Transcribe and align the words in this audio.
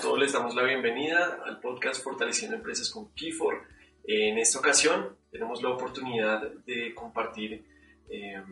todos 0.00 0.18
les 0.18 0.32
damos 0.32 0.54
la 0.54 0.62
bienvenida 0.62 1.40
al 1.44 1.60
podcast 1.60 2.02
Fortaleciendo 2.02 2.56
Empresas 2.56 2.90
con 2.90 3.12
Kifor. 3.12 3.62
En 4.04 4.38
esta 4.38 4.58
ocasión 4.58 5.16
tenemos 5.30 5.62
la 5.62 5.70
oportunidad 5.70 6.40
de 6.64 6.94
compartir 6.94 7.64
eh, 8.08 8.42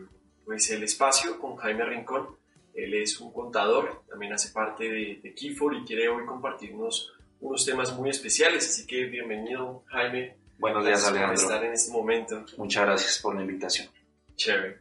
pues 0.45 0.69
el 0.69 0.83
espacio 0.83 1.39
con 1.39 1.55
Jaime 1.55 1.85
Rincón. 1.85 2.37
Él 2.75 2.93
es 2.93 3.19
un 3.19 3.33
contador, 3.33 4.03
también 4.07 4.31
hace 4.31 4.51
parte 4.51 4.83
de, 4.83 5.19
de 5.23 5.33
Kifor 5.33 5.75
y 5.75 5.83
quiere 5.85 6.07
hoy 6.07 6.23
compartirnos 6.25 7.13
unos 7.41 7.65
temas 7.65 7.97
muy 7.97 8.11
especiales. 8.11 8.69
Así 8.69 8.85
que 8.85 9.05
bienvenido, 9.05 9.83
Jaime. 9.87 10.35
Buenos 10.59 10.85
días, 10.85 11.03
Alejandro. 11.07 11.35
Por 11.35 11.43
estar 11.43 11.63
en 11.63 11.73
este 11.73 11.91
momento. 11.91 12.45
Muchas 12.57 12.85
gracias 12.85 13.19
por 13.19 13.35
la 13.35 13.41
invitación. 13.41 13.87
Chévere. 14.35 14.77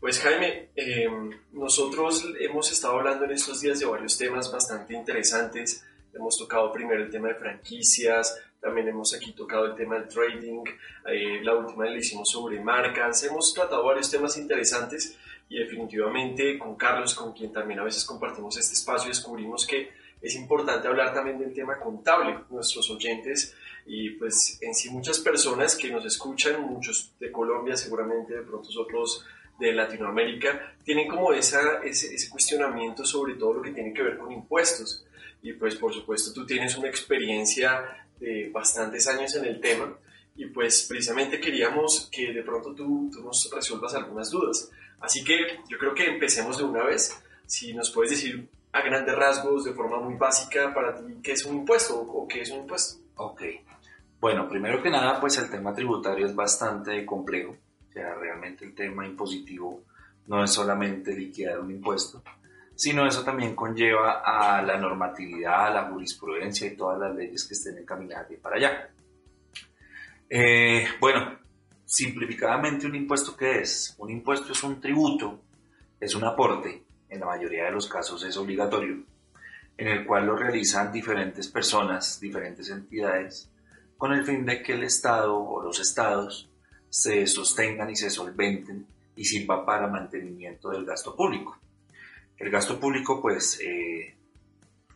Pues 0.00 0.18
Jaime, 0.18 0.70
eh, 0.74 1.08
nosotros 1.52 2.26
hemos 2.40 2.72
estado 2.72 2.98
hablando 2.98 3.26
en 3.26 3.32
estos 3.32 3.60
días 3.60 3.78
de 3.78 3.86
varios 3.86 4.18
temas 4.18 4.50
bastante 4.50 4.94
interesantes. 4.94 5.84
Hemos 6.14 6.36
tocado 6.36 6.72
primero 6.72 7.02
el 7.02 7.10
tema 7.10 7.28
de 7.28 7.34
franquicias, 7.34 8.36
también 8.60 8.88
hemos 8.88 9.14
aquí 9.14 9.32
tocado 9.32 9.66
el 9.66 9.74
tema 9.74 9.96
del 9.96 10.08
trading, 10.08 10.64
eh, 11.06 11.40
la 11.42 11.54
última 11.54 11.86
le 11.86 11.98
hicimos 11.98 12.28
sobre 12.28 12.60
marcas, 12.60 13.24
hemos 13.24 13.54
tratado 13.54 13.84
varios 13.84 14.10
temas 14.10 14.36
interesantes 14.36 15.16
y 15.48 15.58
definitivamente 15.58 16.58
con 16.58 16.76
Carlos, 16.76 17.14
con 17.14 17.32
quien 17.32 17.52
también 17.52 17.80
a 17.80 17.84
veces 17.84 18.04
compartimos 18.04 18.56
este 18.56 18.74
espacio, 18.74 19.08
descubrimos 19.08 19.66
que 19.66 19.90
es 20.20 20.34
importante 20.34 20.86
hablar 20.86 21.14
también 21.14 21.38
del 21.38 21.52
tema 21.52 21.78
contable. 21.78 22.40
Nuestros 22.50 22.90
oyentes 22.90 23.54
y 23.86 24.10
pues 24.10 24.58
en 24.60 24.74
sí 24.74 24.90
muchas 24.90 25.18
personas 25.18 25.74
que 25.74 25.90
nos 25.90 26.04
escuchan, 26.04 26.60
muchos 26.62 27.12
de 27.18 27.32
Colombia 27.32 27.76
seguramente, 27.76 28.34
de 28.34 28.42
pronto 28.42 28.68
otros 28.78 29.24
de 29.58 29.72
Latinoamérica, 29.72 30.74
tienen 30.84 31.08
como 31.08 31.32
esa, 31.32 31.82
ese, 31.82 32.14
ese, 32.14 32.30
cuestionamiento 32.30 33.04
sobre 33.04 33.34
todo 33.34 33.54
lo 33.54 33.62
que 33.62 33.72
tiene 33.72 33.92
que 33.92 34.02
ver 34.02 34.18
con 34.18 34.32
impuestos. 34.32 35.04
Y 35.42 35.52
pues 35.54 35.76
por 35.76 35.92
supuesto 35.92 36.32
tú 36.32 36.46
tienes 36.46 36.76
una 36.76 36.88
experiencia 36.88 38.06
de 38.18 38.50
bastantes 38.52 39.06
años 39.08 39.34
en 39.36 39.46
el 39.46 39.60
tema 39.60 39.96
y 40.36 40.46
pues 40.46 40.86
precisamente 40.88 41.40
queríamos 41.40 42.08
que 42.12 42.32
de 42.32 42.42
pronto 42.42 42.74
tú, 42.74 43.10
tú 43.12 43.22
nos 43.22 43.50
resuelvas 43.54 43.94
algunas 43.94 44.30
dudas. 44.30 44.70
Así 45.00 45.24
que 45.24 45.38
yo 45.68 45.78
creo 45.78 45.94
que 45.94 46.06
empecemos 46.06 46.58
de 46.58 46.64
una 46.64 46.84
vez. 46.84 47.22
Si 47.46 47.72
nos 47.74 47.90
puedes 47.90 48.12
decir 48.12 48.48
a 48.72 48.82
grandes 48.82 49.14
rasgos, 49.14 49.64
de 49.64 49.72
forma 49.72 49.98
muy 49.98 50.14
básica, 50.14 50.72
para 50.72 50.94
ti, 50.94 51.02
¿qué 51.22 51.32
es 51.32 51.44
un 51.44 51.56
impuesto 51.56 52.00
o 52.00 52.28
qué 52.28 52.42
es 52.42 52.50
un 52.50 52.60
impuesto? 52.60 53.00
Ok. 53.16 53.42
Bueno, 54.20 54.48
primero 54.48 54.82
que 54.82 54.90
nada, 54.90 55.20
pues 55.20 55.38
el 55.38 55.50
tema 55.50 55.74
tributario 55.74 56.26
es 56.26 56.34
bastante 56.34 57.04
complejo 57.04 57.56
o 57.90 57.92
sea, 57.92 58.14
realmente 58.14 58.64
el 58.64 58.74
tema 58.74 59.04
impositivo 59.04 59.82
no 60.28 60.44
es 60.44 60.52
solamente 60.52 61.12
liquidar 61.12 61.58
un 61.58 61.72
impuesto, 61.72 62.22
sino 62.80 63.06
eso 63.06 63.22
también 63.22 63.54
conlleva 63.54 64.22
a 64.24 64.62
la 64.62 64.78
normatividad, 64.78 65.66
a 65.66 65.70
la 65.70 65.82
jurisprudencia 65.90 66.66
y 66.66 66.74
todas 66.74 66.98
las 66.98 67.14
leyes 67.14 67.44
que 67.44 67.52
estén 67.52 67.76
encaminadas 67.76 68.30
de 68.30 68.38
para 68.38 68.56
allá. 68.56 68.88
Eh, 70.30 70.86
bueno, 70.98 71.40
simplificadamente 71.84 72.86
un 72.86 72.94
impuesto 72.94 73.36
qué 73.36 73.60
es? 73.60 73.94
Un 73.98 74.08
impuesto 74.08 74.52
es 74.52 74.62
un 74.62 74.80
tributo, 74.80 75.42
es 76.00 76.14
un 76.14 76.24
aporte, 76.24 76.84
en 77.10 77.20
la 77.20 77.26
mayoría 77.26 77.64
de 77.64 77.72
los 77.72 77.86
casos 77.86 78.24
es 78.24 78.34
obligatorio, 78.38 79.04
en 79.76 79.86
el 79.86 80.06
cual 80.06 80.24
lo 80.24 80.34
realizan 80.34 80.90
diferentes 80.90 81.48
personas, 81.48 82.18
diferentes 82.18 82.70
entidades, 82.70 83.50
con 83.98 84.14
el 84.14 84.24
fin 84.24 84.46
de 84.46 84.62
que 84.62 84.72
el 84.72 84.84
Estado 84.84 85.38
o 85.38 85.62
los 85.62 85.78
estados 85.80 86.48
se 86.88 87.26
sostengan 87.26 87.90
y 87.90 87.96
se 87.96 88.08
solventen 88.08 88.86
y 89.16 89.24
sirva 89.26 89.66
para 89.66 89.86
mantenimiento 89.86 90.70
del 90.70 90.86
gasto 90.86 91.14
público. 91.14 91.58
El 92.40 92.50
gasto 92.50 92.80
público, 92.80 93.20
pues, 93.20 93.60
eh, 93.60 94.16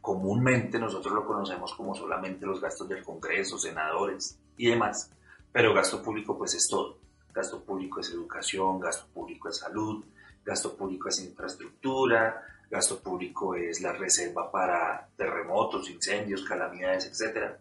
comúnmente 0.00 0.78
nosotros 0.78 1.12
lo 1.12 1.26
conocemos 1.26 1.74
como 1.74 1.94
solamente 1.94 2.46
los 2.46 2.58
gastos 2.58 2.88
del 2.88 3.04
Congreso, 3.04 3.58
senadores 3.58 4.38
y 4.56 4.70
demás, 4.70 5.10
pero 5.52 5.74
gasto 5.74 6.02
público, 6.02 6.38
pues, 6.38 6.54
es 6.54 6.66
todo. 6.66 6.98
Gasto 7.34 7.62
público 7.62 8.00
es 8.00 8.10
educación, 8.10 8.80
gasto 8.80 9.08
público 9.12 9.50
es 9.50 9.58
salud, 9.58 10.02
gasto 10.42 10.74
público 10.74 11.10
es 11.10 11.22
infraestructura, 11.22 12.42
gasto 12.70 13.00
público 13.00 13.54
es 13.54 13.82
la 13.82 13.92
reserva 13.92 14.50
para 14.50 15.10
terremotos, 15.14 15.90
incendios, 15.90 16.44
calamidades, 16.44 17.08
etc. 17.08 17.58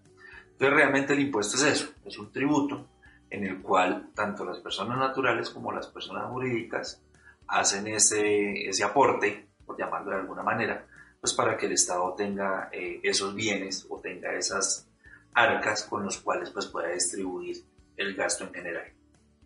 Entonces, 0.51 0.73
realmente 0.73 1.11
el 1.11 1.19
impuesto 1.19 1.57
es 1.57 1.63
eso, 1.63 1.91
es 2.05 2.17
un 2.17 2.31
tributo 2.31 2.87
en 3.29 3.43
el 3.43 3.61
cual 3.61 4.11
tanto 4.15 4.45
las 4.45 4.59
personas 4.59 4.97
naturales 4.97 5.49
como 5.49 5.73
las 5.73 5.87
personas 5.87 6.31
jurídicas 6.31 7.03
hacen 7.47 7.87
ese, 7.87 8.69
ese 8.69 8.83
aporte, 8.85 9.49
por 9.65 9.77
llamarlo 9.77 10.11
de 10.11 10.17
alguna 10.17 10.43
manera, 10.43 10.85
pues 11.19 11.33
para 11.33 11.57
que 11.57 11.67
el 11.67 11.73
Estado 11.73 12.13
tenga 12.15 12.69
eh, 12.71 12.99
esos 13.03 13.33
bienes 13.33 13.85
o 13.89 13.99
tenga 13.99 14.33
esas 14.33 14.87
arcas 15.33 15.83
con 15.83 16.03
los 16.03 16.17
cuales 16.17 16.49
pues 16.49 16.67
pueda 16.67 16.89
distribuir 16.89 17.63
el 17.97 18.15
gasto 18.15 18.43
en 18.43 18.53
general. 18.53 18.93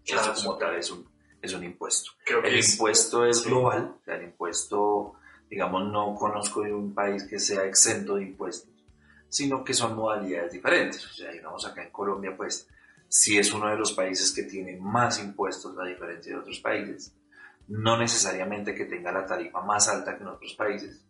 Eso 0.03 0.33
como 0.35 0.57
tal 0.57 0.75
es 0.75 0.89
un, 0.91 1.05
es 1.41 1.53
un 1.53 1.63
impuesto. 1.63 2.11
el 2.43 2.57
impuesto 2.57 3.25
es 3.25 3.43
global, 3.43 3.95
o 3.99 4.03
sea, 4.03 4.15
el 4.15 4.23
impuesto, 4.23 5.15
digamos, 5.49 5.91
no 5.91 6.15
conozco 6.15 6.61
de 6.61 6.73
un 6.73 6.93
país 6.93 7.23
que 7.23 7.39
sea 7.39 7.65
exento 7.65 8.15
de 8.15 8.23
impuestos, 8.23 8.71
sino 9.29 9.63
que 9.63 9.73
son 9.73 9.95
modalidades 9.95 10.53
diferentes. 10.53 11.05
O 11.05 11.13
sea, 11.13 11.31
digamos 11.31 11.65
acá 11.65 11.83
en 11.83 11.91
Colombia, 11.91 12.35
pues 12.35 12.67
si 13.09 13.37
es 13.37 13.53
uno 13.53 13.69
de 13.69 13.77
los 13.77 13.93
países 13.93 14.31
que 14.33 14.43
tiene 14.43 14.77
más 14.77 15.19
impuestos 15.19 15.77
a 15.77 15.85
diferencia 15.85 16.33
de 16.33 16.39
otros 16.39 16.59
países. 16.59 17.13
No 17.67 17.97
necesariamente 17.97 18.73
que 18.73 18.85
tenga 18.85 19.11
la 19.11 19.25
tarifa 19.25 19.61
más 19.61 19.87
alta 19.87 20.15
que 20.15 20.23
en 20.23 20.29
otros 20.29 20.53
países, 20.53 21.05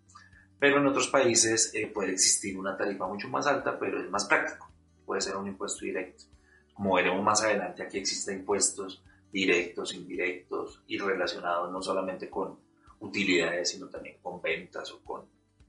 pero 0.59 0.79
en 0.79 0.87
otros 0.87 1.07
países 1.07 1.71
eh, 1.73 1.87
puede 1.87 2.13
existir 2.13 2.57
una 2.57 2.75
tarifa 2.75 3.07
mucho 3.07 3.27
más 3.29 3.45
alta, 3.45 3.77
pero 3.77 4.01
es 4.01 4.09
más 4.09 4.25
práctico. 4.25 4.71
Puede 5.05 5.21
ser 5.21 5.35
un 5.37 5.47
impuesto 5.47 5.85
directo. 5.85 6.25
Como 6.73 6.95
veremos 6.95 7.23
más 7.23 7.43
adelante, 7.43 7.83
aquí 7.83 7.97
existen 7.97 8.39
impuestos 8.39 9.03
directos, 9.31 9.93
indirectos 9.93 10.83
y 10.87 10.97
relacionados 10.97 11.71
no 11.71 11.81
solamente 11.81 12.29
con 12.29 12.59
utilidades, 12.99 13.71
sino 13.71 13.87
también 13.87 14.17
con 14.21 14.41
ventas 14.41 14.91
o 14.91 15.03
con 15.03 15.25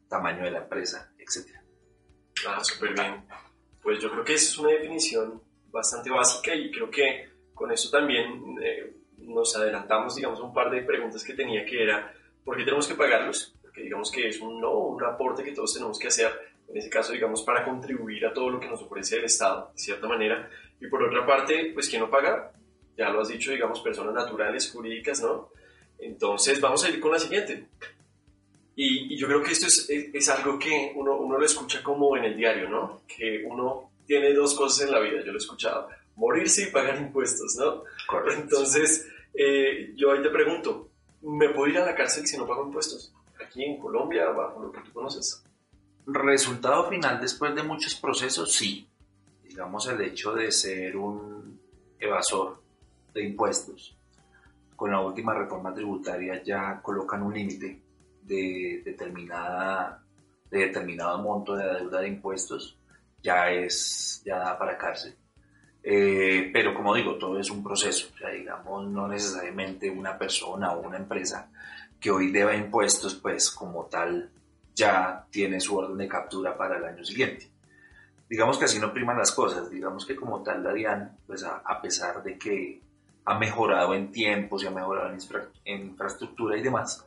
tamaño 0.08 0.44
de 0.44 0.52
la 0.52 0.58
empresa, 0.60 1.12
etc. 1.18 1.56
Ah, 2.46 2.62
súper 2.62 2.94
bien. 2.94 3.24
Pues 3.82 4.00
yo 4.00 4.10
creo 4.10 4.24
que 4.24 4.34
esa 4.34 4.46
es 4.46 4.58
una 4.58 4.70
definición 4.70 5.42
bastante 5.70 6.10
básica 6.10 6.54
y 6.54 6.70
creo 6.70 6.90
que 6.90 7.28
con 7.54 7.70
eso 7.70 7.90
también 7.90 8.56
eh, 8.62 8.96
nos 9.28 9.56
adelantamos, 9.56 10.16
digamos, 10.16 10.40
un 10.40 10.52
par 10.52 10.70
de 10.70 10.82
preguntas 10.82 11.22
que 11.22 11.34
tenía 11.34 11.64
que 11.64 11.82
era, 11.82 12.12
¿por 12.44 12.56
qué 12.56 12.64
tenemos 12.64 12.86
que 12.88 12.94
pagarlos? 12.94 13.54
Porque 13.62 13.82
digamos 13.82 14.10
que 14.10 14.28
es 14.28 14.40
un, 14.40 14.60
no, 14.60 14.72
un 14.72 15.04
aporte 15.04 15.44
que 15.44 15.52
todos 15.52 15.74
tenemos 15.74 15.98
que 15.98 16.08
hacer, 16.08 16.32
en 16.68 16.76
ese 16.76 16.90
caso, 16.90 17.12
digamos, 17.12 17.42
para 17.42 17.64
contribuir 17.64 18.26
a 18.26 18.32
todo 18.32 18.50
lo 18.50 18.60
que 18.60 18.68
nos 18.68 18.82
ofrece 18.82 19.16
el 19.16 19.24
Estado, 19.24 19.70
de 19.74 19.78
cierta 19.78 20.08
manera. 20.08 20.50
Y 20.80 20.86
por 20.88 21.02
otra 21.02 21.26
parte, 21.26 21.70
pues, 21.72 21.88
¿quién 21.88 22.02
no 22.02 22.10
paga? 22.10 22.52
Ya 22.96 23.10
lo 23.10 23.20
has 23.20 23.28
dicho, 23.28 23.52
digamos, 23.52 23.80
personas 23.80 24.14
naturales, 24.14 24.70
jurídicas, 24.70 25.22
¿no? 25.22 25.50
Entonces, 25.98 26.60
vamos 26.60 26.84
a 26.84 26.90
ir 26.90 27.00
con 27.00 27.12
la 27.12 27.18
siguiente. 27.18 27.68
Y, 28.76 29.14
y 29.14 29.18
yo 29.18 29.26
creo 29.26 29.42
que 29.42 29.52
esto 29.52 29.66
es, 29.66 29.90
es, 29.90 30.14
es 30.14 30.28
algo 30.28 30.58
que 30.58 30.92
uno, 30.94 31.16
uno 31.16 31.38
lo 31.38 31.44
escucha 31.44 31.82
como 31.82 32.16
en 32.16 32.24
el 32.24 32.36
diario, 32.36 32.68
¿no? 32.68 33.02
Que 33.08 33.44
uno 33.44 33.90
tiene 34.06 34.32
dos 34.32 34.54
cosas 34.54 34.86
en 34.86 34.92
la 34.92 35.00
vida, 35.00 35.20
yo 35.20 35.32
lo 35.32 35.34
he 35.34 35.42
escuchado, 35.42 35.88
morirse 36.16 36.62
y 36.62 36.72
pagar 36.72 36.96
impuestos, 36.96 37.56
¿no? 37.56 37.84
Correcto. 38.06 38.42
Entonces, 38.42 39.06
eh, 39.38 39.92
yo 39.94 40.12
ahí 40.12 40.22
te 40.22 40.30
pregunto, 40.30 40.90
¿me 41.22 41.50
puedo 41.50 41.68
ir 41.68 41.78
a 41.78 41.86
la 41.86 41.94
cárcel 41.94 42.26
si 42.26 42.36
no 42.36 42.46
pago 42.46 42.66
impuestos? 42.66 43.14
Aquí 43.44 43.64
en 43.64 43.78
Colombia, 43.78 44.30
bajo 44.30 44.60
lo 44.60 44.72
que 44.72 44.80
tú 44.80 44.92
conoces. 44.92 45.44
Resultado 46.06 46.88
final, 46.88 47.20
después 47.20 47.54
de 47.54 47.62
muchos 47.62 47.94
procesos, 47.94 48.52
sí. 48.52 48.88
Digamos, 49.44 49.86
el 49.86 50.00
hecho 50.00 50.34
de 50.34 50.50
ser 50.50 50.96
un 50.96 51.60
evasor 52.00 52.60
de 53.14 53.24
impuestos. 53.24 53.96
Con 54.74 54.90
la 54.90 55.00
última 55.00 55.34
reforma 55.34 55.72
tributaria 55.72 56.42
ya 56.42 56.80
colocan 56.82 57.22
un 57.22 57.34
límite 57.34 57.80
de, 58.22 58.82
determinada, 58.84 60.04
de 60.50 60.58
determinado 60.58 61.18
monto 61.18 61.54
de 61.54 61.64
deuda 61.64 62.00
de 62.00 62.08
impuestos 62.08 62.78
ya 63.22 63.50
es, 63.50 64.22
ya 64.24 64.38
da 64.38 64.58
para 64.58 64.78
cárcel. 64.78 65.14
Eh, 65.90 66.50
pero 66.52 66.74
como 66.74 66.94
digo, 66.94 67.14
todo 67.14 67.40
es 67.40 67.50
un 67.50 67.64
proceso, 67.64 68.10
o 68.14 68.18
sea, 68.18 68.28
digamos, 68.28 68.86
no 68.88 69.08
necesariamente 69.08 69.88
una 69.88 70.18
persona 70.18 70.72
o 70.72 70.86
una 70.86 70.98
empresa 70.98 71.48
que 71.98 72.10
hoy 72.10 72.30
deba 72.30 72.54
impuestos, 72.54 73.14
pues 73.14 73.50
como 73.50 73.86
tal 73.86 74.28
ya 74.74 75.24
tiene 75.30 75.58
su 75.62 75.78
orden 75.78 75.96
de 75.96 76.06
captura 76.06 76.54
para 76.58 76.76
el 76.76 76.84
año 76.84 77.02
siguiente. 77.02 77.48
Digamos 78.28 78.58
que 78.58 78.66
así 78.66 78.78
no 78.78 78.92
priman 78.92 79.16
las 79.16 79.32
cosas, 79.32 79.70
digamos 79.70 80.04
que 80.04 80.14
como 80.14 80.42
tal 80.42 80.62
la 80.62 80.74
DIAN, 80.74 81.16
pues 81.26 81.42
a, 81.42 81.80
pesar 81.80 82.22
de 82.22 82.36
que 82.36 82.82
ha 83.24 83.38
mejorado 83.38 83.94
en 83.94 84.12
tiempos 84.12 84.62
y 84.62 84.66
ha 84.66 84.70
mejorado 84.70 85.10
en 85.64 85.86
infraestructura 85.86 86.58
y 86.58 86.62
demás, 86.62 87.06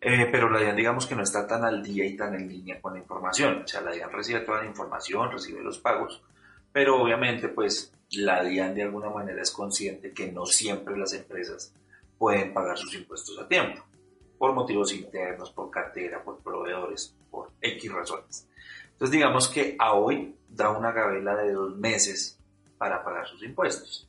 eh, 0.00 0.28
pero 0.32 0.50
la 0.50 0.58
DIAN 0.58 0.74
digamos 0.74 1.06
que 1.06 1.14
no 1.14 1.22
está 1.22 1.46
tan 1.46 1.64
al 1.64 1.84
día 1.84 2.04
y 2.04 2.16
tan 2.16 2.34
en 2.34 2.48
línea 2.48 2.80
con 2.80 2.94
la 2.94 2.98
información. 2.98 3.62
O 3.62 3.68
sea, 3.68 3.80
la 3.80 3.92
DIAN 3.92 4.10
recibe 4.10 4.40
toda 4.40 4.62
la 4.62 4.66
información, 4.66 5.30
recibe 5.30 5.62
los 5.62 5.78
pagos, 5.78 6.20
pero 6.78 7.02
obviamente 7.02 7.48
pues 7.48 7.92
la 8.12 8.44
DIAN 8.44 8.72
de 8.72 8.84
alguna 8.84 9.10
manera 9.10 9.42
es 9.42 9.50
consciente 9.50 10.12
que 10.12 10.30
no 10.30 10.46
siempre 10.46 10.96
las 10.96 11.12
empresas 11.12 11.74
pueden 12.16 12.54
pagar 12.54 12.78
sus 12.78 12.94
impuestos 12.94 13.36
a 13.36 13.48
tiempo, 13.48 13.84
por 14.38 14.52
motivos 14.52 14.92
internos, 14.92 15.50
por 15.50 15.70
cartera, 15.70 16.22
por 16.22 16.38
proveedores, 16.38 17.16
por 17.32 17.50
X 17.60 17.92
razones. 17.92 18.48
Entonces 18.92 19.10
digamos 19.10 19.48
que 19.48 19.74
a 19.76 19.94
hoy 19.94 20.36
da 20.48 20.70
una 20.70 20.92
gabela 20.92 21.34
de 21.34 21.52
dos 21.52 21.76
meses 21.76 22.38
para 22.78 23.02
pagar 23.02 23.26
sus 23.26 23.42
impuestos. 23.42 24.08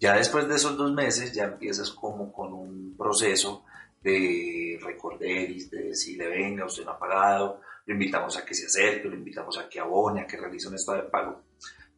Ya 0.00 0.16
después 0.16 0.48
de 0.48 0.56
esos 0.56 0.76
dos 0.76 0.92
meses 0.92 1.32
ya 1.32 1.44
empiezas 1.44 1.92
como 1.92 2.32
con 2.32 2.52
un 2.52 2.96
proceso 2.98 3.62
de 4.02 4.76
recorderis, 4.82 5.70
de 5.70 5.84
decirle 5.84 6.26
venga, 6.26 6.64
usted 6.64 6.84
no 6.84 6.90
ha 6.90 6.98
pagado, 6.98 7.60
lo 7.86 7.94
invitamos 7.94 8.36
a 8.36 8.44
que 8.44 8.54
se 8.54 8.66
acerque, 8.66 9.08
lo 9.08 9.14
invitamos 9.14 9.56
a 9.58 9.68
que 9.68 9.78
abone, 9.78 10.20
a 10.20 10.26
que 10.26 10.36
realice 10.36 10.68
un 10.68 10.74
estado 10.74 11.02
de 11.02 11.08
pago. 11.08 11.44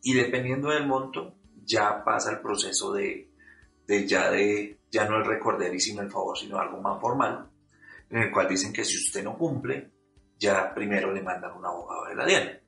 Y 0.02 0.14
dependiendo 0.14 0.68
del 0.68 0.86
monto, 0.86 1.34
ya 1.64 2.04
pasa 2.04 2.30
el 2.30 2.40
proceso 2.40 2.92
de, 2.92 3.30
de 3.86 4.06
ya 4.06 4.30
de 4.30 4.78
ya 4.90 5.06
no 5.06 5.16
el 5.16 5.24
recorderis 5.24 5.84
sino 5.84 6.02
el 6.02 6.10
favor, 6.10 6.36
sino 6.38 6.58
algo 6.58 6.80
más 6.80 7.00
formal, 7.00 7.48
en 8.10 8.18
el 8.18 8.30
cual 8.30 8.48
dicen 8.48 8.72
que 8.72 8.84
si 8.84 8.96
usted 8.96 9.24
no 9.24 9.36
cumple, 9.36 9.90
ya 10.38 10.72
primero 10.74 11.12
le 11.12 11.22
mandan 11.22 11.56
un 11.56 11.64
abogado 11.64 12.06
de 12.06 12.14
la 12.14 12.26
DIAN. 12.26 12.60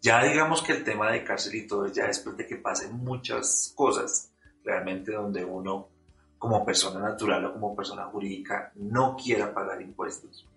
Ya 0.00 0.22
digamos 0.24 0.62
que 0.62 0.72
el 0.72 0.84
tema 0.84 1.10
de 1.10 1.24
cárcel 1.24 1.56
y 1.56 1.66
todo, 1.66 1.88
ya 1.88 2.06
después 2.06 2.36
de 2.36 2.46
que 2.46 2.56
pasen 2.56 2.96
muchas 2.96 3.72
cosas, 3.76 4.32
realmente 4.64 5.12
donde 5.12 5.44
uno 5.44 5.88
como 6.38 6.64
persona 6.64 7.00
natural 7.00 7.44
o 7.46 7.52
como 7.52 7.74
persona 7.74 8.04
jurídica 8.04 8.72
no 8.76 9.16
quiera 9.16 9.52
pagar 9.52 9.82
impuestos 9.82 10.48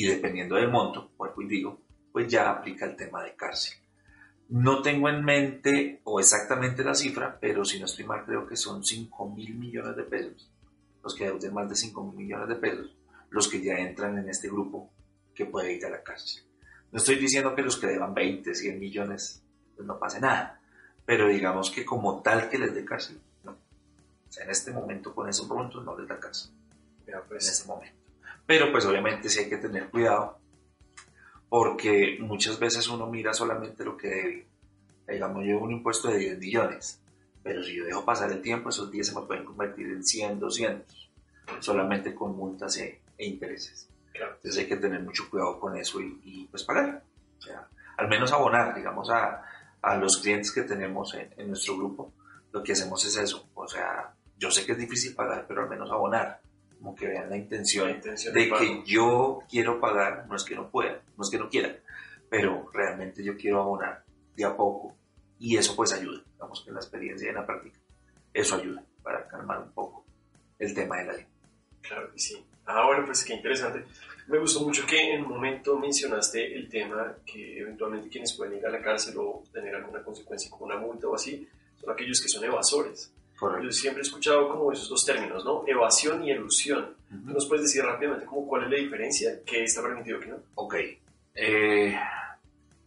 y 0.00 0.06
dependiendo 0.06 0.54
del 0.54 0.70
monto, 0.70 1.10
pues 1.14 1.32
digo, 1.46 1.78
pues 2.10 2.26
ya 2.26 2.50
aplica 2.50 2.86
el 2.86 2.96
tema 2.96 3.22
de 3.22 3.34
cárcel. 3.34 3.74
No 4.48 4.80
tengo 4.80 5.10
en 5.10 5.22
mente 5.22 6.00
o 6.04 6.18
exactamente 6.18 6.82
la 6.82 6.94
cifra, 6.94 7.38
pero 7.38 7.66
si 7.66 7.78
no 7.78 7.84
estoy 7.84 8.06
mal 8.06 8.24
creo 8.24 8.46
que 8.46 8.56
son 8.56 8.82
5 8.82 9.28
mil 9.28 9.54
millones 9.56 9.94
de 9.96 10.04
pesos, 10.04 10.50
los 11.04 11.14
que 11.14 11.26
deuden 11.26 11.52
más 11.52 11.68
de 11.68 11.76
5 11.76 12.02
mil 12.04 12.16
millones 12.16 12.48
de 12.48 12.54
pesos, 12.56 12.96
los 13.28 13.46
que 13.46 13.62
ya 13.62 13.74
entran 13.74 14.16
en 14.16 14.30
este 14.30 14.48
grupo 14.48 14.90
que 15.34 15.44
puede 15.44 15.74
ir 15.74 15.84
a 15.84 15.90
la 15.90 16.02
cárcel. 16.02 16.44
No 16.90 16.96
estoy 16.96 17.16
diciendo 17.16 17.54
que 17.54 17.62
los 17.62 17.76
que 17.76 17.86
deban 17.86 18.14
20, 18.14 18.54
100 18.54 18.80
millones, 18.80 19.42
pues 19.76 19.86
no 19.86 19.98
pase 19.98 20.18
nada. 20.18 20.62
Pero 21.04 21.28
digamos 21.28 21.70
que 21.70 21.84
como 21.84 22.22
tal 22.22 22.48
que 22.48 22.58
les 22.58 22.74
dé 22.74 22.86
cárcel, 22.86 23.20
no. 23.44 23.52
O 23.52 24.32
sea, 24.32 24.44
en 24.44 24.50
este 24.50 24.72
momento 24.72 25.14
con 25.14 25.28
esos 25.28 25.46
puntos 25.46 25.84
no 25.84 25.96
les 25.98 26.08
da 26.08 26.18
cárcel. 26.18 26.52
pues. 27.28 27.44
En 27.46 27.52
ese 27.52 27.68
momento. 27.68 27.99
Pero 28.50 28.72
pues 28.72 28.84
obviamente 28.84 29.28
sí 29.28 29.38
hay 29.38 29.48
que 29.48 29.58
tener 29.58 29.90
cuidado 29.90 30.40
porque 31.48 32.18
muchas 32.18 32.58
veces 32.58 32.88
uno 32.88 33.06
mira 33.06 33.32
solamente 33.32 33.84
lo 33.84 33.96
que 33.96 34.08
debe. 34.08 34.46
Digamos, 35.06 35.44
yo 35.46 35.60
un 35.60 35.70
impuesto 35.70 36.08
de 36.08 36.18
10 36.18 36.38
millones, 36.40 37.00
pero 37.44 37.62
si 37.62 37.76
yo 37.76 37.84
dejo 37.84 38.04
pasar 38.04 38.32
el 38.32 38.42
tiempo, 38.42 38.70
esos 38.70 38.90
10 38.90 39.06
se 39.06 39.14
me 39.14 39.24
pueden 39.24 39.44
convertir 39.44 39.86
en 39.86 40.02
100, 40.02 40.40
200, 40.40 41.10
solamente 41.60 42.12
con 42.12 42.36
multas 42.36 42.76
e, 42.78 43.00
e 43.16 43.24
intereses. 43.24 43.88
Entonces 44.12 44.58
hay 44.58 44.66
que 44.66 44.78
tener 44.78 45.00
mucho 45.00 45.30
cuidado 45.30 45.60
con 45.60 45.76
eso 45.76 46.00
y, 46.00 46.48
pues 46.50 46.64
pagar. 46.64 47.04
O 47.38 47.42
sea, 47.42 47.68
al 47.98 48.08
menos 48.08 48.32
abonar, 48.32 48.74
digamos, 48.74 49.10
a, 49.10 49.44
a 49.80 49.94
los 49.94 50.18
clientes 50.18 50.50
que 50.50 50.62
tenemos 50.62 51.14
en, 51.14 51.46
nuestro 51.46 51.76
grupo, 51.76 52.12
lo 52.50 52.64
que 52.64 52.72
hacemos 52.72 53.04
es 53.04 53.16
eso. 53.16 53.48
O 53.54 53.68
sea, 53.68 54.12
yo 54.36 54.50
sé 54.50 54.66
que 54.66 54.72
es 54.72 54.78
difícil 54.78 55.14
pagar, 55.14 55.44
pero 55.46 55.62
al 55.62 55.68
menos 55.68 55.88
abonar. 55.88 56.40
Como 56.80 56.96
que 56.96 57.06
vean 57.06 57.28
la 57.28 57.36
intención, 57.36 58.00
de, 58.00 58.48
que 58.48 58.82
yo 58.86 59.42
quiero 59.50 59.78
pagar, 59.78 60.26
no 60.26 60.34
es 60.34 60.44
que 60.44 60.54
no 60.54 60.70
pueda, 60.70 61.02
no 61.14 61.22
es 61.22 61.30
que 61.30 61.38
no 61.38 61.50
quiera, 61.50 61.76
pero 62.30 62.70
realmente 62.72 63.22
yo 63.22 63.36
quiero 63.36 63.60
abonar 63.60 64.02
de 64.34 64.44
a 64.46 64.56
poco 64.56 64.96
y 65.38 65.58
eso 65.58 65.76
pues 65.76 65.92
ayuda, 65.92 66.22
digamos 66.32 66.62
que 66.62 66.70
en 66.70 66.74
la 66.74 66.80
experiencia 66.80 67.26
y 67.26 67.28
en 67.28 67.34
la 67.34 67.44
práctica, 67.44 67.78
eso 68.32 68.56
ayuda 68.56 68.82
para 69.02 69.28
calmar 69.28 69.60
un 69.60 69.72
poco 69.72 70.06
el 70.58 70.74
tema 70.74 70.98
de 70.98 71.04
la 71.04 71.12
ley. 71.12 71.26
Claro 71.82 72.10
que 72.12 72.18
sí. 72.18 72.42
Ah, 72.64 72.86
bueno, 72.86 73.04
pues 73.04 73.24
qué 73.24 73.34
interesante. 73.34 73.84
Me 74.28 74.38
gustó 74.38 74.60
mucho 74.60 74.86
que 74.86 75.14
en 75.14 75.24
un 75.24 75.28
momento 75.28 75.76
mencionaste 75.76 76.54
el 76.54 76.68
tema 76.68 77.16
que 77.26 77.58
eventualmente 77.58 78.08
quienes 78.08 78.32
pueden 78.34 78.58
ir 78.58 78.66
a 78.66 78.70
la 78.70 78.80
cárcel 78.80 79.16
o 79.18 79.42
tener 79.52 79.74
alguna 79.74 80.02
consecuencia 80.04 80.50
como 80.50 80.66
una 80.66 80.76
multa 80.76 81.08
o 81.08 81.14
así, 81.14 81.48
son 81.80 81.90
aquellos 81.90 82.20
que 82.20 82.28
son 82.28 82.44
evasores. 82.44 83.12
Yo 83.40 83.72
siempre 83.72 84.02
he 84.02 84.06
escuchado 84.06 84.48
como 84.48 84.70
esos 84.72 84.88
dos 84.88 85.04
términos, 85.04 85.44
¿no? 85.44 85.64
Evasión 85.66 86.22
y 86.24 86.30
elusión. 86.30 86.96
¿Nos 87.08 87.46
puedes 87.46 87.64
decir 87.64 87.82
rápidamente 87.82 88.26
como 88.26 88.46
cuál 88.46 88.64
es 88.64 88.70
la 88.70 88.76
diferencia? 88.76 89.40
¿Qué 89.44 89.64
está 89.64 89.82
permitido 89.82 90.20
qué 90.20 90.26
no? 90.26 90.36
Ok. 90.56 90.74
Eh, 91.34 91.98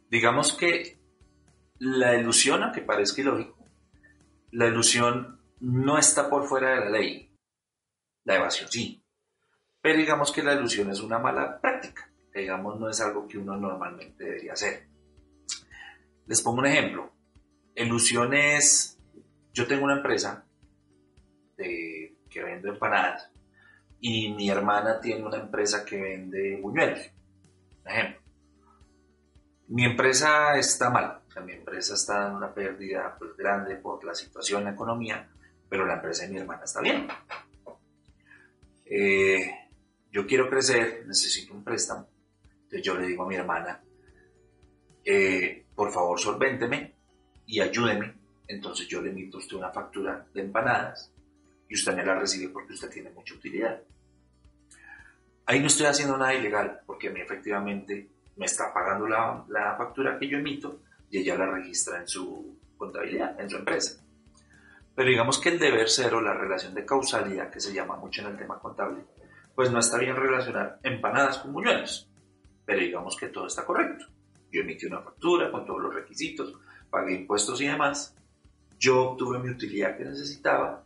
digamos 0.10 0.54
que 0.54 0.98
la 1.80 2.16
ilusión, 2.16 2.62
aunque 2.64 2.82
parezca 2.82 3.22
ilógico, 3.22 3.58
la 4.52 4.68
ilusión 4.68 5.40
no 5.60 5.98
está 5.98 6.30
por 6.30 6.46
fuera 6.46 6.72
de 6.72 6.80
la 6.82 6.90
ley. 6.90 7.32
La 8.26 8.36
evasión 8.36 8.70
sí. 8.70 9.04
Pero 9.82 9.98
digamos 9.98 10.32
que 10.32 10.44
la 10.44 10.54
ilusión 10.54 10.92
es 10.92 11.02
una 11.02 11.20
mala 11.20 11.60
práctica. 11.60 12.10
Digamos, 12.34 12.80
no 12.80 12.90
es 12.90 13.02
algo 13.02 13.28
que 13.28 13.38
uno 13.38 13.58
normalmente 13.58 14.24
debería 14.24 14.54
hacer. 14.54 14.88
Les 16.26 16.42
pongo 16.42 16.60
un 16.60 16.68
ejemplo. 16.68 17.12
Ilusión 17.76 18.34
es, 18.34 19.00
yo 19.54 19.68
tengo 19.68 19.86
una 19.86 19.98
empresa 19.98 20.46
que 21.56 22.44
vende 22.44 22.70
empanadas 22.70 23.32
y 24.00 24.34
mi 24.34 24.50
hermana 24.50 25.00
tiene 25.00 25.24
una 25.24 25.38
empresa 25.38 25.86
que 25.86 26.02
vende 26.02 26.60
buñuelos. 26.62 27.00
Ejemplo. 27.86 28.22
Mi 29.68 29.86
empresa 29.86 30.58
está 30.58 30.90
mal, 30.90 31.22
o 31.26 31.32
sea, 31.32 31.42
mi 31.42 31.54
empresa 31.54 31.94
está 31.94 32.28
en 32.28 32.36
una 32.36 32.54
pérdida 32.54 33.16
pues, 33.18 33.36
grande 33.38 33.78
por 33.78 34.04
la 34.04 34.14
situación, 34.14 34.66
la 34.66 34.72
economía, 34.72 35.30
pero 35.70 35.86
la 35.86 35.96
empresa 35.96 36.24
de 36.26 36.32
mi 36.32 36.38
hermana 36.38 36.64
está 36.66 36.82
bien. 36.82 37.08
Eh, 38.86 39.50
yo 40.12 40.28
quiero 40.28 40.50
crecer, 40.50 41.06
necesito 41.08 41.54
un 41.54 41.64
préstamo. 41.64 42.08
Entonces 42.64 42.82
yo 42.84 42.96
le 42.96 43.08
digo 43.08 43.24
a 43.24 43.28
mi 43.28 43.36
hermana, 43.36 43.82
eh, 45.06 45.66
por 45.74 45.92
favor 45.92 46.20
solvénteme 46.20 46.94
y 47.46 47.62
ayúdeme. 47.62 48.23
Entonces 48.48 48.88
yo 48.88 49.02
le 49.02 49.10
emito 49.10 49.38
a 49.38 49.40
usted 49.40 49.58
una 49.58 49.72
factura 49.72 50.26
de 50.34 50.42
empanadas 50.42 51.12
y 51.70 51.76
usted 51.76 51.96
me 51.96 52.06
la 52.06 52.16
recibe 52.16 52.52
porque 52.52 52.74
usted 52.74 52.90
tiene 52.90 53.10
mucha 53.12 53.36
utilidad. 53.36 53.82
Ahí 55.46 55.60
no 55.60 55.68
estoy 55.68 55.88
haciendo 55.88 56.18
nada 56.18 56.34
ilegal 56.34 56.82
porque 56.86 57.10
a 57.10 57.12
mí 57.12 57.22
efectivamente 57.22 58.10
me 58.36 58.46
está 58.46 58.74
pagando 58.74 59.08
la, 59.08 59.46
la 59.50 59.76
factura 59.76 60.18
que 60.18 60.28
yo 60.28 60.38
emito 60.38 60.82
y 61.10 61.20
ella 61.20 61.38
la 61.38 61.48
registra 61.48 62.00
en 62.00 62.08
su 62.08 62.58
contabilidad, 62.78 63.40
en 63.40 63.50
su 63.50 63.58
empresa. 63.58 64.04
Pero 64.96 65.10
digamos 65.10 65.40
que 65.40 65.50
el 65.50 65.60
deber 65.60 65.90
ser 65.90 66.14
o 66.14 66.22
la 66.22 66.34
relación 66.34 66.74
de 66.74 66.86
causalidad 66.86 67.50
que 67.50 67.60
se 67.60 67.74
llama 67.74 67.96
mucho 67.98 68.22
en 68.22 68.28
el 68.28 68.38
tema 68.38 68.60
contable, 68.60 69.04
pues 69.56 69.72
no 69.72 69.80
está 69.80 69.98
bien 69.98 70.16
relacionar 70.16 70.80
empanadas 70.84 71.40
con 71.40 71.54
buñuelos. 71.54 72.10
Pero 72.66 72.80
digamos 72.80 73.18
que 73.18 73.28
todo 73.28 73.48
está 73.48 73.66
correcto. 73.66 74.06
Yo 74.52 74.62
emití 74.62 74.86
una 74.86 75.02
factura 75.02 75.52
con 75.52 75.66
todos 75.66 75.82
los 75.82 75.94
requisitos, 75.94 76.54
pagué 76.90 77.16
impuestos 77.16 77.60
y 77.62 77.68
demás. 77.68 78.16
Yo 78.84 79.12
obtuve 79.12 79.40
mi 79.40 79.50
utilidad 79.50 79.96
que 79.96 80.04
necesitaba. 80.04 80.84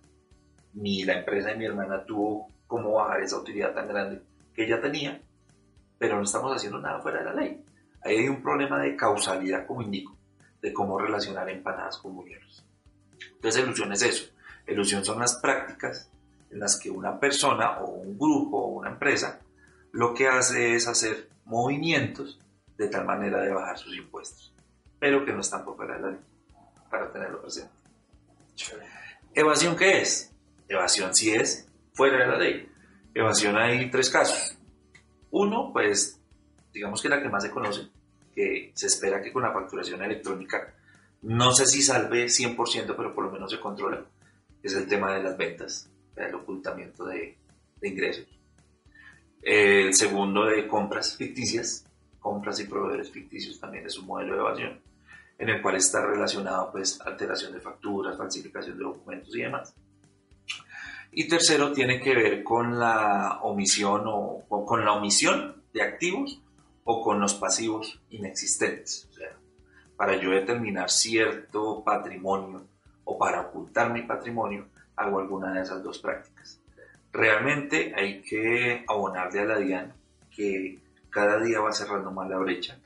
Ni 0.73 1.03
la 1.03 1.17
empresa 1.17 1.49
de 1.49 1.55
mi 1.55 1.65
hermana 1.65 2.05
tuvo 2.05 2.47
cómo 2.67 2.91
bajar 2.91 3.21
esa 3.23 3.39
utilidad 3.39 3.73
tan 3.73 3.87
grande 3.87 4.21
que 4.53 4.65
ella 4.65 4.79
tenía. 4.79 5.19
Pero 5.97 6.17
no 6.17 6.21
estamos 6.21 6.55
haciendo 6.55 6.77
nada 6.77 7.01
fuera 7.01 7.19
de 7.19 7.25
la 7.25 7.33
ley. 7.33 7.65
Ahí 8.03 8.17
hay 8.17 8.27
un 8.27 8.43
problema 8.43 8.79
de 8.79 8.95
causalidad, 8.95 9.65
como 9.65 9.81
indico, 9.81 10.15
de 10.61 10.71
cómo 10.71 10.99
relacionar 10.99 11.49
empanadas 11.49 11.97
con 11.97 12.13
buñuelos. 12.13 12.63
Entonces, 13.31 13.63
ilusión 13.63 13.91
es 13.91 14.03
eso. 14.03 14.31
Ilusión 14.67 15.03
son 15.03 15.19
las 15.19 15.39
prácticas 15.39 16.11
en 16.51 16.59
las 16.59 16.79
que 16.79 16.91
una 16.91 17.19
persona 17.19 17.79
o 17.79 17.87
un 17.93 18.15
grupo 18.15 18.59
o 18.59 18.67
una 18.67 18.91
empresa 18.91 19.41
lo 19.91 20.13
que 20.13 20.27
hace 20.27 20.75
es 20.75 20.87
hacer 20.87 21.29
movimientos 21.45 22.39
de 22.77 22.89
tal 22.89 23.05
manera 23.05 23.41
de 23.41 23.51
bajar 23.51 23.79
sus 23.79 23.97
impuestos, 23.97 24.53
pero 24.99 25.25
que 25.25 25.33
no 25.33 25.41
están 25.41 25.65
por 25.65 25.75
fuera 25.75 25.95
de 25.95 26.01
la 26.01 26.11
ley, 26.11 26.19
para 26.91 27.11
tenerlo 27.11 27.41
presente. 27.41 27.76
¿Evasión 29.33 29.75
qué 29.75 30.01
es? 30.01 30.33
Evasión 30.67 31.15
sí 31.15 31.31
es 31.31 31.67
fuera 31.93 32.19
de 32.19 32.27
la 32.27 32.37
ley. 32.37 32.69
Evasión 33.13 33.57
hay 33.57 33.89
tres 33.89 34.09
casos. 34.09 34.57
Uno, 35.31 35.71
pues, 35.73 36.19
digamos 36.73 37.01
que 37.01 37.09
la 37.09 37.21
que 37.21 37.29
más 37.29 37.43
se 37.43 37.51
conoce, 37.51 37.89
que 38.33 38.71
se 38.73 38.87
espera 38.87 39.21
que 39.21 39.31
con 39.31 39.43
la 39.43 39.53
facturación 39.53 40.01
electrónica, 40.01 40.73
no 41.23 41.51
sé 41.51 41.65
si 41.65 41.81
salve 41.81 42.25
100%, 42.25 42.95
pero 42.95 43.13
por 43.13 43.25
lo 43.25 43.31
menos 43.31 43.51
se 43.51 43.59
controla, 43.59 44.05
es 44.61 44.73
el 44.73 44.87
tema 44.87 45.13
de 45.13 45.23
las 45.23 45.37
ventas 45.37 45.89
el 46.25 46.35
ocultamiento 46.35 47.05
de, 47.05 47.37
ingresos. 47.81 48.27
El 49.41 49.93
segundo 49.93 50.45
de 50.45 50.67
compras 50.67 51.15
ficticias, 51.15 51.85
compras 52.19 52.59
y 52.59 52.65
proveedores 52.65 53.11
ficticios 53.11 53.59
también 53.59 53.85
es 53.85 53.97
un 53.97 54.07
modelo 54.07 54.33
de 54.33 54.39
evasión, 54.39 54.81
en 55.37 55.49
el 55.49 55.61
cual 55.61 55.75
está 55.75 56.05
relacionado 56.05 56.71
pues 56.71 56.99
alteración 57.01 57.53
de 57.53 57.59
facturas, 57.59 58.17
falsificación 58.17 58.77
de 58.77 58.83
documentos 58.83 59.35
y 59.35 59.41
demás. 59.41 59.75
Y 61.11 61.27
tercero 61.27 61.71
tiene 61.71 61.99
que 61.99 62.13
ver 62.13 62.43
con 62.43 62.77
la 62.79 63.39
omisión 63.41 64.03
o, 64.05 64.43
con 64.65 64.83
la 64.83 64.93
omisión 64.93 65.63
de 65.73 65.81
activos 65.81 66.41
o 66.83 67.01
con 67.01 67.19
los 67.19 67.35
pasivos 67.35 68.01
inexistentes. 68.09 69.07
O 69.09 69.13
sea, 69.13 69.35
para 69.95 70.15
yo 70.17 70.31
determinar 70.31 70.89
cierto 70.89 71.83
patrimonio 71.83 72.67
o 73.03 73.17
para 73.17 73.41
ocultar 73.41 73.91
mi 73.91 74.03
patrimonio, 74.03 74.67
hago 74.95 75.19
alguna 75.19 75.53
de 75.53 75.61
esas 75.61 75.81
dos 75.83 75.99
prácticas. 75.99 76.59
Realmente 77.11 77.93
hay 77.95 78.21
que 78.21 78.83
abonarle 78.87 79.39
a 79.39 79.45
la 79.45 79.57
DIAN 79.57 79.93
que 80.29 80.79
cada 81.09 81.39
día 81.39 81.61
va 81.61 81.71
cerrando 81.71 82.11
más 82.11 82.29
la 82.29 82.37
brecha, 82.37 82.77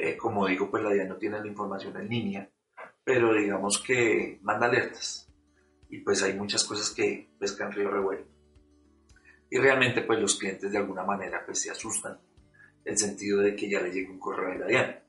Eh, 0.00 0.16
como 0.16 0.46
digo, 0.46 0.70
pues 0.70 0.84
la 0.84 0.92
DIAN 0.92 1.08
no 1.08 1.16
tiene 1.16 1.40
la 1.40 1.46
información 1.48 1.96
en 1.96 2.08
línea, 2.08 2.48
pero 3.02 3.34
digamos 3.34 3.82
que 3.82 4.38
manda 4.42 4.66
alertas. 4.66 5.28
Y 5.88 5.98
pues 6.02 6.22
hay 6.22 6.34
muchas 6.34 6.62
cosas 6.62 6.90
que 6.90 7.30
pescan 7.36 7.72
río 7.72 7.90
revuelto. 7.90 8.30
Y 9.50 9.58
realmente 9.58 10.02
pues 10.02 10.20
los 10.20 10.38
clientes 10.38 10.70
de 10.70 10.78
alguna 10.78 11.02
manera 11.02 11.42
pues 11.44 11.62
se 11.62 11.72
asustan 11.72 12.16
el 12.84 12.96
sentido 12.96 13.40
de 13.40 13.56
que 13.56 13.68
ya 13.68 13.80
le 13.80 13.90
llegue 13.90 14.08
un 14.08 14.20
correo 14.20 14.50
de 14.50 14.58
la 14.60 14.66
DIAN. 14.66 15.00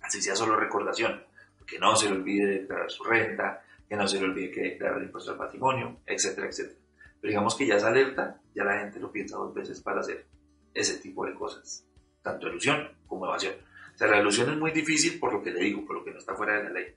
Así 0.00 0.22
sea 0.22 0.36
solo 0.36 0.54
recordación, 0.54 1.24
que 1.66 1.80
no 1.80 1.96
se 1.96 2.08
le 2.08 2.14
olvide 2.14 2.60
declarar 2.60 2.88
su 2.88 3.02
renta, 3.02 3.64
que 3.88 3.96
no 3.96 4.06
se 4.06 4.20
le 4.20 4.26
olvide 4.26 4.52
que 4.52 4.60
declarar 4.60 4.98
el 4.98 5.06
impuesto 5.06 5.32
al 5.32 5.38
patrimonio, 5.38 6.02
etcétera, 6.06 6.46
etcétera. 6.46 6.78
Pero 7.20 7.30
digamos 7.30 7.56
que 7.56 7.66
ya 7.66 7.78
es 7.78 7.82
alerta, 7.82 8.40
ya 8.54 8.62
la 8.62 8.78
gente 8.78 9.00
lo 9.00 9.10
piensa 9.10 9.36
dos 9.36 9.52
veces 9.52 9.80
para 9.80 10.02
hacer 10.02 10.24
ese 10.72 11.00
tipo 11.00 11.26
de 11.26 11.34
cosas, 11.34 11.84
tanto 12.22 12.46
ilusión 12.46 12.96
como 13.08 13.26
evasión. 13.26 13.54
La 14.00 14.18
ilusión 14.18 14.50
es 14.50 14.56
muy 14.56 14.70
difícil 14.70 15.18
por 15.18 15.32
lo 15.32 15.42
que 15.42 15.50
le 15.50 15.60
digo, 15.60 15.84
por 15.84 15.96
lo 15.96 16.04
que 16.04 16.10
no 16.10 16.18
está 16.18 16.34
fuera 16.34 16.56
de 16.56 16.64
la 16.64 16.70
ley. 16.70 16.94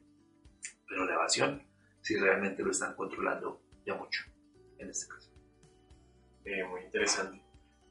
Pero 0.88 1.06
la 1.06 1.16
evasión, 1.16 1.62
si 2.02 2.16
realmente 2.16 2.64
lo 2.64 2.72
están 2.72 2.96
controlando 2.96 3.62
ya 3.86 3.96
mucho, 3.96 4.24
en 4.78 4.90
este 4.90 5.08
caso. 5.08 5.30
Eh, 6.46 6.64
muy 6.64 6.82
interesante. 6.82 7.42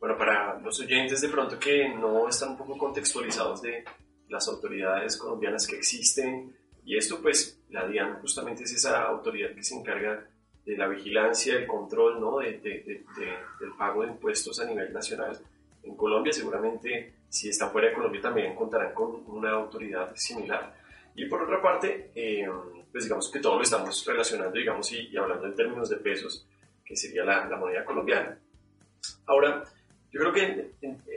Bueno, 0.00 0.16
para 0.16 0.59
los 0.61 0.81
oyentes 0.81 1.21
de 1.21 1.28
pronto 1.28 1.59
que 1.59 1.88
no 1.90 2.28
están 2.28 2.50
un 2.50 2.59
poco 2.59 2.76
contextualizados 2.76 3.62
de 3.62 3.85
las 4.28 4.49
autoridades 4.49 5.16
colombianas 5.16 5.66
que 5.66 5.76
existen, 5.76 6.57
y 6.85 6.97
esto 6.97 7.21
pues 7.21 7.61
la 7.69 7.87
DIAN 7.87 8.19
justamente 8.21 8.64
es 8.64 8.73
esa 8.73 9.02
autoridad 9.04 9.54
que 9.54 9.62
se 9.62 9.76
encarga 9.76 10.26
de 10.64 10.76
la 10.76 10.88
vigilancia, 10.88 11.54
el 11.54 11.66
control 11.66 12.21
¿no? 12.21 12.38
de, 12.38 12.61
del 12.61 13.73
pago 13.78 14.02
de 14.02 14.12
impuestos 14.12 14.59
a 14.59 14.64
nivel 14.64 14.92
nacional. 14.92 15.38
En 15.83 15.97
Colombia 15.97 16.33
seguramente 16.33 17.22
si 17.33 17.49
están 17.49 17.71
fuera 17.71 17.89
de 17.89 17.95
Colombia 17.95 18.21
también 18.21 18.55
contarán 18.55 18.93
con 18.93 19.25
una 19.27 19.53
autoridad 19.53 20.15
similar. 20.15 20.77
Y 21.15 21.25
por 21.25 21.43
otra 21.43 21.62
parte, 21.62 22.11
eh, 22.15 22.47
pues 22.91 23.05
digamos 23.05 23.31
que 23.31 23.41
todo 23.41 23.57
lo 23.57 23.62
estamos 23.62 24.05
relacionando, 24.05 24.59
digamos, 24.59 24.93
y, 24.93 25.17
hablando 25.17 25.47
en 25.47 25.55
términos 25.55 25.89
de 25.89 25.97
pesos, 25.97 26.47
que 26.85 26.95
sería 26.95 27.25
la, 27.25 27.47
la 27.49 27.57
moneda 27.57 27.87
colombiana. 27.87 28.39
Ahora, 29.25 29.65
yo 30.11 30.21
creo 30.21 30.33
que 30.35 30.73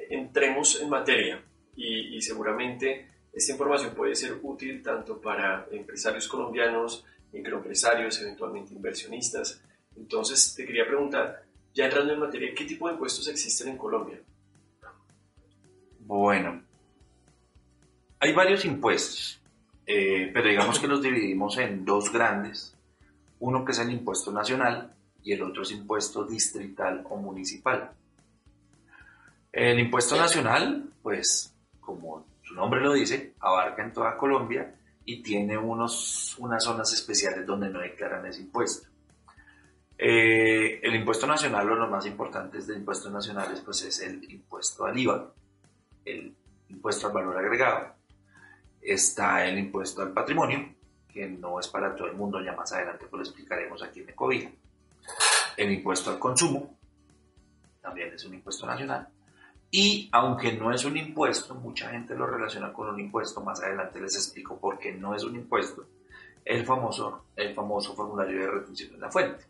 entremos 0.10 0.81
en 0.81 0.89
materia 0.89 1.43
y, 1.75 2.22
seguramente 2.22 3.10
esta 3.34 3.51
información 3.51 3.93
puede 3.93 4.15
ser 4.15 4.39
útil 4.41 4.81
tanto 4.81 5.19
para 5.19 5.67
empresarios 5.69 6.29
colombianos, 6.29 7.03
microempresarios, 7.34 8.22
eventualmente 8.22 8.74
inversionistas. 8.74 9.62
Entonces, 9.98 10.55
te 10.55 10.65
quería 10.65 10.88
preguntar, 10.88 11.43
ya 11.74 11.84
entrando 11.84 12.13
en 12.13 12.19
materia, 12.22 12.53
¿qué 12.55 12.63
tipo 12.63 12.88
de 12.88 12.93
impuestos 12.93 13.27
existen 13.27 13.67
en 13.67 13.77
Colombia? 13.77 14.22
Bueno, 16.05 16.62
hay 18.19 18.31
varios 18.31 18.63
impuestos, 18.63 19.41
eh, 19.88 20.29
pero 20.31 20.47
digamos 20.50 20.79
que 20.79 20.88
los 20.88 21.01
dividimos 21.01 21.57
en 21.57 21.83
dos 21.83 22.13
grandes. 22.13 22.77
Uno 23.39 23.65
que 23.65 23.71
es 23.71 23.79
el 23.79 23.89
impuesto 23.89 24.31
nacional 24.31 24.93
y 25.24 25.33
el 25.33 25.41
otro 25.41 25.63
es 25.63 25.71
impuesto 25.71 26.24
distrital 26.24 27.03
o 27.09 27.17
municipal. 27.17 27.89
El 29.51 29.79
impuesto 29.79 30.15
nacional, 30.15 30.91
pues, 31.01 31.51
como 31.79 32.27
su 32.43 32.53
nombre 32.53 32.81
lo 32.81 32.93
dice, 32.93 33.33
abarca 33.39 33.83
en 33.83 33.91
toda 33.91 34.15
Colombia 34.15 34.75
y 35.05 35.24
tiene 35.24 35.57
unos, 35.57 36.35
unas 36.38 36.63
zonas 36.63 36.93
especiales 36.93 37.47
donde 37.47 37.69
no 37.71 37.79
declaran 37.79 38.27
ese 38.27 38.41
impuesto. 38.41 38.89
Eh, 39.97 40.81
el 40.83 40.93
impuesto 40.93 41.25
nacional, 41.25 41.65
lo 41.65 41.88
más 41.88 42.05
importantes 42.05 42.67
de 42.67 42.75
impuestos 42.75 43.12
nacionales, 43.12 43.62
pues 43.62 43.81
es 43.85 44.01
el 44.01 44.24
impuesto 44.31 44.85
al 44.85 45.00
IVA, 45.00 45.33
el 46.05 46.35
impuesto 46.69 47.07
al 47.07 47.13
valor 47.13 47.38
agregado, 47.38 47.95
está 48.81 49.45
el 49.45 49.57
impuesto 49.57 50.01
al 50.01 50.13
patrimonio, 50.13 50.75
que 51.12 51.27
no 51.27 51.59
es 51.59 51.67
para 51.67 51.95
todo 51.95 52.07
el 52.07 52.15
mundo, 52.15 52.41
ya 52.41 52.53
más 52.53 52.71
adelante 52.74 53.05
pues 53.09 53.19
lo 53.19 53.24
explicaremos 53.24 53.81
aquí 53.83 54.01
en 54.01 54.09
Ecovía, 54.09 54.51
el 55.57 55.71
impuesto 55.71 56.12
al 56.12 56.19
consumo, 56.19 56.77
también 57.81 58.13
es 58.13 58.24
un 58.25 58.35
impuesto 58.35 58.65
nacional, 58.65 59.07
y 59.71 60.09
aunque 60.12 60.53
no 60.53 60.71
es 60.71 60.85
un 60.85 60.95
impuesto, 60.97 61.55
mucha 61.55 61.89
gente 61.89 62.15
lo 62.15 62.27
relaciona 62.27 62.71
con 62.71 62.89
un 62.89 63.00
impuesto, 63.00 63.41
más 63.41 63.62
adelante 63.62 64.00
les 64.00 64.15
explico 64.15 64.57
por 64.59 64.77
qué 64.77 64.93
no 64.93 65.15
es 65.15 65.24
un 65.24 65.35
impuesto, 65.35 65.85
el 66.45 66.65
famoso, 66.65 67.25
el 67.35 67.53
famoso 67.55 67.95
formulario 67.95 68.39
de 68.39 68.47
retención 68.47 68.91
de 68.91 69.00
la 69.00 69.12
fuente. 69.12 69.43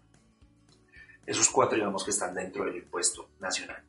Esos 1.25 1.49
cuatro 1.49 1.75
digamos 1.75 2.03
que 2.03 2.11
están 2.11 2.33
dentro 2.33 2.63
del 2.65 2.77
impuesto 2.77 3.29
nacional. 3.39 3.83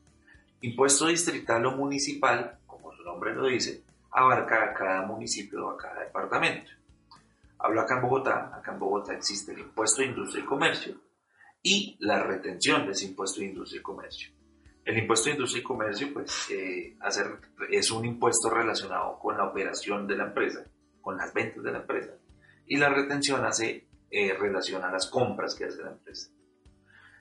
Impuesto 0.60 1.06
distrital 1.06 1.66
o 1.66 1.72
municipal, 1.72 2.58
como 2.66 2.92
su 2.92 3.02
nombre 3.02 3.34
lo 3.34 3.46
dice, 3.46 3.84
abarca 4.10 4.64
a 4.64 4.75
cada 4.75 5.02
municipio 5.02 5.66
o 5.66 5.70
a 5.70 5.76
cada 5.76 6.00
departamento. 6.00 6.70
Hablo 7.58 7.80
acá 7.80 7.96
en 7.96 8.02
Bogotá, 8.02 8.52
acá 8.54 8.72
en 8.72 8.78
Bogotá 8.78 9.14
existe 9.14 9.52
el 9.52 9.60
impuesto 9.60 10.02
de 10.02 10.08
industria 10.08 10.42
y 10.42 10.46
comercio 10.46 10.94
y 11.62 11.96
la 12.00 12.22
retención 12.22 12.86
de 12.86 12.92
ese 12.92 13.06
impuesto 13.06 13.40
de 13.40 13.46
industria 13.46 13.80
y 13.80 13.82
comercio. 13.82 14.30
El 14.84 14.98
impuesto 14.98 15.26
de 15.26 15.32
industria 15.32 15.60
y 15.60 15.64
comercio 15.64 16.12
pues, 16.12 16.50
eh, 16.50 16.96
es 17.70 17.90
un 17.90 18.04
impuesto 18.04 18.48
relacionado 18.50 19.18
con 19.18 19.36
la 19.36 19.44
operación 19.44 20.06
de 20.06 20.16
la 20.16 20.26
empresa, 20.26 20.64
con 21.00 21.16
las 21.16 21.34
ventas 21.34 21.62
de 21.62 21.72
la 21.72 21.78
empresa. 21.78 22.12
Y 22.66 22.76
la 22.76 22.88
retención 22.88 23.44
hace 23.44 23.88
eh, 24.10 24.32
relación 24.34 24.84
a 24.84 24.90
las 24.92 25.08
compras 25.08 25.54
que 25.54 25.64
hace 25.64 25.82
la 25.82 25.90
empresa. 25.90 26.30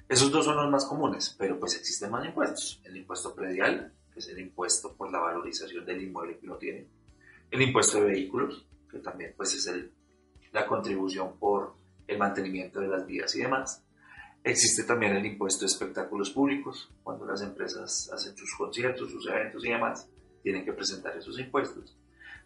Esos 0.08 0.32
dos 0.32 0.46
son 0.46 0.56
los 0.56 0.70
más 0.70 0.86
comunes, 0.86 1.36
pero 1.38 1.60
pues 1.60 1.76
existen 1.76 2.12
más 2.12 2.26
impuestos. 2.26 2.82
El 2.84 2.96
impuesto 2.98 3.34
predial, 3.34 3.92
que 4.14 4.20
es 4.20 4.28
el 4.30 4.40
impuesto 4.40 4.96
por 4.96 5.12
la 5.12 5.20
valorización 5.20 5.86
del 5.86 6.04
inmueble 6.04 6.38
que 6.38 6.46
uno 6.46 6.58
tiene. 6.58 6.88
El 7.50 7.62
impuesto 7.62 8.00
de 8.00 8.08
vehículos, 8.08 8.66
que 8.90 9.00
también 9.00 9.34
pues 9.36 9.54
es 9.56 9.66
el, 9.68 9.92
la 10.52 10.68
contribución 10.68 11.38
por 11.40 11.74
el 12.08 12.18
mantenimiento 12.18 12.80
de 12.80 12.88
las 12.88 13.06
vías 13.06 13.36
y 13.36 13.42
demás. 13.42 13.84
Existe 14.44 14.84
también 14.84 15.16
el 15.16 15.26
impuesto 15.26 15.62
de 15.62 15.72
espectáculos 15.72 16.30
públicos, 16.30 16.92
cuando 17.04 17.26
las 17.26 17.42
empresas 17.42 18.12
hacen 18.14 18.38
sus 18.38 18.54
conciertos, 18.56 19.10
sus 19.10 19.28
eventos 19.28 19.66
y 19.66 19.70
demás, 19.70 20.08
tienen 20.44 20.64
que 20.64 20.74
presentar 20.74 21.18
esos 21.18 21.40
impuestos. 21.40 21.98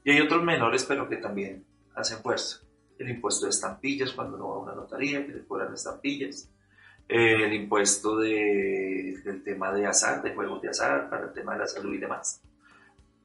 Y 0.06 0.12
hay 0.12 0.22
otros 0.22 0.42
menores, 0.44 0.86
pero 0.86 1.10
que 1.10 1.18
también 1.18 1.66
hacen 1.94 2.20
fuerza. 2.20 2.62
El 2.98 3.10
impuesto 3.10 3.46
de 3.46 3.50
estampillas, 3.50 4.14
cuando 4.14 4.38
uno 4.38 4.48
va 4.48 4.56
a 4.56 4.60
una 4.60 4.76
notaría, 4.76 5.26
que 5.26 5.34
le 5.34 5.46
cobran 5.46 5.74
estampillas. 5.74 6.50
El 7.10 7.54
impuesto 7.54 8.18
de, 8.18 9.20
del 9.26 9.44
tema 9.44 9.74
de 9.74 9.88
azar, 9.88 10.22
de 10.22 10.34
juegos 10.36 10.62
de 10.62 10.70
azar, 10.70 11.10
para 11.10 11.26
el 11.26 11.34
tema 11.34 11.54
de 11.54 11.60
la 11.60 11.68
salud 11.68 11.94
y 11.94 11.98
demás. 11.98 12.42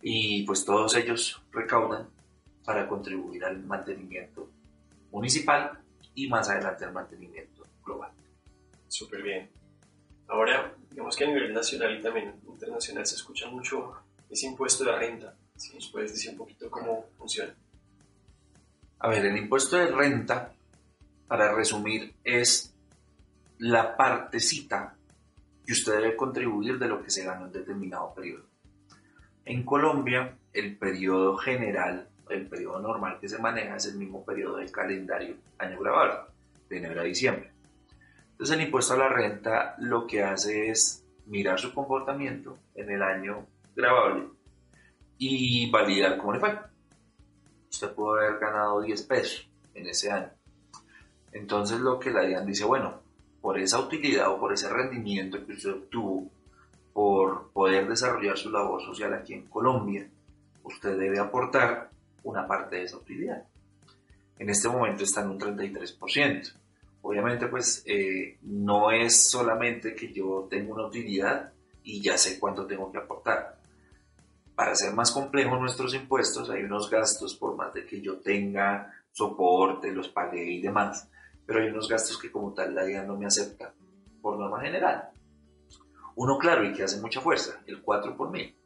Y 0.01 0.45
pues 0.45 0.65
todos 0.65 0.97
ellos 0.97 1.43
recaudan 1.53 2.09
para 2.65 2.89
contribuir 2.89 3.45
al 3.45 3.63
mantenimiento 3.63 4.49
municipal 5.13 5.79
y 6.15 6.29
más 6.29 6.49
adelante 6.49 6.87
al 6.87 6.93
mantenimiento 6.93 7.67
global. 7.85 8.11
Súper 8.89 9.23
bien. 9.23 9.51
Ahora, 10.29 10.75
digamos 10.91 11.15
que 11.17 11.25
a 11.25 11.29
nivel 11.29 11.53
nacional 11.53 11.99
y 11.99 12.03
también 12.03 12.35
internacional 12.47 13.07
se 13.07 13.17
escucha 13.17 13.49
mucho 13.51 13.93
ese 14.31 14.47
impuesto 14.47 14.85
de 14.85 14.93
la 14.93 14.99
renta. 14.99 15.37
Si 15.57 15.75
nos 15.75 15.89
puedes 15.89 16.13
decir 16.13 16.31
un 16.31 16.39
poquito 16.39 16.71
cómo 16.71 17.07
funciona. 17.19 17.55
A 19.01 19.09
ver, 19.09 19.27
el 19.27 19.37
impuesto 19.37 19.77
de 19.77 19.87
renta, 19.87 20.55
para 21.29 21.55
resumir, 21.55 22.15
es 22.25 22.74
la 23.59 23.97
partecita 23.97 24.95
que 25.65 25.73
usted 25.73 26.01
debe 26.01 26.17
contribuir 26.17 26.79
de 26.79 26.89
lo 26.89 27.03
que 27.03 27.11
se 27.11 27.25
ganó 27.25 27.47
en 27.47 27.53
determinado 27.53 28.13
periodo. 28.15 28.45
En 29.45 29.65
Colombia, 29.65 30.37
el 30.53 30.77
periodo 30.77 31.37
general, 31.37 32.09
el 32.29 32.47
periodo 32.47 32.81
normal 32.81 33.19
que 33.21 33.29
se 33.29 33.39
maneja 33.39 33.77
es 33.77 33.87
el 33.87 33.97
mismo 33.97 34.25
periodo 34.25 34.57
del 34.57 34.71
calendario 34.71 35.37
año 35.59 35.79
grabado, 35.79 36.29
de 36.69 36.79
enero 36.79 37.01
a 37.01 37.05
diciembre. 37.05 37.51
Entonces 38.33 38.57
el 38.57 38.65
impuesto 38.65 38.95
a 38.95 38.99
la 38.99 39.09
renta 39.09 39.77
lo 39.79 40.07
que 40.07 40.23
hace 40.23 40.71
es 40.71 41.05
mirar 41.27 41.59
su 41.59 41.73
comportamiento 41.73 42.59
en 42.75 42.91
el 42.91 43.03
año 43.03 43.47
grabable 43.77 44.29
y 45.19 45.71
validar 45.71 46.19
cómo 46.19 46.33
le 46.33 46.41
fue. 46.41 46.59
Usted 47.71 47.93
pudo 47.93 48.17
haber 48.17 48.39
ganado 48.39 48.83
10 48.83 49.03
pesos 49.03 49.49
en 49.75 49.87
ese 49.87 50.11
año. 50.11 50.31
Entonces 51.33 51.81
lo 51.81 51.99
que 51.99 52.11
la 52.11 52.23
DIAN 52.23 52.47
dice, 52.47 52.65
bueno, 52.65 53.04
por 53.45 53.59
esa 53.59 53.79
utilidad 53.79 54.31
o 54.31 54.41
por 54.41 54.55
ese 54.55 54.71
rendimiento 54.71 55.45
que 55.45 55.53
usted 55.53 55.73
obtuvo 55.73 56.31
por 56.95 57.51
poder 57.53 57.87
desarrollar 57.87 58.39
su 58.39 58.49
labor 58.49 58.81
social 58.83 59.13
aquí 59.13 59.35
en 59.35 59.49
Colombia, 59.49 60.09
usted 60.63 60.97
debe 60.97 61.19
aportar 61.19 61.91
una 62.23 62.49
parte 62.49 62.77
de 62.77 62.85
esa 62.85 62.97
utilidad. 62.97 63.45
En 64.39 64.49
este 64.49 64.67
momento 64.71 65.05
está 65.05 65.21
en 65.21 65.29
un 65.29 65.39
33%. 65.39 66.55
Obviamente, 67.03 67.47
pues 67.49 67.83
eh, 67.85 68.39
no 68.45 68.91
es 68.91 69.29
solamente 69.29 69.95
que 69.95 70.11
yo 70.11 70.47
tengo 70.49 70.73
una 70.73 70.87
utilidad 70.87 71.53
y 71.83 72.01
ya 72.01 72.17
sé 72.17 72.41
cuánto 72.41 72.67
tengo 72.67 72.91
que 72.91 72.97
aportar. 72.97 73.59
Para 74.55 74.73
hacer 74.73 74.95
más 74.95 75.13
complejo 75.13 75.57
nuestros 75.57 75.93
impuestos, 75.93 76.49
hay 76.49 76.63
unos 76.63 76.89
gastos 76.89 77.35
por 77.35 77.55
más 77.57 77.75
de 77.75 77.85
que 77.85 78.01
yo 78.01 78.21
tenga 78.21 78.91
soporte, 79.13 79.93
los 79.93 80.09
pagué 80.09 80.51
y 80.51 80.63
demás, 80.63 81.11
pero 81.47 81.61
hay 81.61 81.69
unos 81.69 81.89
gastos 81.89 82.19
que 82.19 82.31
como 82.31 82.53
tal 82.55 82.75
la 82.75 82.85
DIA 82.85 83.05
no 83.05 83.17
me 83.17 83.27
acepta 83.27 83.75
por 84.23 84.39
norma 84.39 84.61
general. 84.61 85.11
Uno 86.17 86.39
claro 86.39 86.65
y 86.65 86.73
que 86.73 86.85
hace 86.85 87.01
mucha 87.01 87.21
fuerza, 87.21 87.63
el 87.67 87.83
4 87.83 88.17
por 88.17 88.31
mil. 88.31 88.57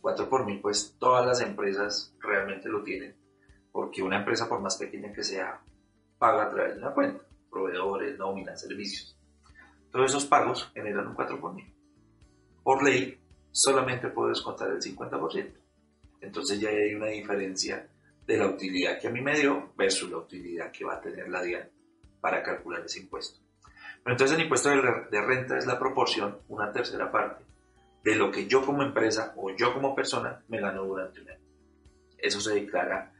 4 0.00 0.28
por 0.28 0.44
mil, 0.44 0.60
pues 0.60 0.96
todas 0.98 1.26
las 1.26 1.40
empresas 1.40 2.14
realmente 2.20 2.68
lo 2.68 2.82
tienen, 2.82 3.16
porque 3.72 4.02
una 4.02 4.18
empresa, 4.18 4.48
por 4.48 4.60
más 4.60 4.76
pequeña 4.76 5.12
que 5.12 5.24
sea, 5.24 5.62
paga 6.18 6.44
a 6.44 6.50
través 6.50 6.74
de 6.74 6.82
una 6.82 6.92
cuenta, 6.92 7.24
proveedores, 7.50 8.18
nóminas, 8.18 8.60
servicios. 8.60 9.18
Todos 9.90 10.10
esos 10.10 10.26
pagos 10.26 10.70
generan 10.74 11.08
un 11.08 11.14
4 11.14 11.40
por 11.40 11.54
mil. 11.54 11.74
Por 12.62 12.82
ley, 12.82 13.18
solamente 13.50 14.08
puedo 14.08 14.28
descontar 14.28 14.70
el 14.70 14.80
50%. 14.80 15.52
Entonces 16.20 16.60
ya 16.60 16.70
hay 16.70 16.94
una 16.94 17.06
diferencia 17.06 17.88
de 18.26 18.36
la 18.36 18.46
utilidad 18.46 18.98
que 18.98 19.08
a 19.08 19.10
mí 19.10 19.20
me 19.20 19.38
dio 19.38 19.72
versus 19.76 20.10
la 20.10 20.18
utilidad 20.18 20.72
que 20.72 20.84
va 20.84 20.94
a 20.94 21.00
tener 21.00 21.28
la 21.28 21.42
DIAN 21.42 21.73
para 22.24 22.42
calcular 22.42 22.82
ese 22.82 23.00
impuesto. 23.00 23.38
Pero 24.02 24.14
entonces 24.14 24.34
el 24.34 24.44
impuesto 24.44 24.70
de 24.70 25.20
renta 25.20 25.58
es 25.58 25.66
la 25.66 25.78
proporción, 25.78 26.38
una 26.48 26.72
tercera 26.72 27.12
parte, 27.12 27.44
de 28.02 28.16
lo 28.16 28.30
que 28.30 28.46
yo 28.46 28.64
como 28.64 28.82
empresa 28.82 29.34
o 29.36 29.54
yo 29.54 29.74
como 29.74 29.94
persona 29.94 30.42
me 30.48 30.58
gano 30.58 30.84
durante 30.84 31.20
un 31.20 31.28
año. 31.28 31.40
Eso 32.16 32.40
se 32.40 32.54
declara 32.54 33.12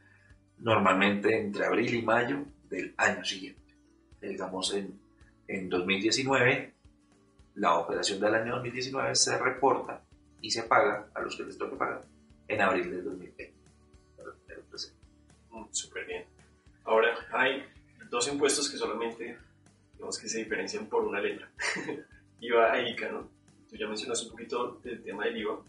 normalmente 0.57 1.39
entre 1.39 1.67
abril 1.67 1.93
y 1.93 2.01
mayo 2.01 2.45
del 2.67 2.95
año 2.97 3.23
siguiente. 3.23 3.75
Digamos, 4.19 4.73
en, 4.73 4.99
en 5.47 5.69
2019, 5.69 6.73
la 7.53 7.75
operación 7.75 8.19
del 8.19 8.33
año 8.33 8.55
2019 8.55 9.13
se 9.13 9.37
reporta 9.37 10.01
y 10.41 10.49
se 10.49 10.63
paga 10.63 11.09
a 11.13 11.21
los 11.21 11.35
que 11.35 11.43
les 11.43 11.59
toque 11.59 11.75
pagar 11.75 12.01
en 12.47 12.59
abril 12.59 12.89
del 12.89 13.03
2020. 13.03 13.53
Mm, 15.51 15.65
súper 15.69 16.07
bien. 16.07 16.25
Ahora, 16.85 17.13
hay 17.31 17.63
dos 18.15 18.27
impuestos 18.29 18.69
que 18.69 18.77
solamente, 18.77 19.37
digamos 19.93 20.17
que 20.17 20.29
se 20.29 20.39
diferencian 20.39 20.87
por 20.87 21.03
una 21.03 21.19
letra. 21.19 21.51
IVA 22.39 22.79
e 22.79 22.91
ICA, 22.91 23.11
¿no? 23.11 23.29
Tú 23.69 23.75
ya 23.75 23.87
mencionas 23.87 24.23
un 24.23 24.31
poquito 24.31 24.79
del 24.83 25.03
tema 25.03 25.25
del 25.25 25.37
IVA 25.37 25.59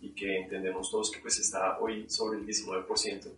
y 0.00 0.10
que 0.10 0.38
entendemos 0.38 0.90
todos 0.90 1.10
que 1.10 1.18
pues 1.20 1.38
está 1.38 1.78
hoy 1.80 2.08
sobre 2.08 2.38
el 2.38 2.46
19%. 2.46 3.28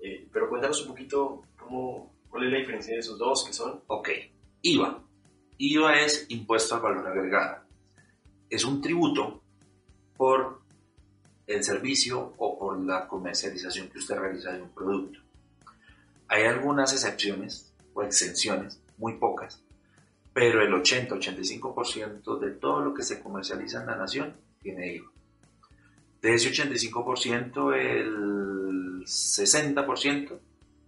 Eh, 0.00 0.26
pero 0.32 0.48
cuéntanos 0.48 0.80
un 0.82 0.88
poquito 0.88 1.42
cómo, 1.58 2.12
cuál 2.28 2.44
es 2.46 2.52
la 2.52 2.58
diferencia 2.58 2.94
de 2.94 3.00
esos 3.00 3.18
dos 3.18 3.44
que 3.44 3.52
son. 3.52 3.82
Ok, 3.86 4.08
IVA. 4.62 5.02
IVA 5.58 6.00
es 6.00 6.26
impuesto 6.30 6.74
al 6.74 6.80
valor 6.80 7.06
agregado. 7.06 7.62
Es 8.48 8.64
un 8.64 8.80
tributo 8.80 9.42
por 10.16 10.62
el 11.46 11.62
servicio 11.62 12.32
o 12.38 12.58
por 12.58 12.80
la 12.80 13.06
comercialización 13.06 13.88
que 13.88 13.98
usted 13.98 14.16
realiza 14.16 14.52
de 14.52 14.62
un 14.62 14.70
producto. 14.70 15.20
Hay 16.28 16.44
algunas 16.44 16.92
excepciones 16.92 17.71
o 17.94 18.02
exenciones, 18.02 18.80
muy 18.98 19.14
pocas, 19.14 19.62
pero 20.32 20.62
el 20.62 20.72
80-85% 20.72 22.38
de 22.38 22.50
todo 22.52 22.80
lo 22.80 22.94
que 22.94 23.02
se 23.02 23.20
comercializa 23.20 23.80
en 23.80 23.86
la 23.86 23.96
nación 23.96 24.36
tiene 24.60 24.94
IVA. 24.94 25.10
De 26.22 26.34
ese 26.34 26.50
85%, 26.50 27.74
el 27.74 29.04
60% 29.04 30.38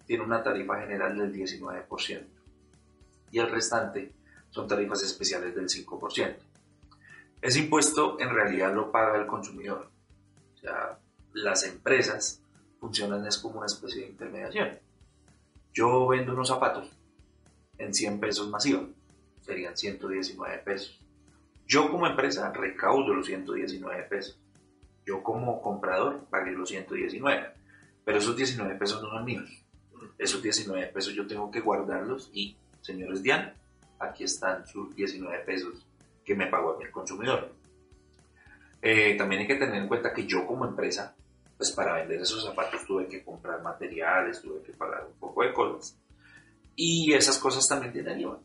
tiene 0.06 0.22
una 0.22 0.42
tarifa 0.42 0.80
general 0.80 1.18
del 1.18 1.32
19% 1.32 2.24
y 3.32 3.38
el 3.40 3.50
restante 3.50 4.12
son 4.50 4.68
tarifas 4.68 5.02
especiales 5.02 5.54
del 5.54 5.68
5%. 5.68 6.36
Ese 7.42 7.58
impuesto 7.58 8.18
en 8.20 8.30
realidad 8.30 8.72
lo 8.72 8.92
paga 8.92 9.18
el 9.18 9.26
consumidor. 9.26 9.90
O 10.54 10.58
sea, 10.58 10.98
las 11.32 11.64
empresas 11.64 12.40
funcionan 12.78 13.26
es 13.26 13.38
como 13.38 13.58
una 13.58 13.66
especie 13.66 14.02
de 14.02 14.10
intermediación. 14.10 14.78
Yo 15.74 16.06
vendo 16.06 16.32
unos 16.32 16.46
zapatos 16.46 16.88
en 17.78 17.92
100 17.92 18.20
pesos 18.20 18.48
masiva, 18.48 18.84
serían 19.42 19.76
119 19.76 20.58
pesos. 20.58 21.00
Yo 21.66 21.90
como 21.90 22.06
empresa 22.06 22.52
recaudo 22.52 23.12
los 23.12 23.26
119 23.26 24.04
pesos. 24.04 24.38
Yo 25.04 25.24
como 25.24 25.60
comprador 25.60 26.26
pagué 26.30 26.52
los 26.52 26.68
119, 26.68 27.48
pero 28.04 28.18
esos 28.18 28.36
19 28.36 28.76
pesos 28.76 29.02
no 29.02 29.10
son 29.10 29.24
míos. 29.24 29.50
Esos 30.16 30.40
19 30.40 30.86
pesos 30.92 31.12
yo 31.12 31.26
tengo 31.26 31.50
que 31.50 31.60
guardarlos 31.60 32.30
y, 32.32 32.56
señores 32.80 33.24
Dian, 33.24 33.52
aquí 33.98 34.22
están 34.22 34.64
sus 34.68 34.94
19 34.94 35.40
pesos 35.40 35.84
que 36.24 36.36
me 36.36 36.46
pagó 36.46 36.78
a 36.78 36.84
el 36.84 36.92
consumidor. 36.92 37.52
Eh, 38.80 39.16
también 39.16 39.40
hay 39.40 39.48
que 39.48 39.56
tener 39.56 39.74
en 39.74 39.88
cuenta 39.88 40.12
que 40.12 40.24
yo 40.24 40.46
como 40.46 40.66
empresa 40.66 41.16
pues 41.56 41.72
para 41.72 41.94
vender 41.94 42.20
esos 42.20 42.44
zapatos 42.44 42.84
tuve 42.86 43.06
que 43.06 43.24
comprar 43.24 43.62
materiales, 43.62 44.42
tuve 44.42 44.62
que 44.62 44.72
pagar 44.72 45.06
un 45.06 45.18
poco 45.18 45.42
de 45.42 45.52
cosas. 45.52 45.98
Y 46.76 47.12
esas 47.12 47.38
cosas 47.38 47.68
también 47.68 47.92
tienen 47.92 48.20
IVA. 48.20 48.38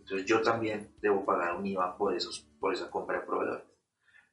Entonces 0.00 0.26
yo 0.26 0.42
también 0.42 0.90
debo 1.00 1.24
pagar 1.24 1.56
un 1.56 1.66
IVA 1.66 1.96
por, 1.96 2.14
esos, 2.14 2.46
por 2.58 2.74
esa 2.74 2.90
compra 2.90 3.20
de 3.20 3.26
proveedores. 3.26 3.64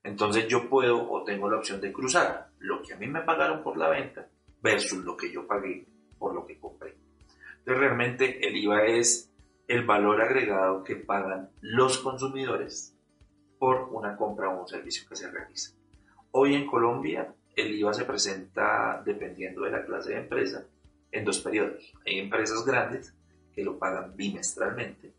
Entonces 0.04 0.48
yo 0.48 0.70
puedo 0.70 1.10
o 1.10 1.24
tengo 1.24 1.50
la 1.50 1.58
opción 1.58 1.80
de 1.82 1.94
cruzar 1.94 2.50
lo 2.60 2.82
que 2.82 2.94
a 2.94 2.98
mí 2.98 3.08
me 3.08 3.22
pagaron 3.22 3.64
por 3.64 3.78
la 3.78 3.90
venta 3.90 4.28
versus 4.62 5.04
lo 5.04 5.16
que 5.16 5.32
yo 5.32 5.48
pagué 5.48 5.86
por 6.18 6.34
lo 6.34 6.46
que 6.46 6.60
compré. 6.60 6.96
Entonces 7.60 7.80
realmente 7.80 8.48
el 8.48 8.56
IVA 8.56 8.86
es 8.86 9.32
el 9.68 9.86
valor 9.86 10.22
agregado 10.22 10.84
que 10.84 10.96
pagan 10.96 11.50
los 11.62 12.00
consumidores 12.00 12.96
por 13.60 13.90
una 13.92 14.16
compra 14.16 14.50
o 14.50 14.62
un 14.62 14.68
servicio 14.68 15.08
que 15.08 15.16
se 15.16 15.30
realiza. 15.30 15.76
Hoy 16.32 16.56
en 16.56 16.68
Colombia 16.68 17.34
el 17.58 17.74
IVA 17.76 17.92
se 17.92 18.06
presenta, 18.06 19.02
dependiendo 19.04 19.64
de 19.64 19.72
la 19.72 19.84
clase 19.84 20.12
de 20.12 20.20
empresa, 20.20 20.64
en 21.12 21.26
dos 21.26 21.40
periodos. 21.40 21.92
Hay 22.06 22.20
empresas 22.20 22.64
grandes 22.64 23.14
que 23.54 23.64
lo 23.64 23.80
pagan 23.80 24.16
bimestralmente 24.16 25.16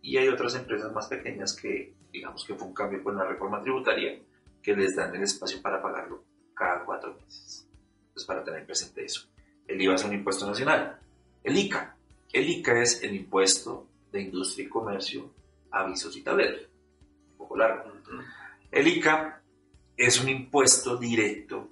y 0.00 0.16
hay 0.16 0.28
otras 0.28 0.54
empresas 0.54 0.90
más 0.92 1.08
pequeñas 1.08 1.54
que, 1.54 1.94
digamos 2.10 2.46
que 2.46 2.54
fue 2.54 2.66
un 2.66 2.74
cambio 2.74 3.02
con 3.04 3.14
la 3.14 3.26
reforma 3.26 3.60
tributaria, 3.60 4.18
que 4.62 4.74
les 4.74 4.96
dan 4.96 5.14
el 5.14 5.22
espacio 5.22 5.60
para 5.60 5.82
pagarlo 5.82 6.24
cada 6.54 6.82
cuatro 6.82 7.14
meses. 7.14 7.68
Entonces, 8.06 8.26
para 8.26 8.42
tener 8.42 8.64
presente 8.64 9.04
eso. 9.04 9.28
El 9.68 9.80
IVA 9.80 9.94
es 9.96 10.04
un 10.04 10.14
impuesto 10.14 10.46
nacional. 10.46 10.98
El 11.44 11.58
ICA. 11.58 11.94
El 12.32 12.48
ICA 12.48 12.80
es 12.80 13.02
el 13.02 13.14
impuesto 13.14 13.86
de 14.10 14.22
industria 14.22 14.64
y 14.64 14.70
comercio, 14.70 15.30
avisos 15.70 16.16
y 16.16 16.22
tableros. 16.22 16.62
Un 17.32 17.36
poco 17.36 17.58
largo. 17.58 17.92
El 18.70 18.86
ICA 18.88 19.42
es 19.94 20.22
un 20.22 20.30
impuesto 20.30 20.96
directo 20.96 21.71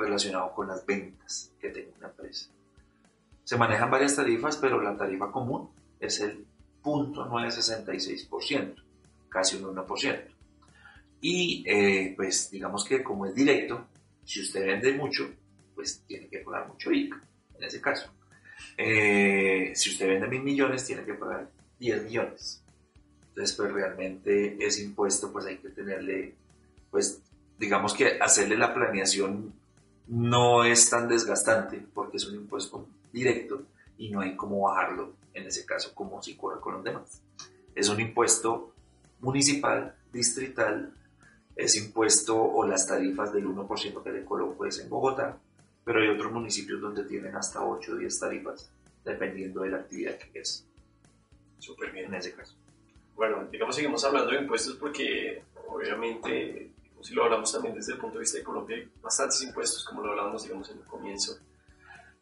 relacionado 0.00 0.52
con 0.52 0.68
las 0.68 0.84
ventas 0.86 1.52
que 1.60 1.70
tenga 1.70 1.90
una 1.98 2.08
empresa. 2.08 2.50
Se 3.44 3.56
manejan 3.56 3.90
varias 3.90 4.16
tarifas, 4.16 4.56
pero 4.56 4.80
la 4.80 4.96
tarifa 4.96 5.30
común 5.30 5.70
es 5.98 6.20
el 6.20 6.44
0.966%, 6.82 8.74
casi 9.28 9.56
un 9.56 9.74
1%. 9.74 10.22
Y 11.22 11.64
eh, 11.66 12.14
pues 12.16 12.50
digamos 12.50 12.84
que 12.84 13.02
como 13.02 13.26
es 13.26 13.34
directo, 13.34 13.86
si 14.24 14.40
usted 14.40 14.64
vende 14.66 14.92
mucho, 14.92 15.30
pues 15.74 16.02
tiene 16.06 16.28
que 16.28 16.38
pagar 16.38 16.68
mucho 16.68 16.92
ICA, 16.92 17.20
en 17.58 17.64
ese 17.64 17.80
caso. 17.80 18.10
Eh, 18.76 19.72
si 19.74 19.90
usted 19.90 20.08
vende 20.08 20.28
mil 20.28 20.42
millones, 20.42 20.86
tiene 20.86 21.04
que 21.04 21.14
pagar 21.14 21.50
10 21.78 22.04
millones. 22.04 22.62
Entonces, 23.28 23.56
pues 23.56 23.72
realmente 23.72 24.56
ese 24.64 24.82
impuesto, 24.82 25.32
pues 25.32 25.46
hay 25.46 25.56
que 25.58 25.70
tenerle, 25.70 26.34
pues 26.90 27.20
digamos 27.58 27.94
que 27.94 28.18
hacerle 28.20 28.56
la 28.56 28.72
planeación 28.72 29.52
no 30.10 30.64
es 30.64 30.90
tan 30.90 31.08
desgastante 31.08 31.80
porque 31.94 32.16
es 32.16 32.26
un 32.26 32.34
impuesto 32.34 32.84
directo 33.12 33.62
y 33.96 34.10
no 34.10 34.20
hay 34.20 34.34
cómo 34.34 34.62
bajarlo 34.62 35.12
en 35.32 35.46
ese 35.46 35.64
caso 35.64 35.94
como 35.94 36.20
si 36.20 36.34
ocurre 36.34 36.60
con 36.60 36.74
los 36.74 36.84
demás. 36.84 37.22
Es 37.76 37.88
un 37.88 38.00
impuesto 38.00 38.72
municipal, 39.20 39.94
distrital, 40.12 40.92
es 41.54 41.76
impuesto 41.76 42.36
o 42.36 42.66
las 42.66 42.88
tarifas 42.88 43.32
del 43.32 43.46
1% 43.46 44.02
que 44.02 44.10
le 44.10 44.24
coloco 44.24 44.66
es 44.66 44.80
en 44.80 44.88
Bogotá, 44.88 45.38
pero 45.84 46.00
hay 46.00 46.08
otros 46.08 46.32
municipios 46.32 46.80
donde 46.80 47.04
tienen 47.04 47.36
hasta 47.36 47.64
8 47.64 47.92
o 47.92 47.96
10 47.96 48.18
tarifas, 48.18 48.68
dependiendo 49.04 49.62
de 49.62 49.70
la 49.70 49.76
actividad 49.76 50.18
que 50.18 50.40
es. 50.40 50.66
Súper 51.60 51.92
bien 51.92 52.06
en 52.06 52.14
ese 52.14 52.32
caso. 52.32 52.56
Bueno, 53.14 53.46
digamos, 53.52 53.76
seguimos 53.76 54.04
hablando 54.04 54.32
de 54.32 54.40
impuestos 54.40 54.74
porque 54.74 55.44
obviamente 55.68 56.72
si 57.02 57.14
lo 57.14 57.24
hablamos 57.24 57.52
también 57.52 57.74
desde 57.74 57.92
el 57.92 57.98
punto 57.98 58.14
de 58.14 58.20
vista 58.20 58.38
de 58.38 58.44
Colombia, 58.44 58.76
hay 58.76 58.90
bastantes 59.02 59.42
impuestos, 59.42 59.84
como 59.84 60.02
lo 60.02 60.10
hablábamos, 60.10 60.42
digamos, 60.42 60.70
en 60.70 60.78
el 60.78 60.84
comienzo. 60.84 61.38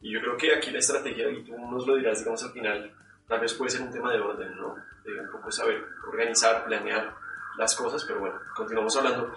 Y 0.01 0.13
yo 0.13 0.21
creo 0.21 0.37
que 0.37 0.55
aquí 0.55 0.71
la 0.71 0.79
estrategia, 0.79 1.29
y 1.31 1.43
tú 1.43 1.59
nos 1.59 1.87
lo 1.87 1.97
dirás, 1.97 2.19
digamos, 2.19 2.43
al 2.45 2.53
final, 2.53 2.95
tal 3.27 3.41
vez 3.41 3.55
puede 3.55 3.71
ser 3.71 3.81
un 3.83 3.91
tema 3.91 4.13
de 4.13 4.21
orden, 4.21 4.57
¿no? 4.57 4.77
De 5.05 5.21
un 5.21 5.31
poco 5.31 5.51
saber 5.51 5.85
organizar, 6.07 6.65
planear 6.65 7.15
las 7.57 7.75
cosas, 7.75 8.05
pero 8.05 8.21
bueno, 8.21 8.39
continuamos 8.55 8.97
hablando. 8.97 9.35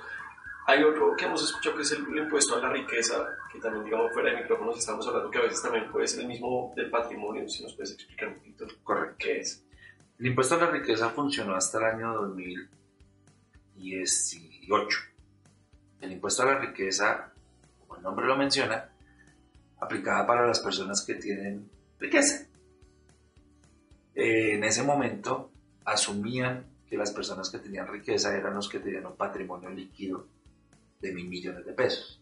Hay 0.67 0.83
otro 0.83 1.15
que 1.15 1.25
hemos 1.25 1.43
escuchado 1.43 1.75
que 1.75 1.81
es 1.81 1.91
el, 1.91 2.05
impuesto 2.15 2.55
a 2.55 2.59
la 2.59 2.69
riqueza, 2.69 3.27
que 3.51 3.59
también, 3.59 3.85
digamos, 3.85 4.13
fuera 4.13 4.29
de 4.29 4.41
micrófonos 4.41 4.77
estamos 4.77 5.07
hablando 5.07 5.31
que 5.31 5.39
a 5.39 5.41
veces 5.41 5.59
también 5.61 5.91
puede 5.91 6.07
ser 6.07 6.21
el 6.21 6.27
mismo 6.27 6.71
del 6.75 6.91
patrimonio, 6.91 7.49
si 7.49 7.63
nos 7.63 7.73
puedes 7.73 7.93
explicar 7.93 8.29
un 8.29 8.35
poquito 8.35 8.67
Correcto. 8.83 9.15
qué 9.17 9.39
es. 9.39 9.65
El 10.19 10.27
impuesto 10.27 10.53
a 10.55 10.59
la 10.59 10.69
riqueza 10.69 11.09
funcionó 11.09 11.55
hasta 11.55 11.79
el 11.79 11.85
año 11.85 12.13
2018 12.13 15.10
el 16.01 16.11
impuesto 16.11 16.43
a 16.43 16.47
la 16.47 16.59
riqueza, 16.59 17.31
como 17.79 17.95
el 17.95 18.03
nombre 18.03 18.25
lo 18.25 18.35
menciona, 18.35 18.89
aplicaba 19.79 20.25
para 20.27 20.47
las 20.47 20.59
personas 20.59 21.03
que 21.05 21.15
tienen 21.15 21.69
riqueza. 21.99 22.47
Eh, 24.13 24.55
en 24.55 24.63
ese 24.63 24.83
momento 24.83 25.51
asumían 25.85 26.65
que 26.87 26.97
las 26.97 27.11
personas 27.11 27.49
que 27.49 27.59
tenían 27.59 27.87
riqueza 27.87 28.35
eran 28.35 28.55
los 28.55 28.67
que 28.67 28.79
tenían 28.79 29.05
un 29.05 29.15
patrimonio 29.15 29.69
líquido 29.69 30.27
de 30.99 31.13
mil 31.13 31.27
millones 31.27 31.65
de 31.65 31.73
pesos. 31.73 32.17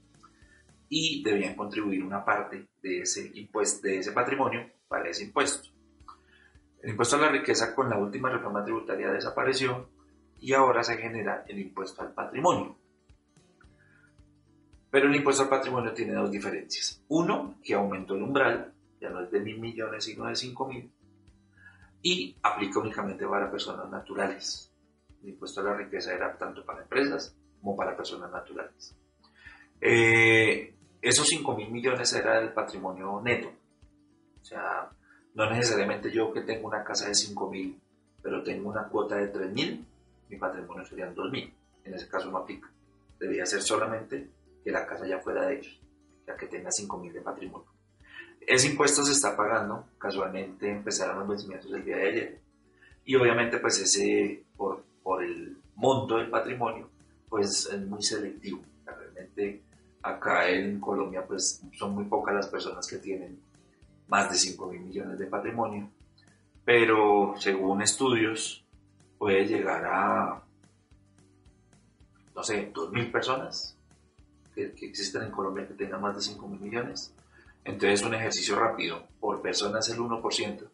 y 0.91 1.21
debían 1.21 1.53
contribuir 1.53 2.03
una 2.03 2.25
parte 2.25 2.67
de 2.81 3.01
ese, 3.01 3.29
impuesto, 3.35 3.87
de 3.87 3.99
ese 3.99 4.11
patrimonio 4.11 4.71
para 4.87 5.07
ese 5.07 5.25
impuesto. 5.25 5.69
El 6.81 6.89
impuesto 6.89 7.15
a 7.15 7.19
la 7.19 7.29
riqueza 7.29 7.75
con 7.75 7.91
la 7.91 7.97
última 7.99 8.27
reforma 8.31 8.63
tributaria 8.63 9.11
desapareció 9.11 9.87
y 10.39 10.53
ahora 10.53 10.83
se 10.83 10.97
genera 10.97 11.45
el 11.47 11.59
impuesto 11.59 12.01
al 12.01 12.11
patrimonio. 12.11 12.78
Pero 14.91 15.07
el 15.07 15.15
impuesto 15.15 15.43
al 15.43 15.49
patrimonio 15.49 15.93
tiene 15.93 16.13
dos 16.13 16.31
diferencias. 16.31 17.03
Uno, 17.09 17.55
que 17.63 17.75
aumentó 17.75 18.15
el 18.15 18.23
umbral, 18.23 18.73
ya 18.99 19.09
no 19.09 19.21
es 19.21 19.31
de 19.31 19.39
mil 19.39 19.59
millones, 19.59 20.03
sino 20.03 20.25
de 20.25 20.35
cinco 20.35 20.67
mil, 20.67 20.91
y 22.01 22.35
aplica 22.41 22.79
únicamente 22.79 23.27
para 23.27 23.51
personas 23.51 23.89
naturales. 23.89 24.71
El 25.21 25.29
impuesto 25.29 25.61
a 25.61 25.65
la 25.65 25.75
riqueza 25.75 26.13
era 26.13 26.37
tanto 26.37 26.65
para 26.65 26.81
empresas 26.81 27.35
como 27.61 27.75
para 27.75 27.95
personas 27.95 28.31
naturales. 28.31 28.95
Eh, 29.81 30.73
esos 31.01 31.27
5 31.27 31.55
mil 31.55 31.71
millones 31.71 32.13
era 32.13 32.39
el 32.39 32.51
patrimonio 32.51 33.21
neto. 33.21 33.49
O 34.41 34.45
sea, 34.45 34.89
no 35.35 35.49
necesariamente 35.49 36.11
yo 36.11 36.31
que 36.33 36.41
tengo 36.41 36.67
una 36.67 36.83
casa 36.83 37.07
de 37.07 37.15
5 37.15 37.49
mil, 37.49 37.79
pero 38.21 38.43
tengo 38.43 38.69
una 38.69 38.87
cuota 38.87 39.15
de 39.15 39.27
3 39.27 39.51
mil, 39.51 39.85
mi 40.29 40.37
patrimonio 40.37 40.85
serían 40.85 41.15
2 41.15 41.31
mil. 41.31 41.53
En 41.83 41.93
ese 41.93 42.07
caso 42.07 42.29
no 42.29 42.37
aplica. 42.37 42.69
Debería 43.19 43.45
ser 43.45 43.61
solamente 43.61 44.29
que 44.63 44.71
la 44.71 44.85
casa 44.85 45.07
ya 45.07 45.19
fuera 45.19 45.47
de 45.47 45.59
ellos, 45.59 45.79
ya 46.27 46.35
que 46.35 46.47
tenga 46.47 46.71
5 46.71 46.97
mil 46.97 47.13
de 47.13 47.21
patrimonio. 47.21 47.67
Ese 48.41 48.67
impuesto 48.67 49.03
se 49.03 49.11
está 49.11 49.35
pagando, 49.35 49.85
casualmente 49.97 50.69
empezaron 50.69 51.19
los 51.19 51.27
vencimientos 51.27 51.71
el 51.71 51.85
día 51.85 51.97
de 51.97 52.09
ayer. 52.09 52.41
Y 53.05 53.15
obviamente 53.15 53.59
pues 53.59 53.79
ese, 53.79 54.43
por, 54.55 54.83
por 55.03 55.23
el 55.23 55.57
monto 55.75 56.17
del 56.17 56.29
patrimonio, 56.29 56.89
pues 57.29 57.69
es 57.71 57.81
muy 57.85 58.01
selectivo. 58.01 58.61
Realmente 58.85 59.61
acá 60.01 60.49
en 60.49 60.79
Colombia 60.79 61.25
pues 61.25 61.61
son 61.73 61.93
muy 61.93 62.05
pocas 62.05 62.33
las 62.33 62.47
personas 62.47 62.87
que 62.87 62.97
tienen 62.97 63.39
más 64.07 64.29
de 64.31 64.37
5 64.37 64.65
mil 64.67 64.81
millones 64.81 65.19
de 65.19 65.27
patrimonio, 65.27 65.89
pero 66.65 67.35
según 67.37 67.81
estudios 67.81 68.65
puede 69.17 69.45
llegar 69.45 69.85
a, 69.85 70.43
no 72.35 72.43
sé, 72.43 72.71
2 72.73 72.91
mil 72.91 73.11
personas 73.11 73.78
que, 74.75 74.85
existen 74.85 75.23
en 75.23 75.31
Colombia 75.31 75.67
que 75.67 75.73
tengan 75.73 76.01
más 76.01 76.15
de 76.15 76.21
5 76.21 76.47
mil 76.47 76.59
millones. 76.59 77.13
Entonces 77.63 78.03
un 78.03 78.13
ejercicio 78.15 78.57
rápido, 78.57 79.03
por 79.19 79.41
persona 79.41 79.79
es 79.79 79.89
el 79.89 79.99
1%, 79.99 80.69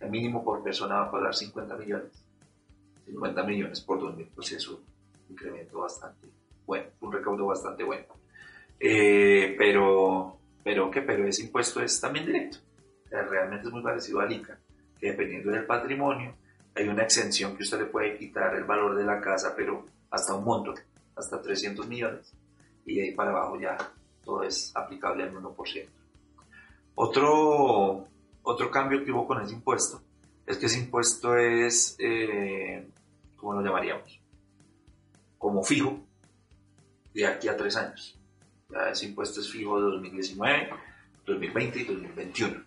el 0.00 0.10
mínimo 0.10 0.44
por 0.44 0.62
persona 0.62 0.96
va 0.96 1.04
a 1.06 1.10
pagar 1.10 1.34
50 1.34 1.76
millones. 1.76 2.24
50 3.06 3.42
millones 3.44 3.80
por 3.80 4.00
2 4.00 4.16
mil, 4.16 4.28
pues 4.34 4.52
es 4.52 4.68
un 4.68 4.80
incremento 5.30 5.80
bastante 5.80 6.28
bueno, 6.68 6.86
un 7.00 7.10
recaudo 7.10 7.46
bastante 7.46 7.82
bueno. 7.82 8.04
Eh, 8.78 9.54
pero, 9.58 10.38
pero, 10.62 10.90
¿qué? 10.90 11.00
Pero 11.00 11.26
ese 11.26 11.42
impuesto 11.42 11.82
es 11.82 11.98
también 11.98 12.26
directo. 12.26 12.58
realmente 13.10 13.66
es 13.66 13.72
muy 13.72 13.82
parecido 13.82 14.20
al 14.20 14.30
ICA, 14.30 14.58
que 15.00 15.08
dependiendo 15.08 15.50
del 15.50 15.64
patrimonio, 15.64 16.34
hay 16.74 16.86
una 16.86 17.04
exención 17.04 17.56
que 17.56 17.62
usted 17.62 17.78
le 17.78 17.86
puede 17.86 18.18
quitar 18.18 18.54
el 18.54 18.64
valor 18.64 18.96
de 18.96 19.04
la 19.04 19.18
casa, 19.18 19.54
pero 19.56 19.86
hasta 20.10 20.34
un 20.34 20.44
monto, 20.44 20.74
hasta 21.16 21.40
300 21.40 21.88
millones. 21.88 22.34
Y 22.88 22.94
de 22.94 23.02
ahí 23.02 23.12
para 23.12 23.30
abajo 23.30 23.60
ya 23.60 23.76
todo 24.24 24.42
es 24.42 24.74
aplicable 24.74 25.22
al 25.22 25.34
1%. 25.34 25.88
Otro, 26.94 28.08
otro 28.42 28.70
cambio 28.70 29.04
que 29.04 29.12
hubo 29.12 29.26
con 29.26 29.42
ese 29.42 29.52
impuesto 29.52 30.00
es 30.46 30.56
que 30.56 30.66
ese 30.66 30.78
impuesto 30.78 31.36
es, 31.36 31.96
eh, 31.98 32.88
¿cómo 33.36 33.52
lo 33.52 33.62
llamaríamos? 33.62 34.18
Como 35.36 35.62
fijo 35.62 36.00
de 37.12 37.26
aquí 37.26 37.48
a 37.48 37.56
tres 37.58 37.76
años. 37.76 38.18
Ya 38.70 38.88
ese 38.88 39.06
impuesto 39.06 39.40
es 39.40 39.52
fijo 39.52 39.78
de 39.78 39.90
2019, 39.90 40.70
2020 41.26 41.78
y 41.80 41.84
2021. 41.84 42.64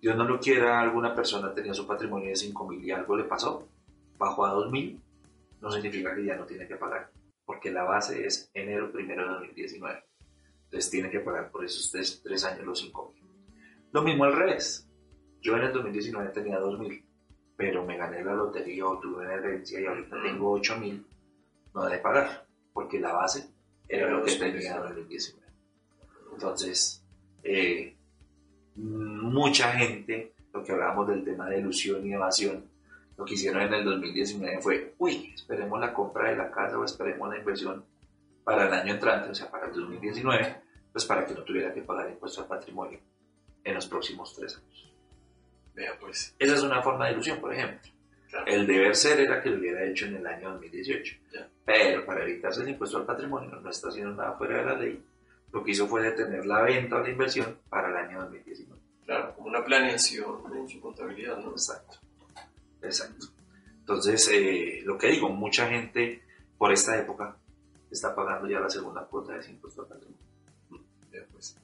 Dios 0.00 0.16
no 0.16 0.24
lo 0.24 0.38
quiera, 0.38 0.80
alguna 0.80 1.12
persona 1.12 1.52
tenía 1.52 1.74
su 1.74 1.88
patrimonio 1.88 2.28
de 2.28 2.36
5 2.36 2.68
mil 2.68 2.84
y 2.84 2.92
algo 2.92 3.16
le 3.16 3.24
pasó, 3.24 3.66
bajó 4.16 4.46
a 4.46 4.52
2 4.52 4.70
mil, 4.70 5.00
no 5.60 5.72
significa 5.72 6.14
que 6.14 6.24
ya 6.24 6.36
no 6.36 6.44
tiene 6.44 6.68
que 6.68 6.76
pagar, 6.76 7.10
porque 7.44 7.70
la 7.70 7.84
base 7.84 8.26
es 8.26 8.50
enero 8.54 8.90
primero 8.92 9.24
de 9.24 9.34
2019. 9.34 10.04
Entonces 10.64 10.90
tiene 10.90 11.10
que 11.10 11.20
pagar 11.20 11.50
por 11.50 11.64
esos 11.64 11.90
tres, 11.90 12.44
años 12.44 12.66
los 12.66 12.80
5 12.80 13.12
mil. 13.14 13.24
Lo 13.92 14.02
mismo 14.02 14.24
al 14.24 14.34
revés. 14.34 14.88
Yo 15.40 15.56
en 15.56 15.64
el 15.64 15.72
2019 15.72 16.30
tenía 16.30 16.58
2 16.58 16.78
mil, 16.78 17.04
pero 17.56 17.84
me 17.84 17.96
gané 17.96 18.24
la 18.24 18.34
lotería 18.34 18.86
o 18.86 18.98
tuve 18.98 19.24
una 19.24 19.34
herencia 19.34 19.80
y 19.80 19.86
ahorita 19.86 20.22
tengo 20.22 20.50
8 20.50 20.78
mil, 20.78 21.06
no 21.74 21.84
de 21.84 21.98
pagar, 21.98 22.46
porque 22.72 22.98
la 22.98 23.12
base 23.12 23.48
era 23.88 24.10
lo 24.10 24.24
que 24.24 24.32
tenía 24.36 24.76
en 24.76 24.82
2019. 24.82 25.46
Entonces, 26.32 27.04
eh, 27.42 27.94
mucha 28.74 29.72
gente, 29.72 30.32
lo 30.52 30.64
que 30.64 30.72
hablábamos 30.72 31.08
del 31.08 31.24
tema 31.24 31.48
de 31.48 31.60
ilusión 31.60 32.06
y 32.06 32.14
evasión, 32.14 32.64
lo 33.16 33.24
que 33.24 33.34
hicieron 33.34 33.62
en 33.62 33.74
el 33.74 33.84
2019 33.84 34.60
fue, 34.60 34.94
uy, 34.98 35.32
esperemos 35.34 35.78
la 35.80 35.92
compra 35.92 36.30
de 36.30 36.36
la 36.36 36.50
casa 36.50 36.78
o 36.78 36.84
esperemos 36.84 37.28
la 37.28 37.38
inversión 37.38 37.84
para 38.42 38.66
el 38.66 38.72
año 38.72 38.94
entrante, 38.94 39.30
o 39.30 39.34
sea, 39.34 39.50
para 39.50 39.66
el 39.66 39.72
2019, 39.72 40.56
pues 40.92 41.04
para 41.04 41.24
que 41.24 41.34
no 41.34 41.42
tuviera 41.42 41.72
que 41.72 41.82
pagar 41.82 42.10
impuesto 42.10 42.42
al 42.42 42.48
patrimonio 42.48 43.00
en 43.62 43.74
los 43.74 43.86
próximos 43.86 44.34
tres 44.34 44.56
años. 44.56 44.92
Vea, 45.74 45.98
pues. 45.98 46.34
Esa 46.38 46.54
es 46.54 46.62
una 46.62 46.82
forma 46.82 47.06
de 47.06 47.12
ilusión, 47.12 47.40
por 47.40 47.52
ejemplo. 47.52 47.90
El 48.46 48.66
deber 48.66 48.94
ser 48.96 49.20
era 49.20 49.40
que 49.42 49.50
lo 49.50 49.58
hubiera 49.58 49.84
hecho 49.84 50.06
en 50.06 50.16
el 50.16 50.26
año 50.26 50.50
2018. 50.50 51.16
Pero 51.64 52.04
para 52.04 52.24
evitarse 52.24 52.62
el 52.62 52.68
impuesto 52.68 52.98
al 52.98 53.06
patrimonio 53.06 53.50
no 53.60 53.70
está 53.70 53.88
haciendo 53.88 54.12
nada 54.12 54.32
fuera 54.32 54.58
de 54.58 54.64
la 54.64 54.74
ley. 54.74 55.02
Lo 55.52 55.62
que 55.62 55.70
hizo 55.70 55.86
fue 55.86 56.02
detener 56.02 56.44
la 56.44 56.62
venta 56.62 56.96
o 56.96 57.00
la 57.00 57.10
inversión 57.10 57.58
para 57.68 57.88
el 57.88 57.96
año 57.96 58.20
2019. 58.22 58.80
Claro, 59.04 59.34
como 59.34 59.48
una 59.48 59.64
planeación 59.64 60.42
en 60.54 60.68
su 60.68 60.80
contabilidad, 60.80 61.38
¿no? 61.38 61.50
Exacto. 61.50 61.98
Exacto. 62.84 63.26
Entonces, 63.80 64.28
eh, 64.32 64.82
lo 64.84 64.96
que 64.96 65.08
digo, 65.08 65.28
mucha 65.28 65.68
gente 65.68 66.22
por 66.56 66.72
esta 66.72 66.98
época 66.98 67.36
está 67.90 68.14
pagando 68.14 68.48
ya 68.48 68.60
la 68.60 68.70
segunda 68.70 69.04
cuota 69.04 69.34
de 69.34 69.40
ese 69.40 69.50
impuesto 69.50 69.82
al 69.82 69.88
patrimonio. 69.88 70.20
Pues. 71.32 71.56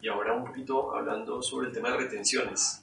Y 0.00 0.08
ahora 0.08 0.34
un 0.34 0.44
poquito 0.44 0.94
hablando 0.94 1.42
sobre 1.42 1.68
el 1.68 1.74
tema 1.74 1.90
de 1.90 1.98
retenciones. 1.98 2.80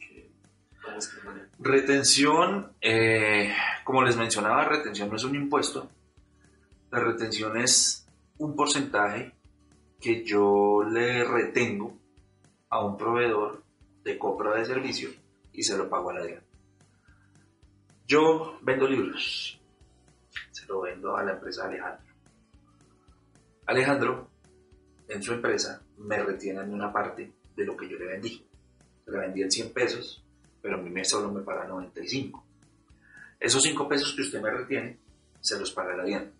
Retención, 1.59 2.73
eh, 2.81 3.53
como 3.83 4.03
les 4.03 4.15
mencionaba, 4.17 4.65
retención 4.65 5.09
no 5.09 5.15
es 5.15 5.23
un 5.23 5.35
impuesto. 5.35 5.89
La 6.91 6.99
retención 6.99 7.57
es 7.57 8.05
un 8.37 8.55
porcentaje 8.55 9.33
que 9.99 10.23
yo 10.23 10.83
le 10.83 11.23
retengo 11.23 11.97
a 12.69 12.85
un 12.85 12.97
proveedor 12.97 13.63
de 14.03 14.17
compra 14.19 14.53
de 14.55 14.65
servicio 14.65 15.09
y 15.53 15.63
se 15.63 15.77
lo 15.77 15.89
pago 15.89 16.11
a 16.11 16.15
la 16.15 16.25
DIAN. 16.25 16.44
Yo 18.07 18.59
vendo 18.61 18.87
libros, 18.87 19.59
se 20.51 20.65
lo 20.67 20.81
vendo 20.81 21.15
a 21.15 21.23
la 21.23 21.33
empresa 21.33 21.65
Alejandro. 21.65 22.13
Alejandro, 23.65 24.29
en 25.07 25.23
su 25.23 25.33
empresa, 25.33 25.81
me 25.97 26.21
retiene 26.21 26.61
una 26.61 26.91
parte 26.91 27.33
de 27.55 27.65
lo 27.65 27.75
que 27.75 27.89
yo 27.89 27.97
le 27.97 28.05
vendí. 28.05 28.45
La 29.07 29.19
vendí 29.19 29.41
en 29.41 29.51
100 29.51 29.73
pesos 29.73 30.25
pero 30.65 30.79
a 30.79 30.81
mí 30.81 30.89
me 30.89 31.05
solo 31.05 31.31
me 31.31 31.41
paga 31.41 31.67
95. 31.67 32.43
Esos 33.39 33.61
5 33.61 33.87
pesos 33.87 34.15
que 34.15 34.23
usted 34.23 34.41
me 34.41 34.49
retiene, 34.49 34.97
se 35.39 35.59
los 35.59 35.71
paga 35.71 35.95
la 35.95 36.03
DIAN. 36.03 36.31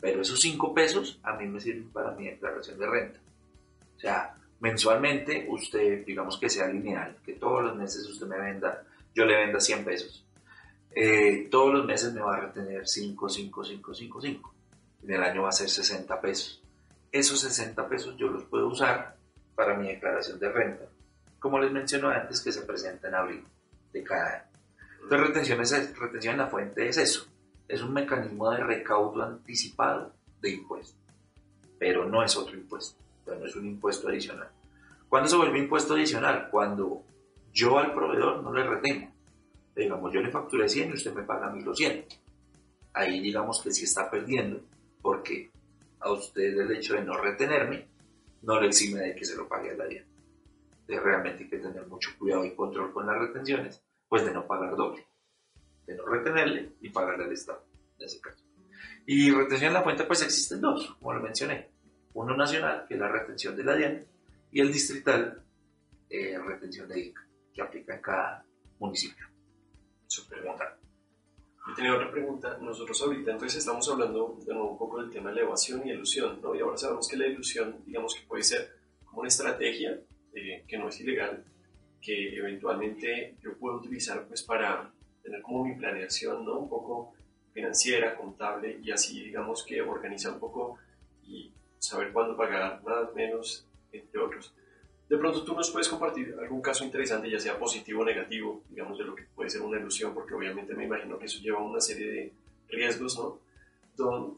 Pero 0.00 0.20
esos 0.20 0.40
5 0.40 0.72
pesos 0.72 1.18
a 1.24 1.32
mí 1.32 1.48
me 1.48 1.58
sirven 1.58 1.90
para 1.90 2.12
mi 2.12 2.26
declaración 2.26 2.78
de 2.78 2.86
renta. 2.86 3.18
O 3.96 3.98
sea, 3.98 4.36
mensualmente 4.60 5.48
usted, 5.50 6.06
digamos 6.06 6.38
que 6.38 6.48
sea 6.48 6.68
lineal, 6.68 7.16
que 7.24 7.32
todos 7.32 7.64
los 7.64 7.74
meses 7.74 8.08
usted 8.08 8.28
me 8.28 8.38
venda, 8.38 8.84
yo 9.12 9.24
le 9.24 9.34
venda 9.34 9.58
100 9.58 9.84
pesos. 9.84 10.24
Eh, 10.98 11.48
todos 11.50 11.74
los 11.74 11.84
meses 11.84 12.14
me 12.14 12.22
va 12.22 12.36
a 12.36 12.40
retener 12.40 12.88
5, 12.88 13.28
5, 13.28 13.64
5, 13.64 13.94
5, 13.94 14.20
5. 14.22 14.54
En 15.02 15.10
el 15.12 15.22
año 15.22 15.42
va 15.42 15.50
a 15.50 15.52
ser 15.52 15.68
60 15.68 16.18
pesos. 16.22 16.62
Esos 17.12 17.38
60 17.40 17.86
pesos 17.86 18.16
yo 18.16 18.28
los 18.28 18.44
puedo 18.44 18.68
usar 18.68 19.14
para 19.54 19.76
mi 19.76 19.88
declaración 19.88 20.38
de 20.38 20.50
renta. 20.50 20.86
Como 21.38 21.58
les 21.58 21.70
mencioné 21.70 22.14
antes, 22.14 22.40
que 22.40 22.50
se 22.50 22.62
presenta 22.62 23.08
en 23.08 23.14
abril 23.14 23.44
de 23.92 24.02
cada 24.02 24.36
año. 24.36 24.44
Entonces, 25.02 25.28
retención, 25.28 25.94
retención 26.00 26.32
en 26.32 26.40
la 26.40 26.46
fuente 26.46 26.88
es 26.88 26.96
eso, 26.96 27.26
es 27.68 27.82
un 27.82 27.92
mecanismo 27.92 28.50
de 28.50 28.64
recaudo 28.64 29.22
anticipado 29.22 30.14
de 30.40 30.50
impuesto, 30.50 30.98
pero 31.78 32.06
no 32.06 32.24
es 32.24 32.36
otro 32.36 32.56
impuesto, 32.56 32.98
no 33.26 33.44
es 33.44 33.54
un 33.54 33.66
impuesto 33.66 34.08
adicional. 34.08 34.48
¿Cuándo 35.08 35.28
se 35.28 35.36
vuelve 35.36 35.58
impuesto 35.58 35.94
adicional? 35.94 36.48
Cuando 36.50 37.02
yo 37.52 37.78
al 37.78 37.94
proveedor 37.94 38.42
no 38.42 38.52
le 38.52 38.64
retengo. 38.64 39.15
Digamos, 39.76 40.10
yo 40.12 40.22
le 40.22 40.30
facturé 40.30 40.68
100 40.68 40.88
y 40.88 40.92
usted 40.94 41.12
me 41.12 41.22
paga 41.22 41.50
1200. 41.50 42.18
Ahí 42.94 43.20
digamos 43.20 43.60
que 43.62 43.70
sí 43.70 43.84
está 43.84 44.10
perdiendo, 44.10 44.62
porque 45.02 45.50
a 46.00 46.10
usted 46.12 46.58
el 46.58 46.72
hecho 46.72 46.94
de 46.94 47.02
no 47.02 47.14
retenerme 47.18 47.86
no 48.42 48.58
le 48.58 48.68
exime 48.68 49.00
de 49.00 49.14
que 49.14 49.24
se 49.24 49.36
lo 49.36 49.46
pague 49.46 49.72
a 49.72 49.74
la 49.74 49.86
DIAN. 49.86 50.06
realmente 50.86 51.44
hay 51.44 51.50
que 51.50 51.58
tener 51.58 51.86
mucho 51.88 52.10
cuidado 52.18 52.44
y 52.44 52.54
control 52.54 52.92
con 52.92 53.06
las 53.06 53.18
retenciones, 53.18 53.82
pues 54.08 54.24
de 54.24 54.32
no 54.32 54.46
pagar 54.46 54.76
doble, 54.76 55.06
de 55.86 55.94
no 55.94 56.06
retenerle 56.06 56.72
y 56.80 56.88
pagarle 56.88 57.24
al 57.24 57.32
Estado, 57.32 57.66
en 57.98 58.06
ese 58.06 58.20
caso. 58.20 58.44
Y 59.04 59.30
retención 59.30 59.68
en 59.68 59.74
la 59.74 59.82
fuente, 59.82 60.04
pues 60.04 60.22
existen 60.22 60.60
dos, 60.60 60.96
como 60.98 61.12
lo 61.12 61.20
mencioné. 61.20 61.70
Uno 62.14 62.34
nacional, 62.34 62.86
que 62.88 62.94
es 62.94 63.00
la 63.00 63.08
retención 63.08 63.54
de 63.56 63.64
la 63.64 63.76
DIAN, 63.76 64.06
y 64.52 64.60
el 64.60 64.72
distrital, 64.72 65.42
eh, 66.08 66.38
retención 66.38 66.88
de 66.88 67.00
ICA, 67.00 67.26
que 67.52 67.62
aplica 67.62 67.94
en 67.94 68.00
cada 68.00 68.44
municipio. 68.78 69.26
Súper 70.06 70.42
bien. 70.42 70.54
Yo 71.68 71.74
tenía 71.74 71.94
otra 71.94 72.10
pregunta. 72.10 72.58
Nosotros 72.60 73.00
ahorita 73.02 73.32
entonces 73.32 73.58
estamos 73.58 73.88
hablando 73.90 74.38
de 74.46 74.54
nuevo 74.54 74.70
un 74.70 74.78
poco 74.78 75.00
del 75.00 75.10
tema 75.10 75.30
de 75.30 75.36
la 75.36 75.42
evasión 75.42 75.86
y 75.86 75.90
ilusión, 75.90 76.40
¿no? 76.40 76.54
Y 76.54 76.60
ahora 76.60 76.76
sabemos 76.76 77.08
que 77.08 77.16
la 77.16 77.26
ilusión, 77.26 77.82
digamos 77.84 78.14
que 78.14 78.26
puede 78.26 78.44
ser 78.44 78.70
como 79.04 79.20
una 79.20 79.28
estrategia 79.28 80.00
eh, 80.32 80.64
que 80.66 80.78
no 80.78 80.88
es 80.88 81.00
ilegal, 81.00 81.44
que 82.00 82.36
eventualmente 82.36 83.36
yo 83.42 83.56
puedo 83.58 83.78
utilizar 83.78 84.26
pues 84.28 84.42
para 84.42 84.92
tener 85.22 85.42
como 85.42 85.64
mi 85.64 85.74
planeación, 85.74 86.44
¿no? 86.44 86.60
Un 86.60 86.68
poco 86.68 87.14
financiera, 87.52 88.16
contable 88.16 88.78
y 88.82 88.92
así 88.92 89.24
digamos 89.24 89.64
que 89.64 89.82
organizar 89.82 90.34
un 90.34 90.40
poco 90.40 90.78
y 91.24 91.52
saber 91.78 92.12
cuándo 92.12 92.36
pagar 92.36 92.80
más, 92.84 93.12
menos, 93.14 93.66
entre 93.90 94.20
otros. 94.20 94.54
De 95.08 95.16
pronto 95.18 95.44
tú 95.44 95.54
nos 95.54 95.70
puedes 95.70 95.88
compartir 95.88 96.34
algún 96.40 96.60
caso 96.60 96.84
interesante, 96.84 97.30
ya 97.30 97.38
sea 97.38 97.58
positivo 97.58 98.02
o 98.02 98.04
negativo, 98.04 98.62
digamos, 98.68 98.98
de 98.98 99.04
lo 99.04 99.14
que 99.14 99.22
puede 99.34 99.50
ser 99.50 99.62
una 99.62 99.78
ilusión, 99.78 100.12
porque 100.12 100.34
obviamente 100.34 100.74
me 100.74 100.84
imagino 100.84 101.18
que 101.18 101.26
eso 101.26 101.40
lleva 101.40 101.62
una 101.62 101.80
serie 101.80 102.06
de 102.06 102.32
riesgos, 102.68 103.16
¿no? 103.16 103.38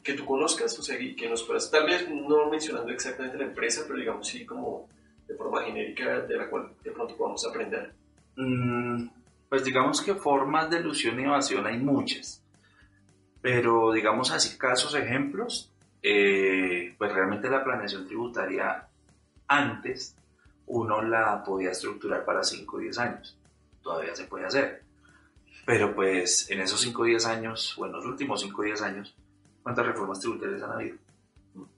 Que 0.03 0.13
tú 0.13 0.25
conozcas, 0.25 0.79
o 0.79 0.83
sea, 0.83 0.99
que 0.99 1.29
nos 1.29 1.43
puedas, 1.43 1.71
tal 1.71 1.87
vez 1.87 2.09
no 2.09 2.51
mencionando 2.51 2.93
exactamente 2.93 3.39
la 3.39 3.45
empresa, 3.45 3.83
pero 3.87 3.99
digamos 3.99 4.29
sí 4.29 4.45
como 4.45 4.89
de 5.27 5.35
forma 5.35 5.63
genérica 5.63 6.21
de 6.21 6.37
la 6.37 6.49
cual 6.49 6.71
de 6.85 6.91
pronto 6.91 7.17
podamos 7.17 7.47
aprender. 7.47 7.93
Mm, 8.37 9.09
pues 9.49 9.65
digamos 9.65 10.03
que 10.03 10.15
formas 10.15 10.71
de 10.71 10.81
ilusión 10.81 11.19
y 11.19 11.25
evasión 11.25 11.67
hay 11.67 11.79
muchas, 11.79 12.43
pero 13.41 13.91
digamos 13.93 14.31
así 14.31 14.59
casos, 14.59 14.95
ejemplos, 14.95 15.73
eh, 16.03 16.95
pues 16.99 17.13
realmente 17.13 17.49
la 17.49 17.65
planeación 17.65 18.07
tributaria 18.07 18.87
antes 19.49 20.15
uno 20.69 21.03
la 21.03 21.43
podía 21.43 21.71
estructurar 21.71 22.25
para 22.25 22.43
5 22.43 22.77
o 22.77 22.79
10 22.79 22.99
años. 22.99 23.37
Todavía 23.83 24.15
se 24.15 24.25
puede 24.25 24.47
hacer. 24.47 24.83
Pero 25.67 25.95
pues 25.95 26.51
en 26.51 26.61
esos 26.61 26.81
5 26.81 27.03
o 27.03 27.05
10 27.05 27.27
años, 27.27 27.77
o 27.79 27.87
en 27.87 27.93
los 27.93 28.05
últimos 28.07 28.41
5 28.41 28.61
o 28.61 28.65
10 28.65 28.83
años, 28.83 29.15
¿cuántas 29.63 29.87
reformas 29.87 30.21
tributarias 30.21 30.63
han 30.63 30.73
habido? 30.73 30.97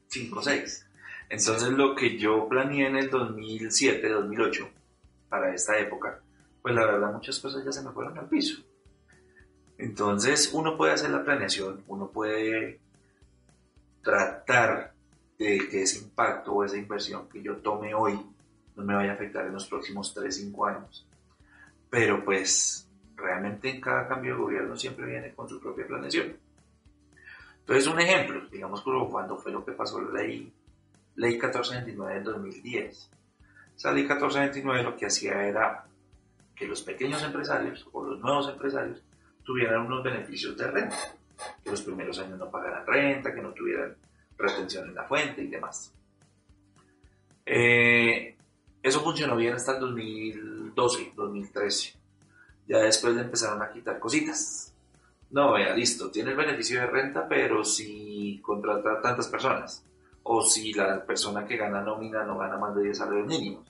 5 0.08 0.38
o 0.38 0.42
6. 0.42 0.86
Entonces 1.28 1.68
lo 1.70 1.94
que 1.94 2.18
yo 2.18 2.48
planeé 2.48 2.88
en 2.88 2.96
el 2.96 3.10
2007, 3.10 4.08
2008, 4.08 4.68
para 5.28 5.54
esta 5.54 5.78
época, 5.78 6.20
pues 6.60 6.74
la 6.74 6.86
verdad 6.86 7.12
muchas 7.12 7.38
cosas 7.38 7.64
ya 7.64 7.72
se 7.72 7.82
me 7.82 7.92
fueron 7.92 8.18
al 8.18 8.28
piso. 8.28 8.62
Entonces 9.78 10.50
uno 10.52 10.76
puede 10.76 10.92
hacer 10.92 11.10
la 11.10 11.24
planeación, 11.24 11.84
uno 11.86 12.08
puede 12.08 12.80
tratar 14.02 14.92
de 15.38 15.68
que 15.68 15.82
ese 15.82 15.98
impacto 16.00 16.52
o 16.52 16.64
esa 16.64 16.76
inversión 16.76 17.28
que 17.28 17.42
yo 17.42 17.56
tome 17.58 17.94
hoy 17.94 18.20
no 18.80 18.86
me 18.86 18.94
vaya 18.94 19.12
a 19.12 19.14
afectar 19.14 19.46
en 19.46 19.52
los 19.52 19.66
próximos 19.68 20.12
3, 20.14 20.34
5 20.34 20.66
años. 20.66 21.06
Pero 21.88 22.24
pues 22.24 22.88
realmente 23.16 23.70
en 23.70 23.80
cada 23.80 24.08
cambio 24.08 24.34
de 24.34 24.42
gobierno 24.42 24.76
siempre 24.76 25.06
viene 25.06 25.32
con 25.34 25.48
su 25.48 25.60
propia 25.60 25.86
planeación. 25.86 26.36
Entonces 27.60 27.86
un 27.86 28.00
ejemplo, 28.00 28.48
digamos 28.48 28.82
cuando 28.82 29.36
fue 29.36 29.52
lo 29.52 29.64
que 29.64 29.72
pasó 29.72 30.00
la 30.00 30.22
ley, 30.22 30.52
ley 31.16 31.32
1429 31.32 32.14
del 32.14 32.24
2010. 32.24 33.10
Esa 33.76 33.92
ley 33.92 34.02
1429 34.02 34.82
lo 34.82 34.96
que 34.96 35.06
hacía 35.06 35.46
era 35.46 35.84
que 36.54 36.66
los 36.66 36.82
pequeños 36.82 37.22
empresarios 37.22 37.88
o 37.92 38.04
los 38.04 38.20
nuevos 38.20 38.48
empresarios 38.48 39.02
tuvieran 39.44 39.86
unos 39.86 40.02
beneficios 40.02 40.56
de 40.56 40.70
renta, 40.70 40.96
que 41.62 41.70
los 41.70 41.82
primeros 41.82 42.18
años 42.18 42.38
no 42.38 42.50
pagaran 42.50 42.86
renta, 42.86 43.34
que 43.34 43.40
no 43.40 43.52
tuvieran 43.52 43.96
retención 44.36 44.88
en 44.88 44.94
la 44.94 45.04
fuente 45.04 45.42
y 45.42 45.46
demás. 45.46 45.92
Eh, 47.46 48.36
eso 48.82 49.00
funcionó 49.00 49.36
bien 49.36 49.54
hasta 49.54 49.72
el 49.72 49.80
2012, 49.80 51.12
2013. 51.14 51.94
Ya 52.66 52.78
después 52.78 53.14
le 53.14 53.22
empezaron 53.22 53.60
a 53.62 53.70
quitar 53.70 53.98
cositas. 53.98 54.72
No, 55.30 55.52
vea, 55.52 55.74
listo, 55.74 56.10
tiene 56.10 56.30
el 56.30 56.36
beneficio 56.36 56.80
de 56.80 56.86
renta, 56.86 57.28
pero 57.28 57.64
si 57.64 58.40
contrata 58.42 59.00
tantas 59.00 59.28
personas. 59.28 59.84
O 60.22 60.42
si 60.42 60.72
la 60.72 61.04
persona 61.04 61.44
que 61.46 61.56
gana 61.56 61.82
nómina 61.82 62.24
no 62.24 62.38
gana 62.38 62.56
más 62.56 62.74
de 62.74 62.84
10 62.84 62.98
salarios 62.98 63.26
mínimos. 63.26 63.64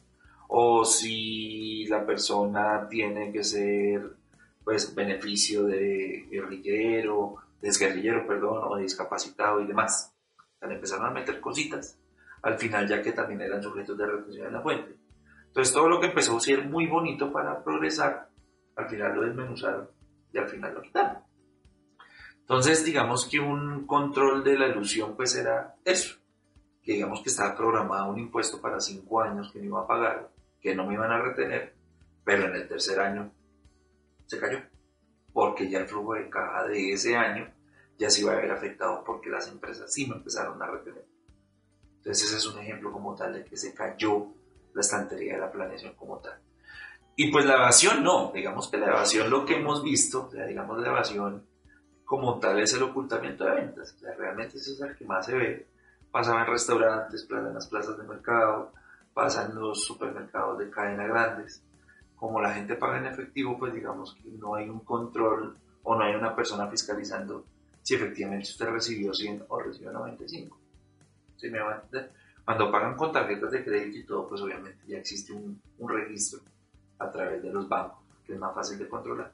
O 0.49 0.85
si 0.85 1.87
la 1.87 2.05
persona 2.05 2.87
tiene 2.89 3.33
que 3.33 3.45
ser, 3.45 4.17
pues, 4.65 4.95
beneficio 4.95 5.65
de 5.65 6.27
guerrillero, 6.31 7.37
desguerrillero, 7.61 8.27
perdón, 8.27 8.63
o 8.65 8.77
discapacitado 8.77 9.61
y 9.61 9.67
demás. 9.67 10.13
Le 10.63 10.75
empezaron 10.75 11.07
a 11.07 11.11
meter 11.11 11.41
cositas. 11.41 11.99
Al 12.43 12.59
final, 12.59 12.89
ya 12.89 13.03
que 13.03 13.13
también 13.13 13.41
eran 13.43 13.63
sujetos 13.63 13.97
de 13.99 14.07
retención 14.07 14.47
en 14.47 14.53
la 14.53 14.61
fuente. 14.63 15.00
Entonces 15.51 15.75
todo 15.75 15.89
lo 15.89 15.99
que 15.99 16.07
empezó 16.07 16.37
a 16.37 16.41
ser 16.41 16.65
muy 16.65 16.87
bonito 16.87 17.33
para 17.33 17.65
progresar, 17.65 18.29
al 18.77 18.89
final 18.89 19.17
lo 19.17 19.23
desmenuzaron 19.23 19.91
y 20.33 20.39
al 20.39 20.49
final 20.49 20.75
lo 20.75 20.83
quitaron. 20.83 21.19
Entonces 22.39 22.85
digamos 22.85 23.29
que 23.29 23.41
un 23.41 23.85
control 23.85 24.45
de 24.45 24.57
la 24.57 24.69
ilusión 24.69 25.17
pues 25.17 25.35
era 25.35 25.75
eso, 25.85 26.19
que 26.85 26.93
digamos 26.93 27.21
que 27.21 27.31
estaba 27.31 27.57
programado 27.57 28.13
un 28.13 28.21
impuesto 28.21 28.61
para 28.61 28.79
cinco 28.79 29.21
años 29.21 29.51
que 29.53 29.59
no 29.59 29.65
iba 29.65 29.81
a 29.81 29.87
pagar, 29.89 30.31
que 30.61 30.73
no 30.73 30.87
me 30.87 30.95
iban 30.95 31.11
a 31.11 31.21
retener, 31.21 31.75
pero 32.25 32.45
en 32.45 32.55
el 32.55 32.69
tercer 32.69 33.01
año 33.01 33.33
se 34.27 34.39
cayó, 34.39 34.61
porque 35.33 35.69
ya 35.69 35.81
el 35.81 35.89
flujo 35.89 36.15
de 36.15 36.31
caja 36.31 36.65
de 36.69 36.93
ese 36.93 37.17
año 37.17 37.53
ya 37.99 38.09
se 38.09 38.21
iba 38.21 38.33
a 38.33 38.37
ver 38.37 38.53
afectado 38.53 39.03
porque 39.05 39.31
las 39.31 39.49
empresas 39.49 39.93
sí 39.93 40.07
me 40.07 40.15
empezaron 40.15 40.63
a 40.63 40.67
retener. 40.67 41.05
Entonces 41.97 42.29
ese 42.29 42.37
es 42.37 42.47
un 42.47 42.61
ejemplo 42.61 42.93
como 42.93 43.17
tal 43.17 43.35
de 43.35 43.45
que 43.45 43.57
se 43.57 43.75
cayó 43.75 44.29
la 44.75 44.81
estantería 44.81 45.35
de 45.35 45.41
la 45.41 45.51
planeación 45.51 45.95
como 45.95 46.19
tal. 46.19 46.39
Y 47.17 47.31
pues 47.31 47.45
la 47.45 47.55
evasión 47.55 48.03
no, 48.03 48.33
digamos 48.33 48.69
que 48.69 48.79
la 48.79 48.89
evasión 48.89 49.29
lo 49.29 49.45
que 49.45 49.57
hemos 49.57 49.83
visto, 49.83 50.27
o 50.27 50.31
sea, 50.31 50.47
digamos 50.47 50.79
la 50.79 50.89
evasión 50.89 51.45
como 52.05 52.39
tal 52.39 52.59
es 52.61 52.73
el 52.75 52.83
ocultamiento 52.83 53.45
de 53.45 53.57
ventas, 53.57 53.95
o 53.95 53.99
sea, 53.99 54.15
realmente 54.15 54.57
eso 54.57 54.73
es 54.73 54.81
el 54.81 54.97
que 54.97 55.05
más 55.05 55.27
se 55.27 55.37
ve, 55.37 55.67
pasa 56.11 56.41
en 56.41 56.47
restaurantes, 56.47 57.27
en 57.31 57.55
las 57.55 57.69
plazas 57.69 57.99
de 57.99 58.05
mercado, 58.05 58.73
pasa 59.13 59.47
en 59.47 59.55
los 59.55 59.85
supermercados 59.85 60.59
de 60.59 60.71
cadena 60.71 61.07
grandes, 61.07 61.63
como 62.17 62.41
la 62.41 62.53
gente 62.53 62.75
paga 62.75 62.99
en 62.99 63.07
efectivo, 63.07 63.59
pues 63.59 63.73
digamos 63.73 64.15
que 64.15 64.31
no 64.31 64.55
hay 64.55 64.69
un 64.69 64.81
control 64.81 65.57
o 65.83 65.95
no 65.95 66.05
hay 66.05 66.15
una 66.15 66.35
persona 66.35 66.67
fiscalizando 66.69 67.45
si 67.83 67.95
efectivamente 67.95 68.51
usted 68.51 68.67
recibió 68.67 69.15
100 69.15 69.45
o 69.49 69.61
recibió 69.61 69.91
95. 69.91 70.59
¿Sí 71.37 71.49
me 71.49 71.61
va 71.61 71.73
a 71.73 71.75
entender? 71.77 72.13
Cuando 72.51 72.69
pagan 72.69 72.97
con 72.97 73.13
tarjetas 73.13 73.53
de 73.53 73.63
crédito 73.63 73.99
y 73.99 74.03
todo, 74.03 74.29
pues 74.29 74.41
obviamente 74.41 74.81
ya 74.89 74.99
existe 74.99 75.33
un, 75.33 75.63
registro 75.89 76.41
a 76.99 77.09
través 77.09 77.41
de 77.45 77.53
los 77.53 77.69
bancos, 77.69 78.01
que 78.27 78.33
es 78.33 78.41
más 78.41 78.53
fácil 78.53 78.77
de 78.77 78.89
controlar. 78.89 79.31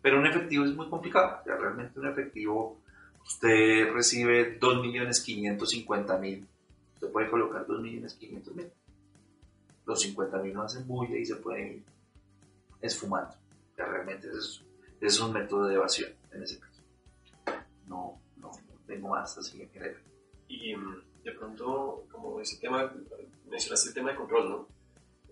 Pero 0.00 0.18
un 0.18 0.26
efectivo 0.26 0.64
es 0.64 0.74
muy 0.74 0.88
complicado. 0.88 1.42
Ya 1.44 1.56
realmente 1.56 2.00
un 2.00 2.06
efectivo, 2.06 2.80
usted 3.22 3.92
recibe 3.92 4.58
2.550.000. 4.58 6.46
Usted 6.94 7.12
puede 7.12 7.28
colocar 7.28 7.66
2.500.000. 7.66 8.70
Los 9.84 10.16
50.000 10.16 10.52
no 10.54 10.62
hacen 10.62 10.88
bulla 10.88 11.18
y 11.18 11.26
se 11.26 11.36
pueden 11.36 11.66
ir 11.66 11.82
esfumando. 12.80 13.34
Ya 13.76 13.84
realmente 13.84 14.28
es, 14.28 14.62
es 15.02 15.20
un 15.20 15.34
método 15.34 15.66
de 15.66 15.74
evasión 15.74 16.12
en 16.32 16.42
ese 16.42 16.58
caso. 16.58 16.80
No, 17.86 18.18
no, 18.38 18.52
tengo 18.86 19.10
más 19.10 19.36
así 19.36 19.60
en 19.60 19.68
general. 19.68 20.00
Y 20.48 20.74
mm, 20.74 21.13
de 21.24 21.32
pronto, 21.32 22.04
como 22.10 22.40
ese 22.40 22.58
tema, 22.58 22.92
mencionaste 23.48 23.88
el 23.88 23.94
tema 23.94 24.10
de 24.10 24.16
control, 24.16 24.48
¿no? 24.50 24.68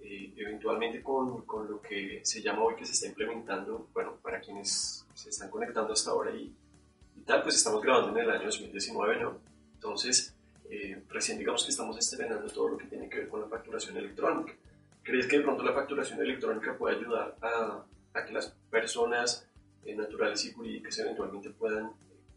Eh, 0.03 0.33
eventualmente 0.37 1.03
con, 1.03 1.43
con, 1.43 1.71
lo 1.71 1.81
que 1.81 2.21
se 2.25 2.43
llama 2.43 2.65
hoy 2.65 2.75
que 2.75 2.85
se 2.85 2.93
está 2.93 3.07
implementando, 3.07 3.89
bueno, 3.93 4.17
para 4.23 4.41
quienes 4.41 5.07
se 5.15 5.31
están 5.31 5.51
conectando 5.51 5.93
hasta 5.93 6.11
ahora 6.11 6.33
y, 6.33 6.53
y 7.17 7.21
tal, 7.21 7.43
pues 7.43 7.57
estamos 7.57 7.83
grabando 7.83 8.09
en 8.11 8.25
el 8.25 8.31
año 8.31 8.47
2019, 8.47 9.21
¿no? 9.21 9.39
Entonces, 9.75 10.35
eh, 10.69 11.03
recién 11.09 11.39
digamos 11.39 11.65
que 11.65 11.71
estamos 11.71 11.97
estrenando 11.99 12.51
todo 12.51 12.71
lo 12.71 12.79
que 12.79 12.87
tiene 12.87 13.09
que 13.09 13.19
ver 13.19 13.29
con 13.29 13.43
la 13.43 13.47
facturación 13.47 13.97
electrónica. 13.97 14.55
¿Crees 15.03 15.27
que 15.27 15.39
de 15.39 15.45
pronto 15.45 15.63
la 15.63 15.73
facturación 15.73 16.21
electrónica 16.21 16.77
puede 16.77 16.97
ayudar 16.97 17.37
a, 17.43 17.85
a 18.15 18.25
que 18.25 18.33
las 18.33 18.49
personas 18.71 19.47
eh, 19.85 19.95
naturales 19.95 20.45
y 20.47 20.53
jurídicas 20.53 20.99
eventualmente 20.99 21.51
puedan 21.51 21.91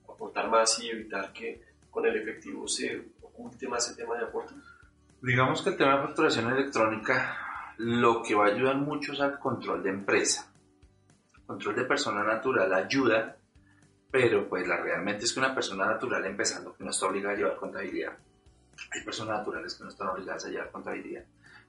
aportar 0.08 0.50
más 0.50 0.80
y 0.80 0.90
evitar 0.90 1.32
que 1.32 1.62
con 1.90 2.06
el 2.06 2.18
efectivo 2.18 2.68
se 2.68 3.04
última 3.38 3.78
el 3.78 3.96
tema 3.96 4.16
de 4.18 4.24
aportes? 4.24 4.58
Digamos 5.22 5.62
que 5.62 5.70
el 5.70 5.78
tema 5.78 5.98
de 5.98 6.08
facturación 6.08 6.52
electrónica 6.52 7.38
lo 7.78 8.22
que 8.24 8.36
va 8.36 8.46
a 8.46 8.50
ayudar 8.50 8.78
mucho 8.78 9.14
es 9.14 9.20
al 9.20 9.40
control 9.40 9.84
de 9.84 9.90
empresa. 9.90 10.52
Control 11.46 11.76
de 11.76 11.86
persona 11.86 12.24
natural 12.24 12.74
ayuda, 12.74 13.38
pero 14.10 14.48
pues 14.48 14.68
la 14.68 14.78
realmente 14.78 15.26
es 15.26 15.34
que 15.34 15.40
una 15.40 15.54
persona 15.54 15.86
natural 15.86 16.26
empezando 16.26 16.76
que 16.76 16.84
no 16.84 16.92
está 16.92 17.08
obligada 17.08 17.34
a 17.34 17.38
llevar 17.38 17.58
contabilidad. 17.58 18.18
Hay 18.92 19.04
personas 19.04 19.40
naturales 19.40 19.76
que 19.76 19.84
no 19.84 19.90
están 19.90 20.10
obligadas 20.10 20.46
a 20.46 20.50
llevar 20.50 20.72
contabilidad. 20.72 21.24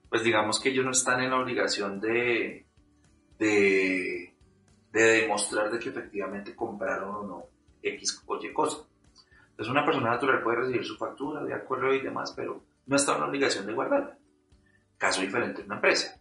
Pues 0.09 0.23
digamos 0.23 0.61
que 0.61 0.69
ellos 0.71 0.85
no 0.85 0.93
están 0.93 1.21
en 1.21 1.31
la 1.31 1.41
obligación 1.41 2.01
de, 2.01 2.67
de, 3.39 4.35
de 4.93 5.03
demostrar 5.03 5.71
de 5.71 5.79
que 5.79 5.89
efectivamente 5.89 6.55
compraron 6.55 7.15
o 7.15 7.23
no 7.23 7.45
X 7.83 8.23
o 8.27 8.43
Y 8.43 8.53
cosa. 8.53 8.79
Entonces 9.57 9.73
una 9.73 9.87
persona 9.87 10.11
natural 10.11 10.43
puede 10.43 10.59
recibir 10.59 10.85
su 10.85 10.99
factura 10.99 11.43
de 11.43 11.55
acuerdo 11.55 11.95
y 11.95 12.03
demás, 12.03 12.35
pero 12.37 12.63
no 12.85 12.97
está 12.97 13.15
en 13.15 13.21
la 13.23 13.29
obligación 13.29 13.65
de 13.65 13.73
guardarla. 13.73 14.19
Caso 14.99 15.23
diferente 15.23 15.63
en 15.63 15.67
una 15.69 15.77
empresa. 15.77 16.21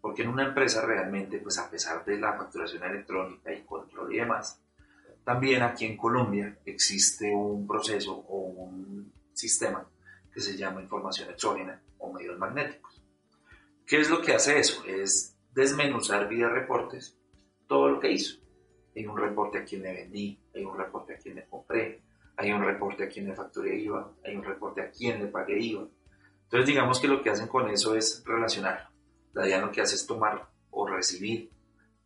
Porque 0.00 0.22
en 0.22 0.30
una 0.30 0.48
empresa 0.48 0.84
realmente, 0.84 1.38
pues 1.38 1.56
a 1.58 1.70
pesar 1.70 2.04
de 2.04 2.18
la 2.18 2.36
facturación 2.36 2.82
electrónica 2.82 3.54
y 3.54 3.62
control 3.62 4.12
y 4.12 4.18
demás, 4.18 4.60
también 5.22 5.62
aquí 5.62 5.86
en 5.86 5.96
Colombia 5.96 6.58
existe 6.64 7.32
un 7.32 7.64
proceso 7.64 8.12
o 8.12 8.38
un 8.38 9.12
sistema 9.32 9.88
que 10.32 10.40
se 10.40 10.56
llama 10.56 10.82
información 10.82 11.30
exógena 11.30 11.80
o 11.98 12.12
medios 12.12 12.36
magnéticos. 12.40 13.00
¿Qué 13.86 14.00
es 14.00 14.10
lo 14.10 14.20
que 14.20 14.34
hace 14.34 14.58
eso? 14.58 14.84
Es 14.84 15.36
desmenuzar 15.54 16.28
vía 16.28 16.48
reportes 16.48 17.16
todo 17.68 17.88
lo 17.88 18.00
que 18.00 18.10
hizo. 18.10 18.40
Hay 18.96 19.06
un 19.06 19.16
reporte 19.16 19.58
a 19.58 19.64
quien 19.64 19.82
le 19.82 19.92
vendí, 19.92 20.40
hay 20.52 20.64
un 20.64 20.76
reporte 20.76 21.14
a 21.14 21.18
quien 21.18 21.36
le 21.36 21.46
compré, 21.46 22.02
hay 22.36 22.52
un 22.52 22.62
reporte 22.62 23.04
a 23.04 23.08
quien 23.08 23.26
le 23.28 23.34
facturé 23.34 23.76
IVA, 23.78 24.12
hay 24.24 24.36
un 24.36 24.44
reporte 24.44 24.82
a 24.82 24.90
quien 24.90 25.20
le 25.20 25.28
pagué 25.28 25.58
IVA. 25.58 25.86
Entonces 26.44 26.66
digamos 26.66 27.00
que 27.00 27.08
lo 27.08 27.22
que 27.22 27.30
hacen 27.30 27.48
con 27.48 27.68
eso 27.68 27.94
es 27.94 28.22
relacionar. 28.24 28.88
La 29.32 29.46
idea 29.46 29.60
lo 29.60 29.72
que 29.72 29.80
hace 29.80 29.96
es 29.96 30.06
tomar 30.06 30.48
o 30.70 30.86
recibir 30.86 31.50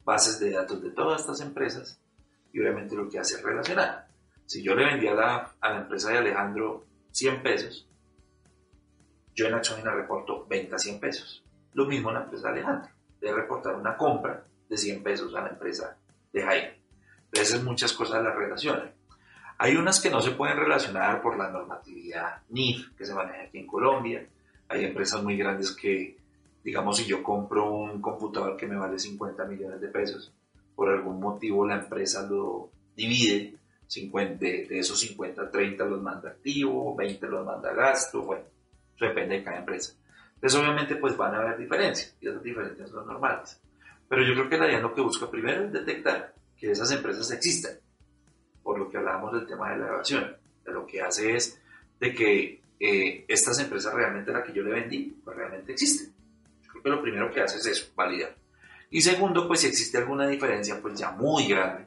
bases 0.05 0.41
de 0.41 0.51
datos 0.51 0.83
de 0.83 0.91
todas 0.91 1.21
estas 1.21 1.41
empresas 1.41 2.01
y 2.53 2.61
obviamente 2.61 2.97
lo 2.97 3.09
que 3.09 3.19
hace 3.19 3.37
es 3.37 3.43
relacionar. 3.43 4.09
Si 4.47 4.63
yo 4.63 4.75
le 4.75 4.87
vendía 4.87 5.13
a 5.13 5.55
la, 5.61 5.79
empresa 5.81 6.11
de 6.11 6.19
Alejandro 6.19 6.87
100 7.11 7.43
pesos, 7.43 7.87
yo 9.35 9.47
en 9.47 9.55
Axogena 9.55 9.93
reporto 9.93 10.47
venta 10.49 10.79
100 10.79 11.01
pesos. 11.01 11.45
Lo 11.75 11.85
mismo 11.85 12.09
en 12.09 12.15
la 12.15 12.23
empresa 12.23 12.49
de 12.49 12.55
Alejandro. 12.55 12.91
De 13.21 13.33
reportar 13.33 13.75
una 13.75 13.97
compra 13.97 14.47
de 14.69 14.77
100 14.77 15.03
pesos 15.03 15.35
a 15.35 15.43
la 15.43 15.49
empresa 15.51 15.99
de 16.33 16.43
Jaime. 16.43 16.83
Entonces 17.27 17.63
muchas 17.63 17.93
cosas 17.93 18.23
las 18.23 18.35
relacionan. 18.35 18.98
Hay 19.61 19.77
unas 19.77 20.01
que 20.01 20.09
no 20.09 20.21
se 20.21 20.31
pueden 20.31 20.57
relacionar 20.57 21.21
por 21.21 21.37
la 21.37 21.51
normatividad 21.51 22.43
NIF 22.49 22.95
que 22.97 23.05
se 23.05 23.13
maneja 23.13 23.43
aquí 23.43 23.59
en 23.59 23.67
Colombia. 23.67 24.25
Hay 24.69 24.85
empresas 24.85 25.21
muy 25.23 25.37
grandes 25.37 25.73
que, 25.73 26.17
digamos, 26.63 26.97
si 26.97 27.07
yo 27.07 27.25
compro 27.25 27.69
un 27.69 28.01
computador 28.01 28.57
que 28.57 28.69
me 28.69 28.77
vale 28.77 29.01
50 29.01 29.45
millones 29.47 29.81
de 29.81 29.89
pesos, 29.89 30.33
por 30.77 30.91
algún 30.91 31.19
motivo 31.19 31.67
la 31.67 31.75
empresa 31.75 32.23
lo 32.23 32.71
divide, 32.95 33.55
50, 33.89 34.39
de, 34.39 34.79
esos 34.79 35.01
50, 35.01 35.51
30 35.51 35.85
los 35.87 36.01
manda 36.03 36.29
activo, 36.31 36.95
20 36.95 37.27
los 37.27 37.45
manda 37.45 37.73
gasto, 37.73 38.23
bueno, 38.23 38.45
depende 39.01 39.39
de 39.39 39.43
cada 39.43 39.59
empresa. 39.59 39.95
Entonces 40.35 40.61
obviamente 40.61 40.95
pues 40.97 41.17
van 41.17 41.35
a 41.35 41.39
haber 41.39 41.59
diferencias 41.59 42.17
y 42.21 42.29
esas 42.29 42.45
diferencias 42.45 42.91
son 42.91 43.07
normales. 43.07 43.61
Pero 44.09 44.23
yo 44.23 44.35
creo 44.35 44.49
que 44.49 44.57
la 44.57 44.67
DIAN 44.67 44.83
lo 44.83 44.95
que 44.95 45.01
busca 45.01 45.29
primero 45.29 45.65
es 45.65 45.73
detectar 45.73 46.33
que 46.57 46.71
esas 46.71 46.93
empresas 46.93 47.29
existen, 47.33 47.79
del 49.33 49.47
tema 49.47 49.71
de 49.71 49.79
la 49.79 49.89
evasión. 49.89 50.37
De 50.65 50.73
lo 50.73 50.87
que 50.87 51.01
hace 51.01 51.35
es 51.35 51.61
de 51.99 52.15
que 52.15 52.61
eh, 52.81 53.25
estas 53.27 53.59
empresas 53.59 53.93
realmente 53.95 54.33
la 54.33 54.43
que 54.43 54.53
yo 54.53 54.63
le 54.63 54.71
vendí, 54.71 55.17
pues 55.25 55.37
realmente 55.37 55.73
existen. 55.73 56.13
Yo 56.63 56.71
creo 56.71 56.83
que 56.83 56.91
lo 56.91 57.03
primero 57.03 57.31
que 57.31 57.41
hace 57.41 57.59
es 57.59 57.67
eso, 57.67 57.93
validar. 57.97 58.35
Y 58.91 59.01
segundo, 59.01 59.47
pues 59.47 59.61
si 59.61 59.67
existe 59.67 59.99
alguna 59.99 60.27
diferencia, 60.27 60.81
pues 60.81 60.99
ya 60.99 61.11
muy 61.11 61.49
grande, 61.49 61.87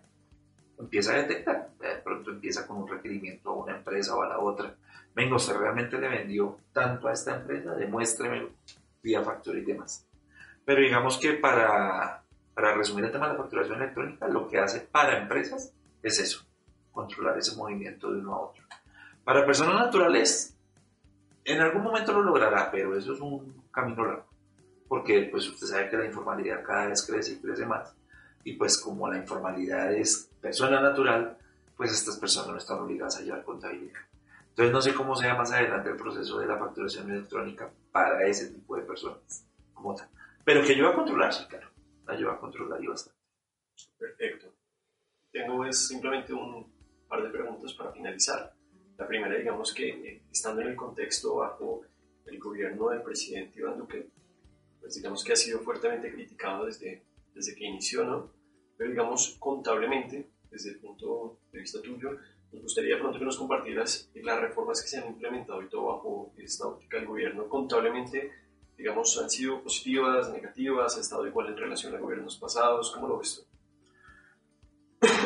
empieza 0.78 1.14
a 1.14 1.18
detectar. 1.18 1.70
De 1.80 1.96
pronto 2.04 2.32
empieza 2.32 2.68
con 2.68 2.78
un 2.78 2.88
requerimiento 2.88 3.50
a 3.50 3.54
una 3.54 3.78
empresa 3.78 4.16
o 4.16 4.22
a 4.22 4.28
la 4.28 4.40
otra. 4.40 4.76
Venga, 5.16 5.36
usted 5.36 5.56
realmente 5.56 5.98
le 5.98 6.08
vendió 6.08 6.58
tanto 6.74 7.08
a 7.08 7.14
esta 7.14 7.38
empresa, 7.38 7.76
demuéstremelo 7.76 8.52
vía 9.02 9.24
factura 9.24 9.60
y 9.60 9.64
demás. 9.64 10.06
Pero 10.64 10.82
digamos 10.82 11.18
que 11.18 11.34
para, 11.34 12.24
para 12.54 12.74
resumir 12.76 13.06
el 13.06 13.12
tema 13.12 13.28
de 13.28 13.34
la 13.34 13.40
facturación 13.40 13.82
electrónica, 13.82 14.28
lo 14.28 14.48
que 14.48 14.60
hace 14.60 14.82
para 14.82 15.18
empresas 15.18 15.74
es 16.04 16.20
eso, 16.20 16.46
controlar 16.92 17.38
ese 17.38 17.56
movimiento 17.56 18.12
de 18.12 18.20
uno 18.20 18.36
a 18.36 18.42
otro. 18.42 18.64
Para 19.24 19.46
personas 19.46 19.76
naturales, 19.76 20.56
en 21.46 21.62
algún 21.62 21.84
momento 21.84 22.14
lo 22.14 22.24
logrará, 22.24 22.70
pero 22.72 22.98
eso 22.98 23.14
es 23.14 23.20
un 23.20 23.64
camino 23.72 24.06
largo 24.06 24.32
porque 24.92 25.30
pues 25.32 25.48
usted 25.48 25.68
sabe 25.68 25.90
que 25.90 25.96
la 25.96 26.06
informalidad 26.06 26.66
cada 26.66 26.88
vez 26.88 27.02
crece 27.08 27.32
y 27.32 27.38
crece 27.38 27.66
más. 27.66 27.96
Y 28.44 28.58
pues 28.58 28.78
como 28.78 29.10
la 29.10 29.16
informalidad 29.16 29.94
es 29.94 30.30
persona 30.42 30.82
natural, 30.82 31.38
pues 31.78 31.94
estas 31.94 32.18
personas 32.18 32.50
no 32.50 32.58
están 32.58 32.80
obligadas 32.80 33.16
a 33.16 33.22
llevar 33.22 33.46
contabilidad. 33.46 34.02
Entonces 34.50 34.74
no 34.74 34.82
sé 34.82 34.94
cómo 34.94 35.16
sea 35.16 35.34
más 35.36 35.50
adelante 35.54 35.92
el 35.92 35.96
proceso 35.96 36.40
de 36.40 36.46
la 36.46 36.58
facturación 36.58 37.10
electrónica 37.10 37.70
para 37.90 38.28
ese 38.28 38.48
tipo 38.48 38.76
de 38.76 38.82
personas. 38.82 39.46
Como 39.74 39.96
tal. 39.96 40.10
Pero 40.44 40.62
que 40.62 40.74
ayuda 40.74 40.90
a 40.90 40.96
controlar, 40.96 41.34
sí, 41.34 41.46
claro. 41.48 41.70
Ayuda 42.08 42.34
a 42.34 42.38
controlar 42.38 42.84
y 42.84 42.88
bastante. 42.88 43.18
Perfecto. 43.98 44.48
Tengo 45.32 45.64
es 45.64 45.88
simplemente 45.88 46.34
un 46.34 46.70
par 47.12 47.22
de 47.22 47.30
preguntas 47.30 47.74
para 47.74 47.92
finalizar. 47.92 48.54
La 48.98 49.06
primera, 49.06 49.36
digamos 49.36 49.74
que 49.74 49.90
eh, 49.90 50.22
estando 50.32 50.62
en 50.62 50.70
el 50.70 50.76
contexto 50.78 51.36
bajo 51.36 51.82
el 52.26 52.40
gobierno 52.40 52.88
del 52.88 53.02
presidente 53.02 53.60
Iván 53.60 53.78
Duque, 53.78 54.08
pues 54.80 54.96
digamos 54.96 55.22
que 55.22 55.34
ha 55.34 55.36
sido 55.36 55.60
fuertemente 55.60 56.10
criticado 56.10 56.66
desde, 56.66 57.04
desde 57.36 57.54
que 57.54 57.66
inició, 57.66 58.06
¿no? 58.06 58.32
Pero 58.78 58.92
digamos 58.92 59.36
contablemente, 59.40 60.30
desde 60.50 60.70
el 60.70 60.80
punto 60.80 61.40
de 61.52 61.60
vista 61.60 61.82
tuyo, 61.82 62.18
nos 62.54 62.62
gustaría 62.62 62.98
pronto 62.98 63.20
que 63.20 63.26
nos 63.26 63.38
compartieras 63.38 64.10
las 64.16 64.40
reformas 64.40 64.82
que 64.82 64.88
se 64.88 65.00
han 65.00 65.08
implementado 65.08 65.62
y 65.62 65.68
todo 65.68 65.88
bajo 65.88 66.34
esta 66.38 66.68
óptica 66.68 66.98
del 66.98 67.08
gobierno. 67.08 67.50
Contablemente, 67.50 68.32
digamos, 68.78 69.18
han 69.18 69.30
sido 69.30 69.62
positivas, 69.62 70.32
negativas, 70.32 70.96
ha 70.96 71.02
estado 71.02 71.28
igual 71.28 71.48
en 71.48 71.58
relación 71.58 71.94
a 71.94 72.00
gobiernos 72.00 72.38
pasados, 72.38 72.92
¿cómo 72.92 73.10
lo 73.10 73.20
ves 73.20 73.36
tú? 73.36 73.51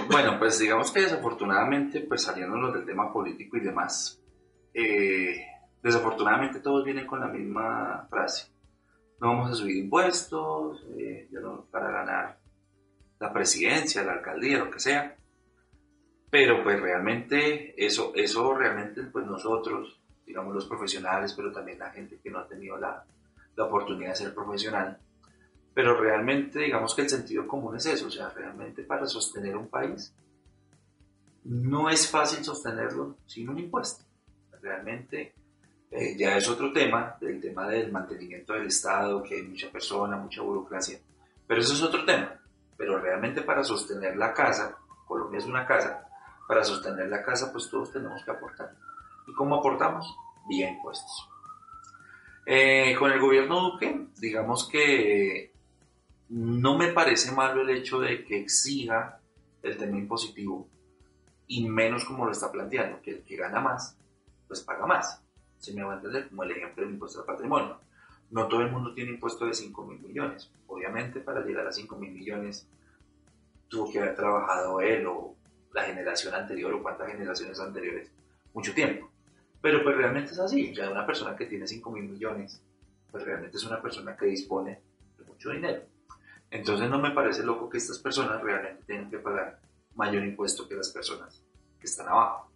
Bueno, 0.09 0.37
pues 0.39 0.59
digamos 0.59 0.91
que 0.91 1.01
desafortunadamente, 1.01 2.01
pues 2.01 2.23
saliéndonos 2.23 2.73
del 2.73 2.85
tema 2.85 3.11
político 3.11 3.57
y 3.57 3.61
demás, 3.61 4.21
eh, 4.73 5.45
desafortunadamente 5.81 6.59
todos 6.59 6.83
vienen 6.83 7.07
con 7.07 7.19
la 7.19 7.27
misma 7.27 8.07
frase 8.09 8.55
no 9.19 9.29
vamos 9.29 9.51
a 9.51 9.55
subir 9.55 9.77
impuestos 9.77 10.85
eh, 10.97 11.29
para 11.71 11.89
ganar 11.89 12.37
la 13.19 13.33
presidencia, 13.33 14.03
la 14.03 14.13
alcaldía, 14.13 14.59
lo 14.59 14.69
que 14.69 14.79
sea. 14.79 15.15
Pero 16.29 16.63
pues 16.63 16.79
realmente 16.81 17.73
eso, 17.83 18.11
eso 18.15 18.53
realmente 18.53 19.03
pues 19.03 19.25
nosotros, 19.25 20.01
digamos 20.25 20.53
los 20.53 20.65
profesionales, 20.65 21.33
pero 21.33 21.51
también 21.51 21.79
la 21.79 21.91
gente 21.91 22.19
que 22.21 22.29
no 22.29 22.39
ha 22.39 22.47
tenido 22.47 22.77
la, 22.77 23.05
la 23.55 23.63
oportunidad 23.63 24.09
de 24.09 24.15
ser 24.15 24.33
profesional, 24.33 24.99
pero 25.75 25.99
realmente 25.99 26.59
digamos 26.59 26.95
que 26.95 27.01
el 27.01 27.09
sentido 27.09 27.45
común 27.45 27.75
es 27.75 27.85
eso, 27.85 28.07
o 28.07 28.09
sea, 28.09 28.29
realmente 28.29 28.81
para 28.83 29.05
sostener 29.05 29.57
un 29.57 29.67
país 29.67 30.15
no 31.43 31.89
es 31.89 32.09
fácil 32.09 32.43
sostenerlo 32.43 33.17
sin 33.25 33.49
un 33.49 33.59
impuesto. 33.59 34.05
Realmente 34.61 35.33
eh, 35.91 36.15
ya 36.17 36.37
es 36.37 36.47
otro 36.47 36.71
tema, 36.71 37.17
el 37.19 37.41
tema 37.41 37.67
del 37.67 37.91
mantenimiento 37.91 38.53
del 38.53 38.67
Estado, 38.67 39.21
que 39.21 39.35
hay 39.35 39.43
mucha 39.43 39.69
persona, 39.69 40.15
mucha 40.15 40.41
burocracia, 40.41 40.97
pero 41.45 41.59
eso 41.59 41.73
es 41.73 41.83
otro 41.83 42.05
tema. 42.05 42.39
Pero 42.77 42.97
realmente 42.97 43.41
para 43.41 43.61
sostener 43.61 44.15
la 44.15 44.33
casa, 44.33 44.77
Colombia 45.05 45.39
es 45.39 45.45
una 45.45 45.65
casa, 45.65 46.07
para 46.47 46.63
sostener 46.63 47.09
la 47.09 47.21
casa 47.21 47.51
pues 47.51 47.69
todos 47.69 47.91
tenemos 47.91 48.23
que 48.23 48.31
aportar. 48.31 48.73
¿Y 49.27 49.33
cómo 49.33 49.55
aportamos? 49.55 50.15
Vía 50.47 50.69
impuestos. 50.69 51.29
Eh, 52.45 52.95
con 52.97 53.11
el 53.11 53.19
gobierno 53.19 53.59
Duque, 53.59 54.07
digamos 54.17 54.69
que 54.69 55.54
no 56.29 56.77
me 56.77 56.91
parece 56.91 57.31
malo 57.31 57.61
el 57.61 57.69
hecho 57.69 57.99
de 57.99 58.23
que 58.23 58.39
exija 58.39 59.19
el 59.61 59.77
tema 59.77 59.97
impositivo 59.97 60.67
y 61.47 61.67
menos 61.67 62.05
como 62.05 62.25
lo 62.25 62.31
está 62.31 62.51
planteando, 62.51 63.01
que 63.01 63.11
el 63.11 63.23
que 63.23 63.35
gana 63.35 63.59
más, 63.59 63.97
pues 64.47 64.61
paga 64.61 64.85
más 64.85 65.21
se 65.65 65.73
me 65.73 65.83
va 65.83 65.93
a 65.93 65.95
entender, 65.95 66.29
como 66.29 66.43
el 66.43 66.51
ejemplo 66.51 66.83
del 66.83 66.93
impuesto 66.93 67.19
al 67.19 67.25
patrimonio. 67.25 67.79
No 68.31 68.47
todo 68.47 68.61
el 68.61 68.71
mundo 68.71 68.93
tiene 68.93 69.11
impuesto 69.11 69.45
de 69.45 69.53
5 69.53 69.85
mil 69.85 69.99
millones. 69.99 70.51
Obviamente, 70.67 71.19
para 71.19 71.43
llegar 71.43 71.65
a 71.67 71.71
5 71.71 71.95
mil 71.97 72.11
millones, 72.11 72.67
tuvo 73.67 73.91
que 73.91 73.99
haber 73.99 74.15
trabajado 74.15 74.79
él 74.81 75.05
o 75.07 75.35
la 75.73 75.83
generación 75.83 76.33
anterior 76.33 76.73
o 76.73 76.81
cuántas 76.81 77.07
generaciones 77.07 77.59
anteriores, 77.59 78.09
mucho 78.53 78.73
tiempo. 78.73 79.09
Pero 79.61 79.83
pues 79.83 79.97
realmente 79.97 80.31
es 80.31 80.39
así. 80.39 80.73
Ya 80.73 80.89
una 80.89 81.05
persona 81.05 81.35
que 81.35 81.45
tiene 81.45 81.67
5 81.67 81.91
mil 81.91 82.03
millones, 82.03 82.61
pues 83.11 83.23
realmente 83.23 83.57
es 83.57 83.63
una 83.63 83.81
persona 83.81 84.15
que 84.15 84.27
dispone 84.27 84.79
de 85.17 85.25
mucho 85.25 85.49
dinero. 85.49 85.81
Entonces 86.49 86.89
no 86.89 86.99
me 86.99 87.11
parece 87.11 87.43
loco 87.43 87.69
que 87.69 87.77
estas 87.77 87.99
personas 87.99 88.41
realmente 88.41 88.83
tengan 88.85 89.09
que 89.09 89.19
pagar 89.19 89.59
mayor 89.95 90.23
impuesto 90.23 90.67
que 90.67 90.75
las 90.75 90.89
personas 90.89 91.43
que 91.79 91.85
están 91.85 92.07
abajo. 92.07 92.51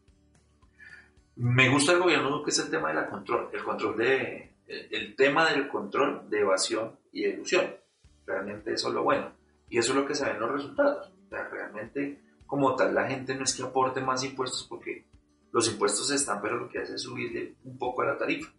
Me 1.35 1.69
gusta 1.69 1.93
el 1.93 1.99
gobierno 1.99 2.43
que 2.43 2.51
es 2.51 2.59
el 2.59 2.69
tema 2.69 2.89
de 2.89 2.95
la 2.95 3.09
control, 3.09 3.49
el 4.67 5.15
tema 5.15 5.49
del 5.51 5.67
control 5.69 6.29
de 6.29 6.39
evasión 6.41 6.99
y 7.11 7.23
de 7.23 7.29
ilusión. 7.29 7.73
Realmente 8.25 8.73
eso 8.73 8.89
es 8.89 8.93
lo 8.93 9.03
bueno. 9.03 9.31
Y 9.69 9.77
eso 9.77 9.93
es 9.93 9.97
lo 9.99 10.05
que 10.05 10.15
se 10.15 10.25
ven 10.25 10.39
los 10.39 10.51
resultados. 10.51 11.11
realmente, 11.29 12.21
como 12.45 12.75
tal, 12.75 12.93
la 12.93 13.07
gente 13.07 13.35
no 13.35 13.43
es 13.43 13.53
que 13.53 13.63
aporte 13.63 14.01
más 14.01 14.23
impuestos 14.23 14.65
porque 14.67 15.05
los 15.51 15.67
impuestos 15.71 16.11
están, 16.11 16.41
pero 16.41 16.57
lo 16.57 16.69
que 16.69 16.79
hace 16.79 16.95
es 16.95 17.01
subirle 17.01 17.55
un 17.63 17.77
poco 17.77 18.01
a 18.01 18.07
la 18.07 18.17
tarifa. 18.17 18.51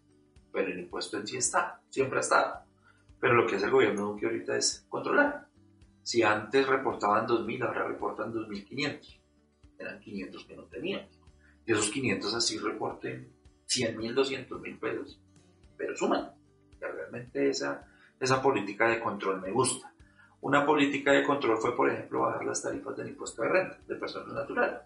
Pero 0.52 0.68
el 0.68 0.78
impuesto 0.78 1.18
en 1.18 1.26
sí 1.26 1.36
está, 1.36 1.80
siempre 1.90 2.18
ha 2.18 2.20
estado. 2.20 2.69
Pero 3.20 3.34
lo 3.34 3.46
que 3.46 3.56
hace 3.56 3.66
el 3.66 3.70
gobierno 3.70 4.16
que 4.16 4.26
ahorita 4.26 4.56
es 4.56 4.86
controlar. 4.88 5.46
Si 6.02 6.22
antes 6.22 6.66
reportaban 6.66 7.26
2.000, 7.26 7.66
ahora 7.66 7.86
reportan 7.86 8.32
2.500. 8.32 9.20
Eran 9.78 10.00
500 10.00 10.44
que 10.44 10.56
no 10.56 10.64
tenían 10.64 11.06
y 11.70 11.72
esos 11.72 11.90
500 11.90 12.34
así 12.34 12.58
reporten 12.58 13.32
100 13.66 13.96
mil, 13.96 14.14
200 14.14 14.60
mil 14.60 14.76
pesos. 14.78 15.20
pero 15.76 15.96
suman. 15.96 16.32
realmente 16.80 17.48
esa, 17.48 17.86
esa 18.18 18.42
política 18.42 18.88
de 18.88 19.00
control 19.00 19.40
me 19.40 19.52
gusta. 19.52 19.92
Una 20.40 20.66
política 20.66 21.12
de 21.12 21.22
control 21.22 21.58
fue, 21.58 21.76
por 21.76 21.88
ejemplo, 21.88 22.22
bajar 22.22 22.44
las 22.44 22.62
tarifas 22.62 22.96
del 22.96 23.10
impuesto 23.10 23.42
de 23.42 23.48
renta 23.48 23.78
de 23.86 23.94
personas 23.94 24.34
naturales. 24.34 24.80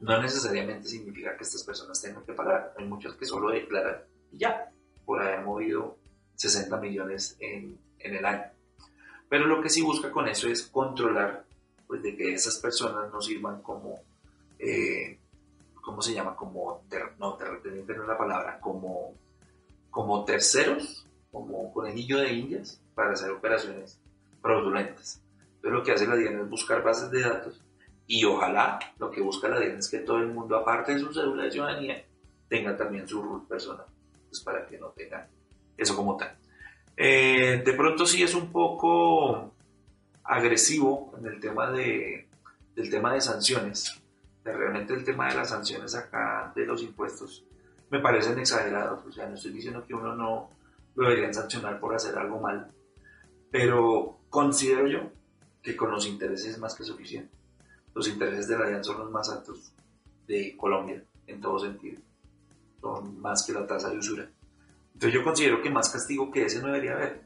No 0.00 0.20
necesariamente 0.20 0.88
significa 0.88 1.36
que 1.36 1.44
estas 1.44 1.62
personas 1.62 2.00
tengan 2.00 2.24
que 2.24 2.32
pagar. 2.32 2.72
Hay 2.78 2.86
muchas 2.86 3.14
que 3.14 3.26
solo 3.26 3.50
declaran 3.50 4.02
y 4.32 4.38
ya, 4.38 4.70
por 5.04 5.20
haber 5.20 5.42
movido 5.42 5.98
60 6.36 6.76
millones 6.78 7.36
en, 7.40 7.78
en 7.98 8.14
el 8.14 8.24
año. 8.24 8.44
Pero 9.28 9.46
lo 9.46 9.60
que 9.60 9.68
sí 9.68 9.82
busca 9.82 10.10
con 10.10 10.28
eso 10.28 10.48
es 10.48 10.62
controlar 10.62 11.44
pues, 11.86 12.02
de 12.02 12.16
que 12.16 12.32
esas 12.32 12.58
personas 12.58 13.12
no 13.12 13.20
sirvan 13.20 13.62
como, 13.62 14.00
eh, 14.58 15.18
¿cómo 15.82 16.00
se 16.00 16.14
llama? 16.14 16.36
Como, 16.36 16.84
no, 17.18 17.34
terrateniente 17.34 17.94
no 17.94 18.02
es 18.02 18.08
la 18.08 18.18
palabra, 18.18 18.60
como, 18.60 19.14
como 19.90 20.24
terceros, 20.24 21.06
como 21.32 21.72
conejillo 21.72 22.18
de 22.18 22.32
indias 22.32 22.80
para 22.94 23.12
hacer 23.12 23.30
operaciones 23.30 23.98
fraudulentas. 24.40 25.20
Entonces 25.56 25.72
lo 25.72 25.82
que 25.82 25.92
hace 25.92 26.06
la 26.06 26.16
DIAN 26.16 26.40
es 26.40 26.48
buscar 26.48 26.82
bases 26.82 27.10
de 27.10 27.20
datos 27.20 27.60
y 28.06 28.24
ojalá 28.24 28.78
lo 28.98 29.10
que 29.10 29.20
busca 29.20 29.48
la 29.48 29.58
DIAN 29.58 29.78
es 29.78 29.88
que 29.88 29.98
todo 29.98 30.18
el 30.18 30.28
mundo, 30.28 30.56
aparte 30.56 30.94
de 30.94 31.00
su 31.00 31.12
cédula 31.12 31.44
de 31.44 31.50
ciudadanía, 31.50 32.04
tenga 32.48 32.76
también 32.76 33.08
su 33.08 33.20
RUT 33.20 33.48
personal, 33.48 33.86
pues 34.28 34.40
para 34.42 34.66
que 34.66 34.78
no 34.78 34.88
tengan 34.90 35.26
eso 35.76 35.96
como 35.96 36.16
tal. 36.16 36.36
Eh, 36.96 37.62
de 37.64 37.72
pronto 37.74 38.06
sí 38.06 38.22
es 38.22 38.34
un 38.34 38.50
poco 38.50 39.52
agresivo 40.24 41.14
en 41.18 41.26
el 41.26 41.40
tema 41.40 41.70
de, 41.70 42.28
del 42.74 42.90
tema 42.90 43.12
de 43.12 43.20
sanciones. 43.20 44.02
realmente 44.44 44.94
el 44.94 45.04
tema 45.04 45.28
de 45.28 45.34
las 45.34 45.50
sanciones 45.50 45.94
acá 45.94 46.52
de 46.54 46.64
los 46.64 46.82
impuestos 46.82 47.44
me 47.90 48.00
parecen 48.00 48.38
exagerados. 48.38 49.04
O 49.06 49.12
sea, 49.12 49.26
no 49.28 49.34
estoy 49.34 49.52
diciendo 49.52 49.84
que 49.86 49.94
uno 49.94 50.14
no 50.14 50.50
lo 50.94 51.08
deberían 51.08 51.34
sancionar 51.34 51.78
por 51.78 51.94
hacer 51.94 52.16
algo 52.16 52.40
mal, 52.40 52.70
pero 53.50 54.20
considero 54.30 54.86
yo 54.86 55.10
que 55.62 55.76
con 55.76 55.90
los 55.90 56.06
intereses 56.06 56.52
es 56.52 56.58
más 56.58 56.74
que 56.74 56.84
suficiente. 56.84 57.34
Los 57.94 58.08
intereses 58.08 58.48
de 58.48 58.58
la 58.58 58.68
DIAN 58.68 58.84
son 58.84 58.98
los 58.98 59.10
más 59.10 59.28
altos 59.30 59.72
de 60.26 60.56
Colombia 60.56 61.02
en 61.26 61.40
todo 61.40 61.58
sentido. 61.58 62.00
Son 62.80 63.20
más 63.20 63.44
que 63.44 63.52
la 63.52 63.66
tasa 63.66 63.90
de 63.90 63.98
usura. 63.98 64.30
Entonces 64.96 65.12
yo 65.12 65.24
considero 65.24 65.60
que 65.60 65.68
más 65.68 65.90
castigo 65.90 66.30
que 66.30 66.46
ese 66.46 66.62
no 66.62 66.68
debería 66.68 66.92
haber. 66.92 67.20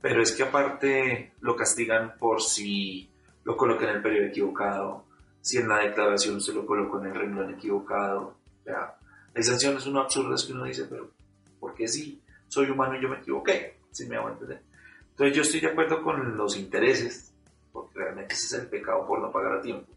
pero 0.00 0.22
es 0.22 0.30
que 0.30 0.44
aparte 0.44 1.32
lo 1.40 1.56
castigan 1.56 2.16
por 2.20 2.40
si 2.40 3.10
lo 3.42 3.56
coloca 3.56 3.90
en 3.90 3.96
el 3.96 4.02
periodo 4.02 4.28
equivocado, 4.28 5.06
si 5.40 5.58
en 5.58 5.68
la 5.68 5.78
declaración 5.78 6.40
se 6.40 6.52
lo 6.52 6.64
colocó 6.64 7.00
en 7.00 7.06
el 7.06 7.16
renglón 7.16 7.52
equivocado. 7.52 8.36
sea, 8.62 8.94
hay 9.34 9.42
sanciones 9.42 9.86
uno 9.86 10.00
absurdas 10.00 10.44
que 10.44 10.52
uno 10.52 10.66
dice, 10.66 10.84
pero 10.84 11.10
¿por 11.58 11.74
qué 11.74 11.88
si 11.88 12.22
soy 12.46 12.70
humano 12.70 12.96
y 12.96 13.02
yo 13.02 13.08
me 13.08 13.16
equivoqué? 13.16 13.80
Si 13.90 14.06
me 14.06 14.14
hago 14.14 14.28
entender. 14.28 14.62
Entonces 15.10 15.36
yo 15.36 15.42
estoy 15.42 15.58
de 15.58 15.66
acuerdo 15.66 16.00
con 16.00 16.36
los 16.36 16.56
intereses, 16.56 17.34
porque 17.72 17.98
realmente 17.98 18.34
ese 18.34 18.46
es 18.46 18.62
el 18.62 18.68
pecado 18.68 19.04
por 19.04 19.20
no 19.20 19.32
pagar 19.32 19.54
a 19.54 19.60
tiempo, 19.62 19.92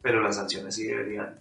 pero 0.00 0.22
las 0.22 0.36
sanciones 0.36 0.74
sí 0.74 0.86
deberían 0.86 1.38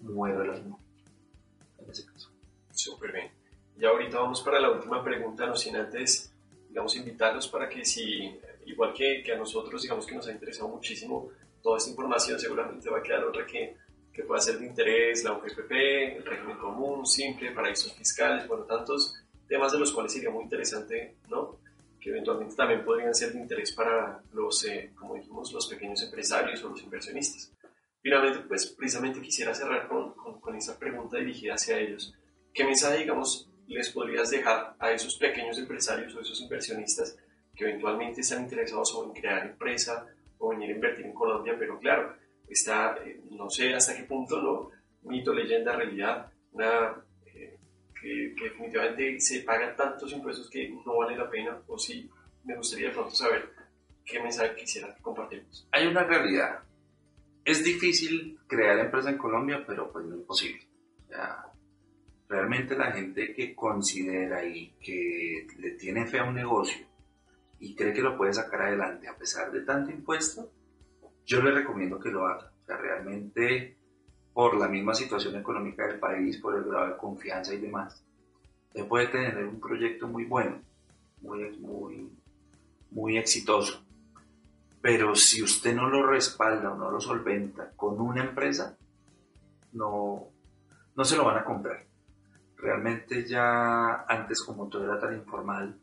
moverlas 0.00 0.60
en 0.60 1.90
ese 1.90 2.06
caso. 2.06 2.30
Súper 2.70 3.12
bien. 3.12 3.35
Ya 3.78 3.88
ahorita 3.88 4.20
vamos 4.20 4.40
para 4.42 4.58
la 4.58 4.70
última 4.70 5.04
pregunta, 5.04 5.46
no 5.46 5.54
sin 5.54 5.76
antes, 5.76 6.32
digamos, 6.68 6.96
invitarlos 6.96 7.48
para 7.48 7.68
que 7.68 7.84
si, 7.84 8.38
igual 8.64 8.94
que, 8.94 9.22
que 9.22 9.32
a 9.32 9.36
nosotros, 9.36 9.82
digamos 9.82 10.06
que 10.06 10.14
nos 10.14 10.26
ha 10.28 10.32
interesado 10.32 10.68
muchísimo 10.68 11.30
toda 11.62 11.76
esta 11.76 11.90
información, 11.90 12.40
seguramente 12.40 12.88
va 12.88 12.98
a 12.98 13.02
quedar 13.02 13.24
otra 13.24 13.44
que, 13.44 13.76
que 14.12 14.22
pueda 14.22 14.40
ser 14.40 14.58
de 14.58 14.66
interés, 14.66 15.24
la 15.24 15.32
UGPP, 15.32 15.72
el 16.16 16.24
régimen 16.24 16.56
común, 16.56 17.04
simple, 17.04 17.50
paraísos 17.52 17.92
fiscales, 17.92 18.48
bueno, 18.48 18.64
tantos 18.64 19.14
temas 19.46 19.72
de 19.72 19.78
los 19.78 19.92
cuales 19.92 20.12
sería 20.12 20.30
muy 20.30 20.44
interesante, 20.44 21.16
¿no? 21.28 21.58
Que 22.00 22.08
eventualmente 22.10 22.56
también 22.56 22.82
podrían 22.82 23.14
ser 23.14 23.32
de 23.32 23.40
interés 23.40 23.72
para 23.72 24.22
los, 24.32 24.64
eh, 24.64 24.92
como 24.94 25.16
dijimos, 25.16 25.52
los 25.52 25.66
pequeños 25.66 26.02
empresarios 26.02 26.62
o 26.64 26.70
los 26.70 26.82
inversionistas. 26.82 27.52
Finalmente, 28.00 28.40
pues 28.48 28.68
precisamente 28.68 29.20
quisiera 29.20 29.52
cerrar 29.52 29.86
con, 29.86 30.14
con, 30.14 30.40
con 30.40 30.56
esta 30.56 30.78
pregunta 30.78 31.18
dirigida 31.18 31.54
hacia 31.54 31.78
ellos. 31.78 32.14
¿Qué 32.54 32.64
mensaje, 32.64 32.98
digamos, 32.98 33.50
les 33.66 33.90
podrías 33.90 34.30
dejar 34.30 34.76
a 34.78 34.92
esos 34.92 35.16
pequeños 35.16 35.58
empresarios 35.58 36.14
o 36.14 36.20
esos 36.20 36.40
inversionistas 36.40 37.18
que 37.54 37.64
eventualmente 37.64 38.20
están 38.20 38.44
interesados 38.44 38.94
en 39.04 39.12
crear 39.12 39.46
empresa 39.46 40.06
o 40.38 40.50
venir 40.50 40.70
a 40.70 40.74
invertir 40.74 41.06
en 41.06 41.14
Colombia, 41.14 41.56
pero 41.58 41.78
claro, 41.78 42.14
está, 42.48 42.96
eh, 43.04 43.20
no 43.30 43.48
sé 43.48 43.74
hasta 43.74 43.96
qué 43.96 44.04
punto, 44.04 44.40
¿no? 44.40 44.70
Mito, 45.10 45.32
leyenda, 45.32 45.74
realidad, 45.74 46.30
una, 46.52 47.02
eh, 47.26 47.58
que, 48.00 48.34
definitivamente 48.44 49.20
se 49.20 49.40
pagan 49.40 49.74
tantos 49.74 50.12
impuestos 50.12 50.50
que 50.50 50.68
no 50.68 50.98
vale 50.98 51.16
la 51.16 51.30
pena, 51.30 51.58
o 51.66 51.78
sí, 51.78 52.08
me 52.44 52.56
gustaría 52.56 52.88
de 52.88 52.94
pronto 52.94 53.14
saber 53.14 53.50
qué 54.04 54.20
mensaje 54.20 54.54
quisiera 54.54 54.94
compartir. 55.00 55.44
Hay 55.72 55.86
una 55.86 56.04
realidad. 56.04 56.60
Es 57.44 57.64
difícil 57.64 58.38
crear 58.46 58.78
empresa 58.78 59.10
en 59.10 59.18
Colombia, 59.18 59.64
pero 59.66 59.90
pues 59.92 60.04
no 60.04 60.16
es 60.16 60.22
posible. 60.22 60.66
Realmente 62.28 62.76
la 62.76 62.92
gente 62.92 63.34
que 63.34 63.54
considera 63.54 64.44
y 64.44 64.74
que 64.80 65.46
le 65.58 65.72
tiene 65.72 66.06
fe 66.06 66.18
a 66.18 66.24
un 66.24 66.34
negocio 66.34 66.86
y 67.60 67.74
cree 67.74 67.92
que 67.92 68.02
lo 68.02 68.16
puede 68.16 68.34
sacar 68.34 68.62
adelante 68.62 69.08
a 69.08 69.16
pesar 69.16 69.52
de 69.52 69.60
tanto 69.60 69.90
impuesto, 69.90 70.50
yo 71.24 71.42
le 71.42 71.52
recomiendo 71.52 71.98
que 72.00 72.10
lo 72.10 72.26
haga. 72.26 72.52
O 72.62 72.66
sea, 72.66 72.76
realmente 72.76 73.76
por 74.32 74.56
la 74.58 74.68
misma 74.68 74.94
situación 74.94 75.36
económica 75.36 75.86
del 75.86 75.98
país, 75.98 76.36
por 76.38 76.56
el 76.56 76.64
grado 76.64 76.88
de 76.88 76.96
confianza 76.98 77.54
y 77.54 77.58
demás, 77.58 78.04
usted 78.68 78.86
puede 78.86 79.06
tener 79.06 79.46
un 79.46 79.58
proyecto 79.58 80.08
muy 80.08 80.26
bueno, 80.26 80.60
muy, 81.22 81.56
muy, 81.58 82.10
muy 82.90 83.16
exitoso. 83.16 83.82
Pero 84.82 85.14
si 85.14 85.42
usted 85.42 85.74
no 85.74 85.88
lo 85.88 86.06
respalda 86.06 86.70
o 86.72 86.76
no 86.76 86.90
lo 86.90 87.00
solventa 87.00 87.72
con 87.76 87.98
una 87.98 88.24
empresa, 88.24 88.76
no, 89.72 90.28
no 90.94 91.04
se 91.04 91.16
lo 91.16 91.24
van 91.24 91.38
a 91.38 91.44
comprar. 91.44 91.85
Realmente 92.66 93.24
ya 93.24 94.02
antes 94.08 94.42
como 94.42 94.68
todo 94.68 94.82
era 94.82 94.98
tan 94.98 95.14
informal, 95.14 95.78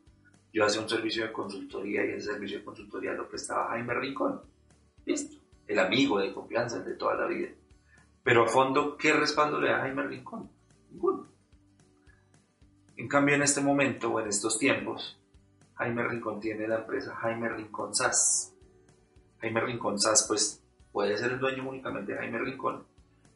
yo 0.51 0.65
hacía 0.65 0.81
un 0.81 0.89
servicio 0.89 1.23
de 1.23 1.31
consultoría 1.31 2.05
y 2.05 2.09
ese 2.09 2.33
servicio 2.33 2.57
de 2.57 2.65
consultoría 2.65 3.13
lo 3.13 3.29
prestaba 3.29 3.69
Jaime 3.69 3.93
Rincón. 3.93 4.41
Listo. 5.05 5.37
El 5.65 5.79
amigo 5.79 6.19
de 6.19 6.33
confianza, 6.33 6.81
de 6.81 6.95
toda 6.95 7.15
la 7.15 7.27
vida. 7.27 7.47
Pero 8.21 8.43
a 8.43 8.49
fondo, 8.49 8.97
¿qué 8.97 9.13
respaldo 9.13 9.61
le 9.61 9.69
da 9.69 9.79
Jaime 9.79 10.03
Rincón? 10.03 10.49
Ninguno. 10.91 11.25
En 12.97 13.07
cambio, 13.07 13.35
en 13.35 13.43
este 13.43 13.61
momento 13.61 14.09
o 14.09 14.19
en 14.19 14.27
estos 14.27 14.59
tiempos, 14.59 15.17
Jaime 15.75 16.05
Rincón 16.05 16.41
tiene 16.41 16.67
la 16.67 16.79
empresa 16.79 17.15
Jaime 17.15 17.47
Rincón 17.47 17.95
SAS. 17.95 18.53
Jaime 19.39 19.61
Rincón 19.61 19.97
SAS, 20.01 20.25
pues, 20.27 20.61
puede 20.91 21.15
ser 21.15 21.31
el 21.31 21.39
dueño 21.39 21.65
únicamente 21.65 22.11
de 22.11 22.17
Jaime 22.17 22.39
Rincón, 22.39 22.83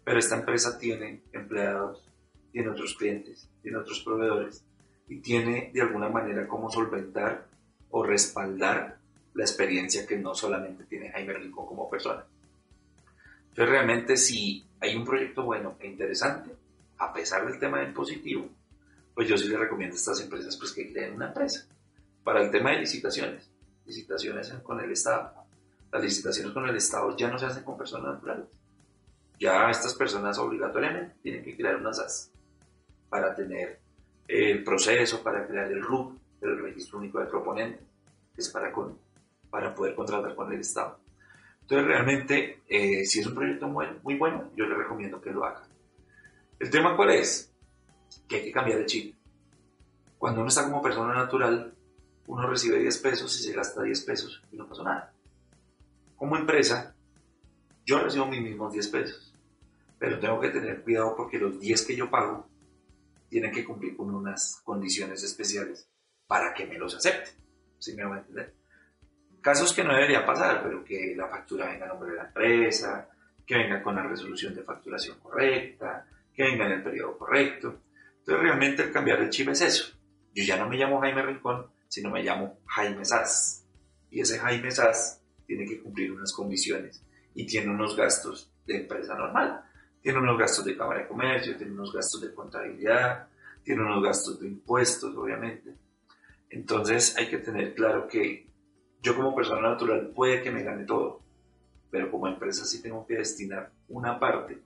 pero 0.04 0.20
esta 0.20 0.36
empresa 0.36 0.78
tiene 0.78 1.24
empleados 1.32 2.08
tiene 2.52 2.70
otros 2.70 2.96
clientes, 2.96 3.50
tiene 3.62 3.78
otros 3.78 4.02
proveedores 4.02 4.64
y 5.08 5.20
tiene 5.20 5.72
de 5.74 5.82
alguna 5.82 6.10
manera 6.10 6.48
cómo 6.48 6.70
solventar 6.70 7.48
o 7.90 8.04
respaldar 8.04 8.98
la 9.34 9.44
experiencia 9.44 10.06
que 10.06 10.18
no 10.18 10.34
solamente 10.34 10.86
tiene 10.86 11.12
Jaime 11.12 11.34
Rincón 11.34 11.66
como 11.66 11.90
persona. 11.90 12.26
Entonces 13.50 13.70
realmente 13.70 14.18
si 14.18 14.66
hay 14.80 14.96
un 14.96 15.06
proyecto 15.06 15.44
bueno 15.44 15.76
e 15.80 15.88
interesante, 15.88 16.52
a 16.98 17.14
pesar 17.14 17.46
del 17.46 17.60
tema 17.60 17.80
del 17.80 17.94
positivo, 17.94 18.50
pues 19.14 19.28
yo 19.28 19.38
sí 19.38 19.48
le 19.48 19.58
recomiendo 19.58 19.96
a 19.96 19.98
estas 19.98 20.22
empresas 20.22 20.58
pues 20.58 20.72
que 20.72 20.92
creen 20.92 21.16
una 21.16 21.28
empresa. 21.28 21.68
Para 22.24 22.42
el 22.44 22.52
tema 22.52 22.72
de 22.72 22.80
licitaciones, 22.80 23.50
licitaciones 23.86 24.52
con 24.64 24.80
el 24.80 24.92
Estado. 24.92 25.34
Las 25.92 26.04
licitaciones 26.04 26.52
con 26.52 26.68
el 26.68 26.76
Estado 26.76 27.16
ya 27.16 27.30
no 27.30 27.40
se 27.40 27.46
hacen 27.46 27.64
con 27.64 27.78
personas 27.78 28.16
naturales. 28.16 28.48
Ya 29.40 29.70
estas 29.70 29.94
personas 29.96 30.38
obligatoriamente 30.38 31.16
tienen 31.22 31.44
que 31.44 31.56
crear 31.56 31.78
una 31.78 31.94
SAS 31.94 32.32
para 33.10 33.36
tener 33.36 33.80
el 34.28 34.64
proceso, 34.64 35.24
para 35.24 35.48
crear 35.48 35.72
el 35.72 35.82
RUP, 35.82 36.18
el 36.42 36.62
Registro 36.62 37.00
Único 37.00 37.20
de 37.20 37.26
Proponente, 37.26 37.80
que 38.34 38.42
es 38.42 38.50
para, 38.50 38.72
con, 38.72 38.98
para 39.50 39.74
poder 39.74 39.96
contratar 39.96 40.36
con 40.36 40.52
el 40.52 40.60
Estado. 40.60 41.00
Entonces, 41.62 41.88
realmente, 41.88 42.62
eh, 42.68 43.06
si 43.06 43.20
es 43.20 43.28
un 43.28 43.36
proyecto 43.36 43.68
muy, 43.68 43.88
muy 44.04 44.16
bueno, 44.18 44.52
yo 44.56 44.66
le 44.66 44.76
recomiendo 44.76 45.20
que 45.20 45.32
lo 45.32 45.44
haga. 45.44 45.64
¿El 46.60 46.70
tema 46.70 46.96
cuál 46.96 47.12
es? 47.12 47.52
Que 48.28 48.38
hay 48.38 48.44
que 48.46 48.52
cambiar 48.52 48.80
de 48.80 48.86
chip. 48.86 49.16
Cuando 50.18 50.42
uno 50.42 50.50
está 50.50 50.64
como 50.64 50.82
persona 50.82 51.14
natural, 51.14 51.74
uno 52.28 52.48
recibe 52.48 52.80
10 52.80 52.98
pesos 53.00 53.40
y 53.40 53.44
se 53.44 53.54
gasta 53.54 53.84
10 53.84 54.02
pesos 54.02 54.42
y 54.52 54.58
no 54.58 54.68
pasó 54.68 54.84
nada. 54.84 55.14
Como 56.16 56.36
empresa, 56.36 56.96
yo 57.86 58.00
recibo 58.00 58.26
mis 58.26 58.42
mismos 58.42 58.74
10 58.74 58.88
pesos, 58.88 59.34
pero 60.00 60.20
tengo 60.20 60.40
que 60.40 60.50
tener 60.50 60.82
cuidado 60.84 61.16
porque 61.16 61.38
los 61.38 61.60
10 61.60 61.86
que 61.86 61.96
yo 61.96 62.10
pago 62.10 62.48
tienen 63.30 63.52
que 63.52 63.66
cumplir 63.66 63.96
con 63.96 64.14
unas 64.14 64.62
condiciones 64.64 65.24
especiales 65.24 65.90
para 66.28 66.54
que 66.54 66.66
me 66.66 66.78
los 66.78 66.96
acepten. 66.96 67.34
¿Sí 67.80 67.94
me 67.96 68.04
van 68.04 68.18
a 68.18 68.22
entender? 68.22 68.54
Casos 69.42 69.74
que 69.74 69.84
no 69.84 69.94
debería 69.94 70.26
pasar, 70.26 70.62
pero 70.64 70.84
que 70.84 71.14
la 71.16 71.28
factura 71.28 71.68
venga 71.68 71.86
a 71.86 71.90
nombre 71.90 72.12
de 72.12 72.18
la 72.18 72.26
empresa, 72.26 73.10
que 73.46 73.56
venga 73.56 73.82
con 73.82 73.96
la 73.96 74.04
resolución 74.04 74.54
de 74.54 74.64
facturación 74.64 75.20
correcta, 75.20 76.06
que 76.34 76.44
venga 76.44 76.66
en 76.66 76.74
el 76.74 76.84
periodo 76.84 77.18
correcto. 77.18 77.82
Entonces 78.20 78.44
realmente 78.44 78.84
el 78.84 78.92
cambiar 78.92 79.22
el 79.22 79.30
chip 79.30 79.50
es 79.50 79.62
eso. 79.62 79.98
Yo 80.34 80.44
ya 80.44 80.58
no 80.58 80.68
me 80.68 80.78
llamo 80.78 81.00
Jaime 81.00 81.22
Rincón, 81.22 81.68
sino 81.88 82.10
me 82.10 82.24
llamo 82.24 82.60
Jaime 82.66 83.06
Sass. 83.06 83.66
Y 84.12 84.22
ese 84.22 84.38
Jaime 84.38 84.70
Sass 84.70 85.22
tiene 85.46 85.66
que 85.66 85.82
cumplir 85.82 86.12
unas 86.12 86.34
condiciones 86.34 87.04
y 87.34 87.46
tiene 87.46 87.72
unos 87.72 87.96
gastos 87.96 88.52
de 88.66 88.82
empresa 88.82 89.16
normal. 89.16 89.64
Tiene 90.08 90.22
unos 90.22 90.38
gastos 90.38 90.64
de 90.64 90.78
Cámara 90.78 91.02
de 91.02 91.08
Comercio, 91.10 91.58
tiene 91.58 91.74
unos 91.74 91.92
gastos 91.92 92.22
de 92.22 92.34
contabilidad, 92.34 93.28
tiene 93.62 93.82
unos 93.82 94.02
gastos 94.02 94.40
de 94.40 94.48
impuestos, 94.48 95.14
obviamente. 95.14 95.76
Entonces 96.50 97.14
hay 97.18 97.28
que 97.28 97.40
tener 97.40 97.76
claro 97.76 98.08
que 98.08 98.48
yo 99.02 99.18
como 99.18 99.36
persona 99.36 99.68
natural 99.68 100.14
puede 100.16 100.42
que 100.42 100.50
me 100.50 100.64
gane 100.64 100.86
todo, 100.86 101.20
pero 101.92 102.10
como 102.10 102.30
empresa 102.30 102.64
sí 102.64 102.82
tengo 102.82 103.06
que 103.06 103.16
destinar 103.16 103.70
una 103.90 104.18
parte 104.18 104.58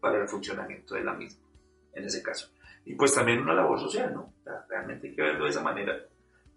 para 0.00 0.22
el 0.22 0.28
funcionamiento 0.28 0.94
de 0.94 1.04
la 1.04 1.12
misma, 1.12 1.44
en 1.92 2.06
ese 2.06 2.22
caso. 2.22 2.48
Y 2.86 2.94
pues 2.94 3.12
también 3.12 3.40
una 3.40 3.52
labor 3.52 3.78
social, 3.78 4.14
¿no? 4.14 4.32
realmente 4.66 5.08
hay 5.08 5.14
que 5.14 5.20
verlo 5.20 5.44
de 5.44 5.50
esa 5.50 5.62
manera, 5.62 5.94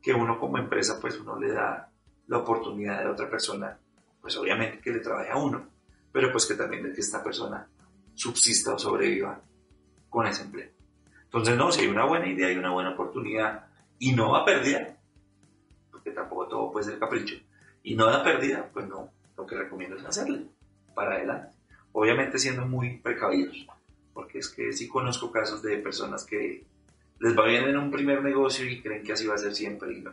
que 0.01 0.13
uno 0.13 0.39
como 0.39 0.57
empresa 0.57 0.97
pues 1.01 1.19
uno 1.19 1.37
le 1.37 1.51
da 1.51 1.91
la 2.27 2.37
oportunidad 2.37 2.99
de 2.99 3.03
la 3.03 3.11
otra 3.11 3.29
persona, 3.29 3.77
pues 4.21 4.37
obviamente 4.37 4.79
que 4.79 4.93
le 4.93 5.01
trabaje 5.01 5.29
a 5.29 5.35
uno, 5.35 5.67
pero 6.09 6.31
pues 6.31 6.45
que 6.45 6.53
también 6.53 6.83
de 6.83 6.93
que 6.93 7.01
esta 7.01 7.21
persona 7.21 7.67
subsista 8.20 8.74
o 8.74 8.80
sobreviva 8.80 9.41
con 10.09 10.28
ese 10.28 10.43
empleo. 10.43 10.70
Entonces, 11.24 11.55
no, 11.55 11.72
si 11.72 11.82
hay 11.82 11.88
una 11.88 12.05
buena 12.05 12.28
idea 12.28 12.51
y 12.51 12.57
una 12.57 12.72
buena 12.72 12.91
oportunidad 12.91 13.67
y 13.97 14.11
no 14.11 14.32
va 14.32 14.43
pérdida, 14.43 14.97
porque 15.89 16.11
tampoco 16.11 16.47
todo 16.47 16.72
puede 16.72 16.88
ser 16.88 16.99
capricho, 16.99 17.36
y 17.82 17.95
no 17.95 18.07
da 18.07 18.24
pérdida, 18.24 18.70
pues 18.74 18.88
no, 18.88 19.09
lo 19.38 19.45
que 19.45 19.55
recomiendo 19.55 19.95
es 19.95 20.03
hacerle 20.03 20.47
para 20.93 21.15
adelante. 21.15 21.53
Obviamente 21.93 22.39
siendo 22.39 22.65
muy 22.65 22.97
precavidos, 22.97 23.65
porque 24.13 24.39
es 24.39 24.49
que 24.49 24.74
sí 24.74 24.89
conozco 24.89 25.32
casos 25.32 25.61
de 25.61 25.78
personas 25.78 26.26
que 26.26 26.65
les 27.20 27.38
va 27.38 27.45
bien 27.45 27.65
en 27.70 27.78
un 27.78 27.89
primer 27.89 28.22
negocio 28.22 28.65
y 28.65 28.82
creen 28.82 29.03
que 29.03 29.13
así 29.13 29.28
va 29.28 29.36
a 29.36 29.38
ser 29.38 29.55
siempre 29.55 29.93
y 29.93 30.01
no. 30.01 30.11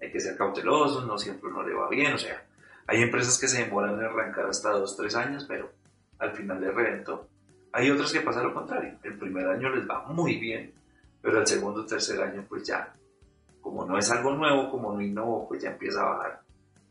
Hay 0.00 0.12
que 0.12 0.20
ser 0.20 0.36
cautelosos, 0.36 1.04
no 1.04 1.18
siempre 1.18 1.50
no 1.50 1.64
le 1.64 1.74
va 1.74 1.88
bien, 1.88 2.12
o 2.12 2.18
sea, 2.18 2.46
hay 2.86 3.02
empresas 3.02 3.38
que 3.38 3.48
se 3.48 3.64
demoran 3.64 3.98
en 3.98 4.04
arrancar 4.04 4.46
hasta 4.46 4.70
dos, 4.70 4.96
tres 4.96 5.16
años, 5.16 5.46
pero 5.48 5.70
al 6.18 6.32
final 6.32 6.60
les 6.60 6.74
reventó. 6.74 7.28
Hay 7.72 7.90
otras 7.90 8.12
que 8.12 8.20
pasa 8.20 8.42
lo 8.42 8.54
contrario, 8.54 8.98
el 9.02 9.18
primer 9.18 9.46
año 9.48 9.74
les 9.74 9.88
va 9.88 10.04
muy 10.06 10.38
bien, 10.38 10.72
pero 11.20 11.40
el 11.40 11.46
segundo 11.46 11.82
o 11.82 11.86
tercer 11.86 12.20
año 12.22 12.44
pues 12.48 12.64
ya, 12.64 12.94
como 13.60 13.84
no 13.84 13.98
es 13.98 14.10
algo 14.10 14.32
nuevo, 14.32 14.70
como 14.70 14.92
no 14.92 15.00
innovó, 15.00 15.48
pues 15.48 15.62
ya 15.62 15.70
empieza 15.70 16.02
a 16.02 16.10
bajar. 16.10 16.42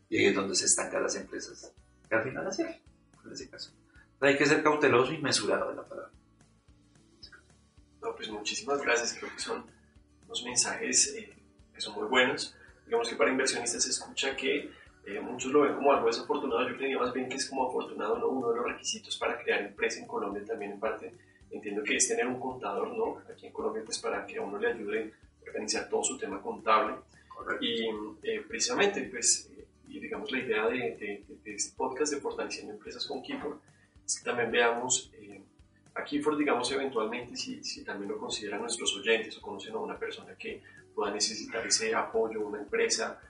Y 0.08 0.18
ahí 0.18 0.26
es 0.26 0.34
donde 0.34 0.54
se 0.54 0.66
estancan 0.66 1.02
las 1.02 1.16
empresas, 1.16 1.72
que 2.08 2.14
al 2.14 2.22
final 2.22 2.46
así 2.46 2.62
en 2.62 3.32
ese 3.32 3.48
caso. 3.48 3.72
hay 4.20 4.36
que 4.36 4.46
ser 4.46 4.62
cauteloso 4.62 5.12
y 5.12 5.18
mesurado 5.18 5.70
de 5.70 5.76
la 5.76 5.82
palabra. 5.82 6.10
No, 8.02 8.14
pues 8.14 8.28
muchísimas 8.28 8.80
gracias, 8.82 9.14
creo 9.18 9.32
que 9.32 9.40
son 9.40 9.64
unos 10.26 10.44
mensajes 10.44 11.14
eh, 11.14 11.34
que 11.74 11.80
son 11.80 11.94
muy 11.94 12.06
buenos. 12.06 12.54
Digamos 12.84 13.08
que 13.08 13.16
para 13.16 13.30
inversionistas 13.30 13.82
se 13.82 13.90
escucha 13.90 14.36
que 14.36 14.70
eh, 15.06 15.20
muchos 15.20 15.52
lo 15.52 15.62
ven 15.62 15.74
como 15.74 15.92
algo 15.92 16.06
desafortunado, 16.06 16.68
yo 16.68 16.76
creía 16.76 16.98
más 16.98 17.12
bien 17.12 17.28
que 17.28 17.36
es 17.36 17.48
como 17.48 17.68
afortunado, 17.68 18.18
¿no? 18.18 18.28
Uno 18.28 18.50
de 18.50 18.56
los 18.56 18.64
requisitos 18.64 19.16
para 19.18 19.38
crear 19.42 19.60
empresa 19.60 20.00
en 20.00 20.06
Colombia 20.06 20.42
también 20.44 20.72
en 20.72 20.80
parte, 20.80 21.12
entiendo 21.50 21.82
que 21.82 21.96
es 21.96 22.08
tener 22.08 22.26
un 22.26 22.40
contador, 22.40 22.88
¿no? 22.96 23.18
Aquí 23.30 23.46
en 23.46 23.52
Colombia 23.52 23.82
pues 23.84 23.98
para 23.98 24.26
que 24.26 24.38
a 24.38 24.42
uno 24.42 24.58
le 24.58 24.68
ayude 24.68 25.12
a 25.40 25.50
organizar 25.50 25.88
todo 25.88 26.02
su 26.02 26.16
tema 26.16 26.40
contable. 26.40 26.94
Y 27.60 27.88
eh, 28.22 28.42
precisamente 28.48 29.02
pues, 29.02 29.50
eh, 29.58 29.66
y 29.88 30.00
digamos 30.00 30.30
la 30.32 30.38
idea 30.38 30.66
de, 30.68 31.22
este 31.44 31.76
podcast 31.76 32.14
de 32.14 32.20
fortaleciendo 32.20 32.72
empresas 32.72 33.04
con 33.06 33.22
Keyboard 33.22 33.58
es 34.06 34.18
que 34.18 34.24
también 34.24 34.50
veamos 34.50 35.10
a 35.94 36.02
Keyboard, 36.02 36.38
digamos, 36.38 36.70
eventualmente, 36.72 37.36
si, 37.36 37.62
si, 37.62 37.84
también 37.84 38.10
lo 38.10 38.18
consideran 38.18 38.60
nuestros 38.60 38.96
oyentes 38.96 39.36
o 39.38 39.40
conocen 39.40 39.74
a 39.74 39.78
una 39.78 39.96
persona 39.96 40.34
que 40.34 40.60
pueda 40.92 41.12
necesitar 41.12 41.64
ese 41.64 41.94
apoyo, 41.94 42.40
una 42.40 42.58
empresa, 42.58 43.20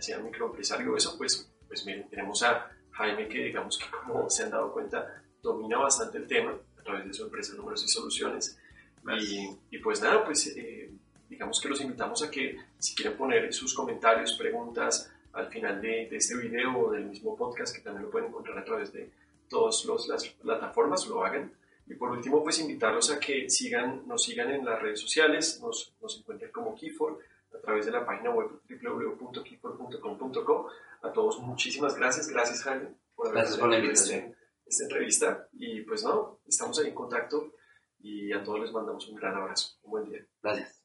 sea 0.00 0.18
microempresario, 0.18 0.96
eso 0.96 1.16
pues, 1.16 1.48
pues 1.68 1.84
miren, 1.86 2.08
tenemos 2.08 2.42
a 2.42 2.70
Jaime 2.92 3.28
que 3.28 3.44
digamos 3.44 3.78
que 3.78 3.86
como 3.90 4.28
se 4.28 4.44
han 4.44 4.50
dado 4.50 4.72
cuenta 4.72 5.22
domina 5.42 5.78
bastante 5.78 6.18
el 6.18 6.26
tema 6.26 6.56
a 6.78 6.82
través 6.82 7.06
de 7.06 7.14
su 7.14 7.24
empresa 7.24 7.54
Números 7.54 7.84
y 7.84 7.88
Soluciones. 7.88 8.58
Y, 9.18 9.48
y, 9.70 9.78
pues 9.78 10.02
nada, 10.02 10.22
pues 10.24 10.46
eh, 10.48 10.90
digamos 11.28 11.60
que 11.60 11.68
los 11.68 11.80
invitamos 11.80 12.22
a 12.22 12.30
que 12.30 12.58
si 12.78 12.94
quieren 12.94 13.16
poner 13.16 13.52
sus 13.52 13.74
comentarios, 13.74 14.34
preguntas 14.34 15.10
al 15.32 15.48
final 15.48 15.80
de, 15.80 16.08
de, 16.10 16.16
este 16.16 16.36
video 16.36 16.76
o 16.78 16.90
del 16.90 17.06
mismo 17.06 17.36
podcast 17.36 17.74
que 17.74 17.82
también 17.82 18.04
lo 18.04 18.10
pueden 18.10 18.28
encontrar 18.28 18.58
a 18.58 18.64
través 18.64 18.92
de 18.92 19.10
todas 19.48 19.84
las 20.08 20.28
plataformas, 20.28 21.06
lo 21.06 21.24
hagan. 21.24 21.52
Y 21.86 21.94
por 21.94 22.10
último, 22.10 22.42
pues 22.42 22.58
invitarlos 22.60 23.10
a 23.10 23.18
que 23.18 23.48
sigan, 23.48 24.06
nos 24.06 24.22
sigan 24.22 24.50
en 24.50 24.64
las 24.64 24.80
redes 24.80 25.00
sociales, 25.00 25.60
nos, 25.60 25.92
nos 26.00 26.18
encuentren 26.18 26.52
como 26.52 26.74
Keyfor, 26.74 27.18
a 27.54 27.60
través 27.60 27.86
de 27.86 27.92
la 27.92 28.04
página 28.04 28.30
web 28.30 28.50
www.keeper.com.co. 28.68 30.68
A 31.02 31.12
todos 31.12 31.38
muchísimas 31.40 31.96
gracias, 31.96 32.28
gracias 32.28 32.62
Jaime 32.62 32.94
por 33.14 33.32
gracias 33.32 33.58
por 33.58 33.68
la 33.68 33.78
invitación. 33.78 34.34
Esta, 34.64 34.84
entrevista 34.84 35.48
y 35.52 35.82
pues 35.82 36.04
no, 36.04 36.40
estamos 36.46 36.78
ahí 36.78 36.88
en 36.88 36.94
contacto 36.94 37.54
y 37.98 38.32
a 38.32 38.42
todos 38.42 38.60
les 38.60 38.72
mandamos 38.72 39.08
un 39.08 39.16
gran 39.16 39.34
abrazo. 39.34 39.76
Un 39.82 39.90
buen 39.90 40.04
día. 40.04 40.24
Gracias. 40.42 40.79